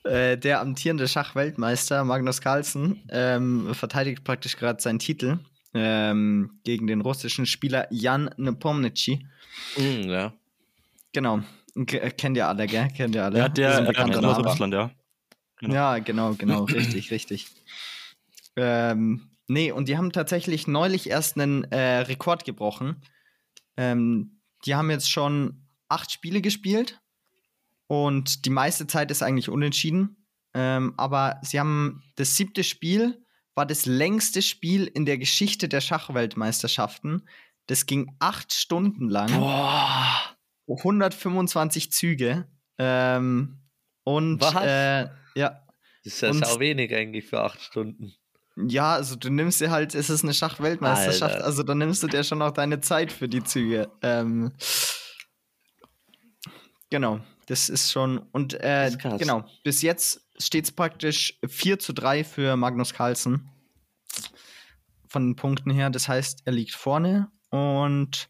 Äh, 0.05 0.37
der 0.39 0.61
amtierende 0.61 1.09
Schachweltmeister 1.09 2.05
Magnus 2.05 2.41
Carlsen 2.41 3.03
ähm, 3.11 3.75
verteidigt 3.75 4.23
praktisch 4.25 4.57
gerade 4.57 4.81
seinen 4.83 4.99
Titel 4.99 5.39
ähm, 5.75 6.61
gegen 6.65 6.87
den 6.87 7.01
russischen 7.01 7.47
Spieler 7.47 7.89
Jan 7.91 8.31
Nepomniachtchi. 8.37 9.27
Mm, 9.77 10.09
ja. 10.09 10.33
Genau. 11.13 11.41
K 11.87 11.99
äh, 11.99 12.11
kennt 12.11 12.37
ihr 12.37 12.47
alle, 12.47 12.67
gell? 12.67 12.89
Kennt 12.97 13.15
ihr 13.15 13.25
alle? 13.25 13.39
Ja, 13.39 13.49
der 13.49 13.89
äh, 13.89 13.93
kommt 13.93 14.17
aus. 14.17 14.45
Russland, 14.45 14.75
ja. 14.75 14.91
Genau. 15.59 15.75
Ja, 15.75 15.99
genau, 15.99 16.35
genau, 16.35 16.65
richtig, 16.65 17.11
richtig. 17.11 17.47
Ähm, 18.57 19.31
nee, 19.49 19.73
und 19.73 19.89
die 19.89 19.97
haben 19.97 20.13
tatsächlich 20.13 20.67
neulich 20.67 21.09
erst 21.11 21.39
einen 21.39 21.65
äh, 21.65 21.99
Rekord 21.99 22.45
gebrochen. 22.45 23.03
Ähm, 23.77 24.41
die 24.67 24.75
haben 24.75 24.91
jetzt 24.91 25.11
schon 25.11 25.67
acht 25.89 26.11
Spiele 26.11 26.41
gespielt 26.41 27.01
und 27.87 28.45
die 28.47 28.51
meiste 28.51 28.87
Zeit 28.87 29.11
ist 29.11 29.23
eigentlich 29.23 29.49
unentschieden. 29.49 30.25
Ähm, 30.55 30.95
aber 30.97 31.41
sie 31.43 31.59
haben 31.59 32.03
das 32.17 32.37
siebte 32.37 32.63
Spiel 32.63 33.24
war 33.55 33.67
das 33.67 33.87
längste 33.87 34.43
Spiel 34.43 34.87
in 34.87 35.05
der 35.07 35.19
Geschichte 35.19 35.69
der 35.69 35.81
Schachweltmeisterschaften. 35.81 37.29
Das 37.67 37.87
ging 37.87 38.15
acht 38.19 38.53
Stunden 38.53 39.09
lang. 39.09 39.33
Boah. 39.39 40.37
125 40.69 41.93
Züge. 41.93 42.49
Ähm, 42.79 43.61
und 44.03 44.41
Was? 44.41 44.55
Äh, 44.57 45.09
ja, 45.37 45.61
Das 46.05 46.15
ist 46.15 46.21
ja 46.23 46.31
Und- 46.31 46.61
wenig 46.61 46.95
eigentlich 46.95 47.25
für 47.27 47.41
acht 47.43 47.61
Stunden. 47.61 48.13
ja, 48.57 48.93
also 48.95 49.17
du 49.17 49.31
nimmst 49.31 49.61
dir 49.61 49.71
halt, 49.71 49.95
es 49.95 50.11
ist 50.11 50.23
eine 50.25 50.35
Schachweltmeisterschaft, 50.35 51.37
also 51.43 51.63
dann 51.63 51.79
nimmst 51.79 52.03
du 52.03 52.07
dir 52.09 52.23
schon 52.25 52.43
auch 52.43 52.51
deine 52.53 52.81
Zeit 52.81 53.11
für 53.13 53.29
die 53.29 53.43
Züge. 53.45 53.91
Ähm, 54.03 54.53
genau, 56.91 57.21
das 57.47 57.69
ist 57.69 57.91
schon. 57.91 58.19
Und 58.33 58.55
äh, 58.55 58.91
genau, 59.19 59.45
bis 59.63 59.83
jetzt 59.83 60.24
steht 60.39 60.65
es 60.65 60.73
praktisch 60.73 61.39
4 61.47 61.79
zu 61.79 61.93
3 61.93 62.25
für 62.25 62.57
Magnus 62.57 62.95
Carlsen. 62.95 63.49
Von 65.09 65.29
den 65.29 65.37
Punkten 65.37 65.71
her. 65.71 65.91
Das 65.91 66.09
heißt, 66.09 66.43
er 66.45 66.53
liegt 66.53 66.73
vorne 66.73 67.31
und 67.51 68.29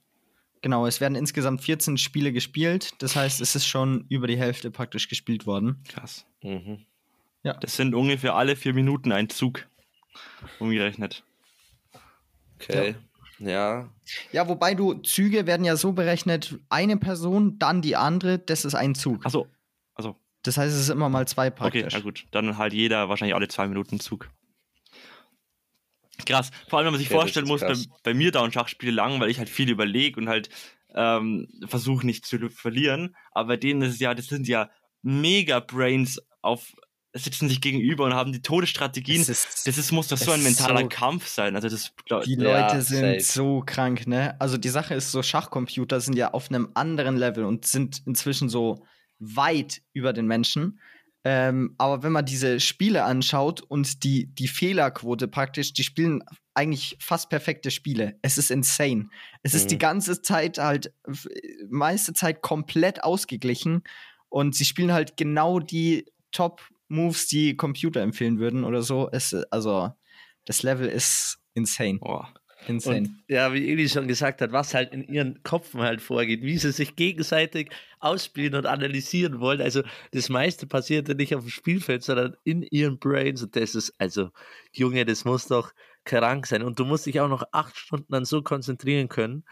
genau, 0.60 0.86
es 0.86 1.00
werden 1.00 1.14
insgesamt 1.14 1.62
14 1.62 1.96
Spiele 1.96 2.32
gespielt. 2.32 2.92
Das 2.98 3.16
heißt, 3.16 3.40
es 3.40 3.54
ist 3.56 3.66
schon 3.66 4.04
über 4.10 4.26
die 4.26 4.36
Hälfte 4.36 4.70
praktisch 4.70 5.08
gespielt 5.08 5.46
worden. 5.46 5.82
Krass. 5.88 6.26
Mhm. 6.42 6.84
Das 7.42 7.76
sind 7.76 7.94
ungefähr 7.94 8.34
alle 8.34 8.56
vier 8.56 8.74
Minuten 8.74 9.12
ein 9.12 9.28
Zug. 9.28 9.66
Umgerechnet. 10.58 11.24
Okay. 12.56 12.96
Ja. 13.38 13.88
Ja, 14.32 14.48
wobei 14.48 14.74
du 14.74 14.94
Züge 14.94 15.46
werden 15.46 15.64
ja 15.64 15.76
so 15.76 15.92
berechnet, 15.92 16.58
eine 16.68 16.96
Person, 16.96 17.58
dann 17.58 17.82
die 17.82 17.96
andere, 17.96 18.38
das 18.38 18.64
ist 18.64 18.74
ein 18.74 18.94
Zug. 18.94 19.26
Achso. 19.26 19.42
Also, 19.42 19.53
Das 20.44 20.56
heißt, 20.56 20.72
es 20.74 20.80
ist 20.80 20.88
immer 20.90 21.08
mal 21.08 21.26
zwei 21.26 21.48
okay, 21.48 21.56
praktisch. 21.56 21.92
na 21.92 22.00
gut. 22.00 22.24
Dann 22.30 22.56
halt 22.58 22.72
jeder 22.72 23.08
wahrscheinlich 23.08 23.34
alle 23.34 23.48
zwei 23.48 23.66
Minuten 23.66 23.98
Zug. 23.98 24.30
Krass. 26.26 26.50
Vor 26.68 26.78
allem, 26.78 26.86
wenn 26.86 26.92
man 26.92 26.98
sich 27.00 27.08
Okay, 27.08 27.14
das 27.16 27.22
vorstellen 27.22 27.48
muss, 27.48 27.60
bei, 27.62 27.74
bei 28.04 28.14
mir 28.14 28.30
dauern 28.30 28.52
Schachspiele 28.52 28.92
lang, 28.92 29.18
weil 29.20 29.30
ich 29.30 29.38
halt 29.38 29.48
viel 29.48 29.68
überlege 29.68 30.20
und 30.20 30.28
halt 30.28 30.48
ähm, 30.94 31.48
versuche 31.66 32.06
nicht 32.06 32.24
zu 32.24 32.48
verlieren. 32.50 33.16
Aber 33.32 33.48
bei 33.48 33.56
denen 33.56 33.82
ist 33.82 33.94
es 33.94 34.00
ja, 34.00 34.14
das 34.14 34.26
sind 34.26 34.46
ja 34.46 34.70
mega 35.02 35.58
Brains 35.60 36.20
auf, 36.40 36.72
sitzen 37.14 37.48
sich 37.48 37.60
gegenüber 37.60 38.04
und 38.04 38.14
haben 38.14 38.32
die 38.32 38.42
Todesstrategien. 38.42 39.22
Es 39.22 39.28
ist, 39.28 39.66
Das 39.66 39.76
ist, 39.76 39.90
muss 39.90 40.06
doch 40.08 40.16
so 40.16 40.30
ein 40.30 40.42
mentaler 40.42 40.82
so- 40.82 40.88
Kampf 40.88 41.26
sein. 41.26 41.56
Also 41.56 41.68
das 41.68 41.92
glaub, 42.06 42.22
die 42.22 42.34
Ja, 42.36 42.68
Leute 42.68 42.82
sind 42.82 43.20
safe. 43.20 43.38
so 43.40 43.62
krank, 43.66 44.06
ne? 44.06 44.40
Also 44.40 44.56
die 44.56 44.68
Sache 44.68 44.94
ist 44.94 45.10
so, 45.10 45.22
Schachcomputer 45.22 46.00
sind 46.00 46.16
ja 46.16 46.32
auf 46.32 46.48
einem 46.48 46.70
anderen 46.74 47.16
Level 47.16 47.44
und 47.44 47.66
sind 47.66 48.02
inzwischen 48.06 48.48
so 48.48 48.86
weit 49.18 49.82
über 49.92 50.12
den 50.12 50.26
Menschen. 50.26 50.80
Ähm, 51.26 51.74
aber 51.78 52.02
wenn 52.02 52.12
man 52.12 52.26
diese 52.26 52.60
Spiele 52.60 53.04
anschaut 53.04 53.62
und 53.62 54.04
die, 54.04 54.26
die 54.34 54.48
Fehlerquote 54.48 55.26
praktisch, 55.26 55.72
die 55.72 55.82
spielen 55.82 56.22
eigentlich 56.52 56.96
fast 57.00 57.30
perfekte 57.30 57.70
Spiele. 57.70 58.18
Es 58.22 58.36
ist 58.36 58.50
insane. 58.50 59.08
Es 59.42 59.54
ist 59.54 59.64
Mhm. 59.64 59.68
die 59.68 59.78
ganze 59.78 60.20
Zeit 60.22 60.58
halt, 60.58 60.92
meiste 61.70 62.12
Zeit 62.12 62.42
komplett 62.42 63.02
ausgeglichen 63.02 63.82
und 64.28 64.54
sie 64.54 64.64
spielen 64.64 64.92
halt 64.92 65.16
genau 65.16 65.60
die 65.60 66.04
Top-Moves, 66.30 67.26
die 67.26 67.56
Computer 67.56 68.02
empfehlen 68.02 68.38
würden 68.38 68.64
oder 68.64 68.82
so. 68.82 69.08
Es, 69.10 69.32
also, 69.50 69.92
das 70.44 70.62
Level 70.62 70.88
ist 70.88 71.38
insane. 71.54 71.98
boah. 72.00 72.34
Insane. 72.66 72.98
Und 72.98 73.22
ja, 73.28 73.52
wie 73.52 73.70
Eli 73.70 73.88
schon 73.88 74.08
gesagt 74.08 74.40
hat, 74.40 74.52
was 74.52 74.74
halt 74.74 74.92
in 74.92 75.04
ihren 75.04 75.42
Köpfen 75.42 75.80
halt 75.80 76.00
vorgeht, 76.00 76.42
wie 76.42 76.58
sie 76.58 76.72
sich 76.72 76.96
gegenseitig 76.96 77.70
ausspielen 78.00 78.54
und 78.54 78.66
analysieren 78.66 79.40
wollen. 79.40 79.60
Also 79.60 79.82
das 80.12 80.28
meiste 80.28 80.66
passiert 80.66 81.08
ja 81.08 81.14
nicht 81.14 81.34
auf 81.34 81.42
dem 81.42 81.50
Spielfeld, 81.50 82.02
sondern 82.02 82.36
in 82.44 82.62
ihren 82.62 82.98
Brains. 82.98 83.42
Und 83.42 83.54
das 83.56 83.74
ist, 83.74 83.92
also, 83.98 84.30
Junge, 84.72 85.04
das 85.04 85.24
muss 85.24 85.46
doch 85.46 85.72
krank 86.04 86.46
sein. 86.46 86.62
Und 86.62 86.78
du 86.78 86.84
musst 86.84 87.06
dich 87.06 87.20
auch 87.20 87.28
noch 87.28 87.44
acht 87.52 87.76
Stunden 87.76 88.12
dann 88.12 88.24
so 88.24 88.42
konzentrieren 88.42 89.08
können. 89.08 89.44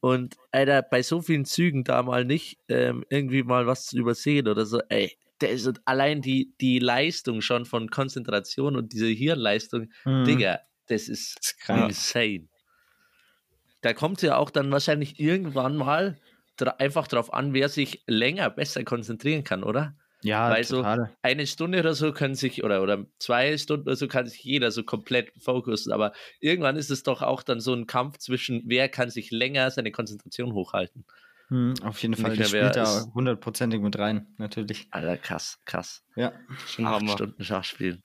Und 0.00 0.36
Alter, 0.52 0.82
bei 0.82 1.02
so 1.02 1.20
vielen 1.22 1.44
Zügen 1.44 1.82
da 1.84 2.02
mal 2.02 2.24
nicht 2.24 2.58
ähm, 2.68 3.04
irgendwie 3.10 3.42
mal 3.42 3.66
was 3.66 3.86
zu 3.86 3.98
übersehen 3.98 4.48
oder 4.48 4.66
so, 4.66 4.80
ey. 4.88 5.16
Das 5.38 5.50
ist 5.50 5.80
allein 5.84 6.22
die, 6.22 6.54
die 6.62 6.78
Leistung 6.78 7.42
schon 7.42 7.66
von 7.66 7.90
Konzentration 7.90 8.74
und 8.74 8.92
diese 8.94 9.08
Hirnleistung, 9.08 9.90
Mhm. 10.04 10.24
Digga, 10.24 10.60
das 10.86 11.08
ist 11.08 11.56
Das 11.66 11.90
ist 11.90 12.14
insane. 12.14 12.48
Da 13.86 13.94
kommt 13.94 14.16
es 14.16 14.22
ja 14.22 14.36
auch 14.36 14.50
dann 14.50 14.72
wahrscheinlich 14.72 15.20
irgendwann 15.20 15.76
mal 15.76 16.18
dra 16.56 16.72
einfach 16.78 17.06
drauf 17.06 17.32
an, 17.32 17.54
wer 17.54 17.68
sich 17.68 18.02
länger 18.08 18.50
besser 18.50 18.82
konzentrieren 18.82 19.44
kann, 19.44 19.62
oder? 19.62 19.94
Ja, 20.22 20.50
Weil 20.50 20.64
so-. 20.64 20.84
Eine 21.22 21.46
Stunde 21.46 21.78
oder 21.78 21.94
so 21.94 22.12
können 22.12 22.34
sich, 22.34 22.64
oder, 22.64 22.82
oder 22.82 23.06
zwei 23.20 23.56
Stunden 23.56 23.86
oder 23.86 23.94
so 23.94 24.08
kann 24.08 24.26
sich 24.26 24.42
jeder 24.42 24.72
so 24.72 24.82
komplett 24.82 25.30
fokussen, 25.40 25.92
aber 25.92 26.10
irgendwann 26.40 26.74
ist 26.74 26.90
es 26.90 27.04
doch 27.04 27.22
auch 27.22 27.44
dann 27.44 27.60
so 27.60 27.74
ein 27.74 27.86
Kampf 27.86 28.18
zwischen, 28.18 28.64
wer 28.66 28.88
kann 28.88 29.08
sich 29.08 29.30
länger 29.30 29.70
seine 29.70 29.92
Konzentration 29.92 30.52
hochhalten. 30.52 31.04
Mhm, 31.48 31.74
auf 31.84 32.02
jeden 32.02 32.16
Fall, 32.16 32.36
wer 32.36 32.44
spielt 32.44 32.74
da 32.74 33.04
hundertprozentig 33.14 33.80
mit 33.80 33.96
rein, 34.00 34.26
natürlich. 34.36 34.88
Alter, 34.90 35.16
krass, 35.16 35.60
krass. 35.64 36.02
Ja. 36.16 36.32
Schon 36.66 36.86
Acht 36.86 37.02
Hammer. 37.02 37.12
Stunden 37.12 37.44
Schach 37.44 37.62
spielen. 37.62 38.02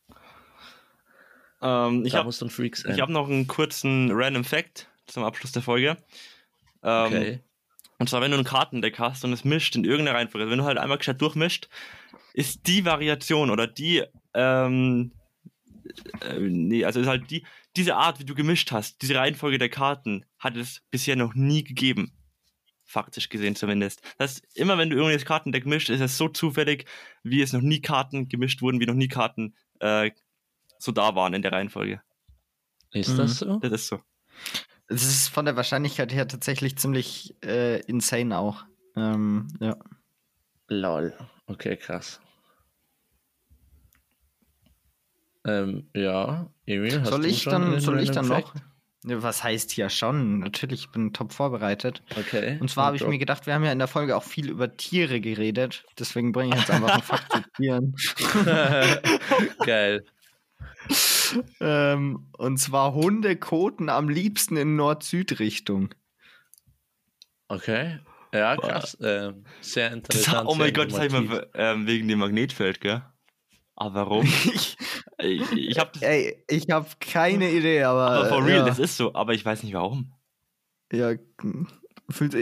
Ähm, 1.64 2.06
ich 2.06 2.14
habe 2.14 2.30
hab 2.30 3.10
noch 3.10 3.28
einen 3.28 3.48
kurzen 3.48 4.12
Random 4.12 4.44
Fact 4.44 4.92
zum 5.08 5.24
Abschluss 5.24 5.52
der 5.52 5.62
Folge. 5.62 5.98
Ähm, 6.84 7.06
okay. 7.06 7.40
Und 8.00 8.10
zwar, 8.10 8.22
wenn 8.22 8.32
du 8.32 8.38
ein 8.38 8.44
Kartendeck 8.44 8.98
hast 8.98 9.24
und 9.26 9.34
es 9.34 9.44
mischt 9.44 9.76
in 9.76 9.84
irgendeiner 9.86 10.18
Reihenfolge, 10.18 10.50
wenn 10.50 10.58
du 10.58 10.64
halt 10.64 10.78
einmal 10.78 10.98
gescheit 10.98 11.22
durchmischt, 11.22 11.70
ist 12.34 12.66
die 12.68 12.84
Variation 12.86 13.50
oder 13.50 13.68
die, 13.68 14.04
ähm, 14.34 15.12
äh, 16.22 16.40
nee, 16.40 16.84
also 16.84 17.00
ist 17.00 17.08
halt 17.08 17.30
die, 17.30 17.46
diese 17.76 17.96
Art, 17.96 18.20
wie 18.20 18.26
du 18.26 18.34
gemischt 18.34 18.72
hast, 18.72 19.02
diese 19.02 19.16
Reihenfolge 19.16 19.58
der 19.58 19.70
Karten, 19.70 20.26
hat 20.40 20.56
es 20.58 20.82
bisher 20.90 21.16
noch 21.16 21.36
nie 21.36 21.64
gegeben. 21.64 22.12
faktisch 22.92 23.30
gesehen 23.30 23.56
zumindest. 23.56 24.02
Das 24.18 24.32
heißt, 24.32 24.58
immer 24.58 24.78
wenn 24.78 24.90
du 24.90 24.98
irgendwie 24.98 25.16
das 25.16 25.26
Kartendeck 25.26 25.66
mischt, 25.66 25.90
ist 25.90 26.02
es 26.02 26.18
so 26.18 26.28
zufällig, 26.28 26.86
wie 27.24 27.42
es 27.42 27.54
noch 27.54 27.62
nie 27.62 27.82
Karten 27.82 28.28
gemischt 28.28 28.62
wurden, 28.62 28.80
wie 28.80 28.86
noch 28.86 28.94
nie 28.94 29.08
Karten 29.08 29.56
äh, 29.80 30.12
so 30.78 30.92
da 30.92 31.16
waren 31.16 31.34
in 31.34 31.42
der 31.42 31.52
Reihenfolge. 31.54 32.02
Ist 32.92 33.18
das 33.18 33.40
so? 33.40 33.60
Das 33.60 33.72
ist 33.72 33.88
so. 33.88 34.02
Es 34.92 35.04
ist 35.04 35.30
von 35.30 35.46
der 35.46 35.56
Wahrscheinlichkeit 35.56 36.14
her 36.14 36.28
tatsächlich 36.28 36.78
ziemlich 36.78 37.34
äh, 37.46 37.80
insane 37.82 38.38
auch. 38.38 38.66
Ähm, 38.98 39.48
ja. 39.62 39.78
Lol. 40.68 41.14
Okay, 41.48 41.78
krass. 41.78 42.20
Ähm, 45.46 45.88
ja, 45.96 46.48
Emil, 46.66 47.00
hast 47.00 47.10
Soll 47.10 47.22
du 47.22 47.28
ich 47.28 47.44
schon 47.44 47.54
dann, 47.54 47.80
soll 47.80 48.00
ich 48.02 48.12
dann 48.12 48.28
noch? 48.28 48.54
Was 49.04 49.44
heißt 49.44 49.76
ja 49.78 49.90
schon? 49.90 50.40
Natürlich, 50.40 50.82
ich 50.82 50.92
bin 50.92 51.14
top 51.14 51.34
vorbereitet. 51.34 52.04
Okay. 52.16 52.58
Und 52.60 52.70
zwar 52.70 52.86
habe 52.86 52.98
ich 52.98 53.08
mir 53.08 53.18
gedacht, 53.18 53.48
wir 53.48 53.56
haben 53.56 53.64
ja 53.64 53.72
in 53.72 53.80
der 53.80 53.88
Folge 53.88 54.16
auch 54.16 54.24
viel 54.24 54.50
über 54.50 54.78
Tiere 54.78 55.20
geredet. 55.22 55.86
Deswegen 55.98 56.34
bringe 56.34 56.54
ich 56.54 56.60
jetzt 56.60 56.70
einfach 56.70 56.90
einen 56.94 57.02
Fakt 57.02 57.32
zu 57.32 57.42
Tieren. 57.56 57.96
Geil. 59.66 60.06
Ähm, 61.62 62.28
und 62.38 62.58
zwar 62.58 62.94
Hunde 62.94 63.38
koten 63.38 63.88
am 63.88 64.10
liebsten 64.10 64.58
in 64.58 64.76
Nord-Süd-Richtung. 64.76 65.96
Okay. 67.48 68.00
Ja, 68.34 68.58
krass. 68.58 68.98
Ähm, 69.02 69.46
sehr 69.62 69.90
Das, 69.92 69.96
interessant. 69.96 70.50
oh 70.50 70.56
mein 70.56 70.74
Gott, 70.74 70.92
das 70.92 71.00
habe 71.00 71.08
ich 71.08 71.14
mal 71.30 71.50
ähm, 71.54 71.88
wegen 71.88 72.10
dem 72.10 72.20
Magnetfeld, 72.20 72.82
gell? 72.82 73.02
Aber 73.76 73.96
warum? 73.96 74.26
ich 74.54 74.78
ich 75.20 75.52
ich 75.54 75.80
habe 75.80 75.92
das. 76.00 76.70
habe 76.70 76.88
keine 77.00 77.50
Idee, 77.52 77.84
aber. 77.84 78.12
Aber 78.12 78.30
for 78.30 78.46
real, 78.46 78.60
ja, 78.60 78.66
das 78.66 78.80
ist 78.80 78.98
so, 78.98 79.14
aber 79.16 79.34
ich 79.34 79.46
weiß 79.46 79.64
nicht 79.64 79.74
warum. 79.74 80.14
ja, 80.92 81.14
fühlt, 82.10 82.36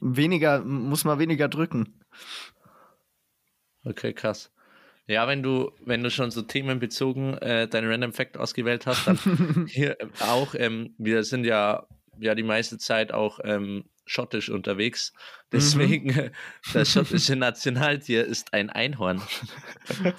weniger, 0.00 0.60
muss 0.64 1.04
man 1.04 1.18
weniger 1.18 1.48
drücken. 1.48 2.00
Okay, 3.84 4.12
krass. 4.12 4.52
Ja, 5.10 5.26
wenn 5.26 5.42
du, 5.42 5.72
wenn 5.84 6.02
du 6.02 6.10
schon 6.10 6.30
so 6.30 6.42
themenbezogen 6.42 7.34
äh, 7.38 7.66
deinen 7.66 7.90
Random 7.90 8.12
Fact 8.12 8.36
ausgewählt 8.38 8.86
hast, 8.86 9.06
dann 9.06 9.18
hier 9.68 10.00
äh, 10.00 10.06
auch, 10.20 10.54
ähm, 10.54 10.94
wir 10.98 11.24
sind 11.24 11.44
ja, 11.44 11.86
ja 12.20 12.34
die 12.36 12.42
meiste 12.44 12.78
Zeit 12.78 13.12
auch 13.12 13.40
ähm, 13.42 13.84
schottisch 14.06 14.48
unterwegs. 14.50 15.12
Deswegen, 15.52 16.10
äh, 16.10 16.30
das 16.72 16.92
schottische 16.92 17.34
Nationaltier 17.34 18.24
ist 18.24 18.52
ein 18.54 18.70
Einhorn. 18.70 19.20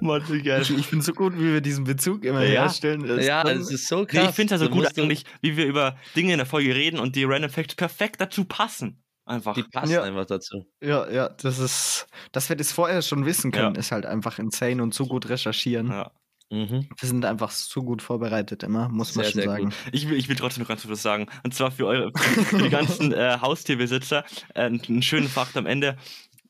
Mann. 0.00 0.22
Ich, 0.30 0.86
finde 0.86 1.04
so 1.04 1.12
gut, 1.12 1.34
wie 1.36 1.52
wir 1.52 1.60
diesen 1.60 1.84
Bezug 1.84 2.24
immer 2.24 2.42
Ja. 2.44 2.62
herstellen. 2.62 3.06
Das 3.06 3.24
ja, 3.26 3.42
es 3.48 3.70
ist 3.70 3.86
so 3.88 4.00
Nee, 4.00 4.06
krass. 4.06 4.30
ich 4.30 4.34
finde 4.36 4.54
es 4.54 4.60
also 4.62 4.72
Da 4.72 4.72
gut 4.80 4.96
du- 4.96 5.02
eigentlich, 5.02 5.24
wie 5.42 5.56
wir 5.56 5.66
über 5.66 5.98
Dinge 6.16 6.32
in 6.32 6.38
der 6.38 6.46
Folge 6.46 6.74
reden 6.74 6.98
und 6.98 7.14
die 7.16 7.24
Random 7.24 7.50
Facts 7.50 7.74
perfekt 7.74 8.20
dazu 8.20 8.44
passen. 8.46 9.03
Einfach. 9.26 9.54
Die 9.54 9.62
passen 9.62 9.92
Ja. 9.92 10.02
einfach 10.02 10.26
dazu. 10.26 10.66
Ja, 10.82 11.10
ja, 11.10 11.28
das 11.30 11.58
ist, 11.58 12.06
dass 12.32 12.48
wir 12.48 12.56
das 12.56 12.72
vorher 12.72 13.00
schon 13.02 13.24
wissen 13.24 13.52
können, 13.52 13.74
Ja. 13.74 13.80
ist 13.80 13.90
halt 13.92 14.04
einfach 14.06 14.38
insane 14.38 14.82
und 14.82 14.92
so 14.94 15.06
gut 15.06 15.28
recherchieren. 15.28 15.88
Ja. 15.88 16.10
Mhm. 16.50 16.88
Wir 17.00 17.08
sind 17.08 17.24
einfach 17.24 17.50
so 17.50 17.82
gut 17.82 18.02
vorbereitet 18.02 18.62
immer, 18.62 18.88
muss 18.90 19.14
man 19.14 19.24
Sehr, 19.24 19.32
schon 19.32 19.40
sehr 19.40 19.50
sagen. 19.50 19.64
gut. 19.64 19.74
Ich 19.92 20.08
will, 20.08 20.18
ich 20.18 20.28
will 20.28 20.36
trotzdem 20.36 20.62
noch 20.62 20.68
ganz 20.68 20.82
kurz 20.82 20.92
was 20.92 21.02
sagen. 21.02 21.26
Und 21.42 21.54
zwar 21.54 21.70
für 21.70 21.86
eure, 21.86 22.12
für 22.14 22.58
die 22.58 22.68
ganzen 22.68 23.12
äh, 23.12 23.38
Haustierbesitzer, 23.40 24.24
äh, 24.54 24.60
einen 24.66 25.02
schönen 25.02 25.28
Fakt 25.28 25.56
am 25.56 25.64
Ende. 25.66 25.96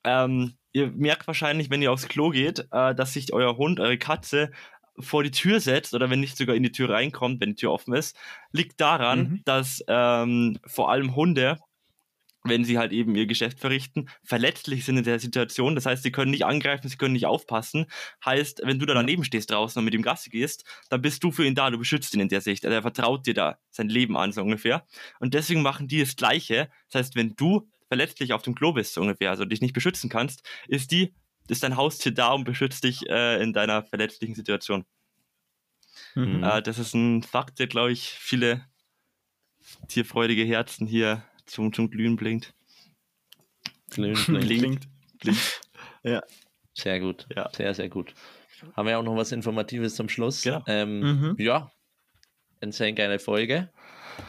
Ähm, 0.02 0.54
ihr 0.72 0.88
merkt 0.90 1.26
wahrscheinlich, 1.28 1.70
wenn 1.70 1.80
ihr 1.80 1.92
aufs 1.92 2.08
Klo 2.08 2.30
geht, 2.30 2.66
äh, 2.72 2.94
dass 2.94 3.12
sich 3.12 3.32
euer 3.32 3.56
Hund, 3.56 3.78
eure 3.78 3.96
Katze 3.98 4.50
vor 4.98 5.22
die 5.22 5.30
Tür 5.30 5.60
setzt 5.60 5.94
oder 5.94 6.10
wenn 6.10 6.20
nicht 6.20 6.36
sogar 6.36 6.56
in 6.56 6.62
die 6.64 6.72
Tür 6.72 6.90
reinkommt, 6.90 7.40
wenn 7.40 7.50
die 7.50 7.54
Tür 7.56 7.70
offen 7.72 7.94
ist, 7.94 8.16
liegt 8.52 8.80
daran, 8.80 9.18
Mhm. 9.20 9.42
dass 9.44 9.82
ähm, 9.88 10.58
vor 10.66 10.90
allem 10.90 11.14
Hunde, 11.16 11.58
wenn 12.44 12.64
sie 12.64 12.78
halt 12.78 12.92
eben 12.92 13.16
ihr 13.16 13.26
Geschäft 13.26 13.58
verrichten, 13.58 14.08
verletzlich 14.22 14.84
sind 14.84 14.98
in 14.98 15.04
der 15.04 15.18
Situation. 15.18 15.74
Das 15.74 15.86
heißt, 15.86 16.02
sie 16.02 16.12
können 16.12 16.30
nicht 16.30 16.44
angreifen, 16.44 16.88
sie 16.88 16.96
können 16.96 17.14
nicht 17.14 17.26
aufpassen. 17.26 17.86
Heißt, 18.24 18.60
wenn 18.64 18.78
du 18.78 18.86
da 18.86 18.94
daneben 18.94 19.24
stehst 19.24 19.50
draußen 19.50 19.78
und 19.78 19.84
mit 19.84 19.94
ihm 19.94 20.02
Gassi 20.02 20.28
gehst, 20.28 20.64
dann 20.90 21.00
bist 21.00 21.24
du 21.24 21.32
für 21.32 21.46
ihn 21.46 21.54
da, 21.54 21.70
du 21.70 21.78
beschützt 21.78 22.14
ihn 22.14 22.20
in 22.20 22.28
der 22.28 22.42
Sicht. 22.42 22.64
Also 22.64 22.74
er 22.74 22.82
vertraut 22.82 23.26
dir 23.26 23.34
da 23.34 23.58
sein 23.70 23.88
Leben 23.88 24.16
an, 24.16 24.32
so 24.32 24.42
ungefähr. 24.42 24.86
Und 25.20 25.32
deswegen 25.32 25.62
machen 25.62 25.88
die 25.88 26.00
das 26.00 26.16
Gleiche. 26.16 26.68
Das 26.90 27.00
heißt, 27.00 27.16
wenn 27.16 27.34
du 27.34 27.66
verletzlich 27.88 28.34
auf 28.34 28.42
dem 28.42 28.54
Klo 28.54 28.72
bist, 28.72 28.92
so 28.92 29.00
ungefähr, 29.00 29.30
also 29.30 29.46
dich 29.46 29.62
nicht 29.62 29.74
beschützen 29.74 30.10
kannst, 30.10 30.46
ist 30.68 30.90
die, 30.90 31.14
ist 31.48 31.62
dein 31.62 31.76
Haustier 31.76 32.12
da 32.12 32.32
und 32.32 32.44
beschützt 32.44 32.84
dich 32.84 33.08
äh, 33.08 33.42
in 33.42 33.54
deiner 33.54 33.84
verletzlichen 33.84 34.34
Situation. 34.34 34.84
Mhm. 36.14 36.42
Äh, 36.42 36.62
das 36.62 36.78
ist 36.78 36.94
ein 36.94 37.22
Fakt, 37.22 37.58
der, 37.58 37.68
glaube 37.68 37.92
ich, 37.92 38.10
viele 38.10 38.66
tierfreudige 39.88 40.44
Herzen 40.44 40.86
hier 40.86 41.24
zum, 41.46 41.72
zum 41.72 41.90
Glühen 41.90 42.16
blinkt. 42.16 42.54
Glühen, 43.90 44.14
glühen. 44.14 44.40
Blinkt. 44.46 44.88
Blinkt. 45.20 45.62
Sehr 46.74 47.00
gut. 47.00 47.26
Ja. 47.34 47.50
Sehr, 47.52 47.72
sehr 47.74 47.88
gut. 47.88 48.14
Haben 48.76 48.88
wir 48.88 48.98
auch 48.98 49.02
noch 49.02 49.16
was 49.16 49.32
Informatives 49.32 49.94
zum 49.94 50.08
Schluss? 50.08 50.42
Genau. 50.42 50.62
Ähm, 50.66 51.00
Mhm. 51.00 51.36
Ja, 51.38 51.70
insane 52.60 52.94
geile 52.94 53.18
Folge. 53.18 53.70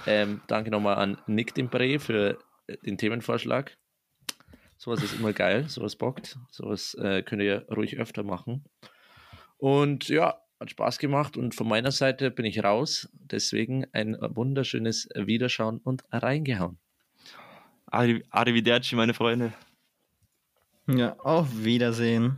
Ähm, 0.05 0.41
danke 0.47 0.71
nochmal 0.71 0.95
an 0.95 1.17
Nick 1.27 1.53
Dimbre 1.53 1.99
für 1.99 2.39
äh, 2.67 2.77
den 2.85 2.97
Themenvorschlag. 2.97 3.77
Sowas 4.77 5.01
ist 5.03 5.13
immer 5.13 5.31
geil, 5.33 5.69
sowas 5.69 5.95
bockt. 5.95 6.37
Sowas 6.51 6.95
äh, 6.95 7.23
könnt 7.23 7.41
ihr 7.41 7.65
ruhig 7.69 7.97
öfter 7.97 8.23
machen. 8.23 8.65
Und 9.57 10.09
ja, 10.09 10.41
hat 10.59 10.69
Spaß 10.69 10.99
gemacht 10.99 11.37
und 11.37 11.55
von 11.55 11.67
meiner 11.67 11.91
Seite 11.91 12.29
bin 12.29 12.45
ich 12.45 12.63
raus. 12.63 13.09
Deswegen 13.13 13.85
ein 13.93 14.17
wunderschönes 14.19 15.07
Wiederschauen 15.15 15.79
und 15.79 16.03
reingehauen. 16.11 16.77
Arri- 17.95 18.23
Arrivederci, 18.29 18.95
meine 18.95 19.13
Freunde. 19.13 19.53
Ja, 20.87 21.15
auf 21.19 21.47
Wiedersehen. 21.63 22.37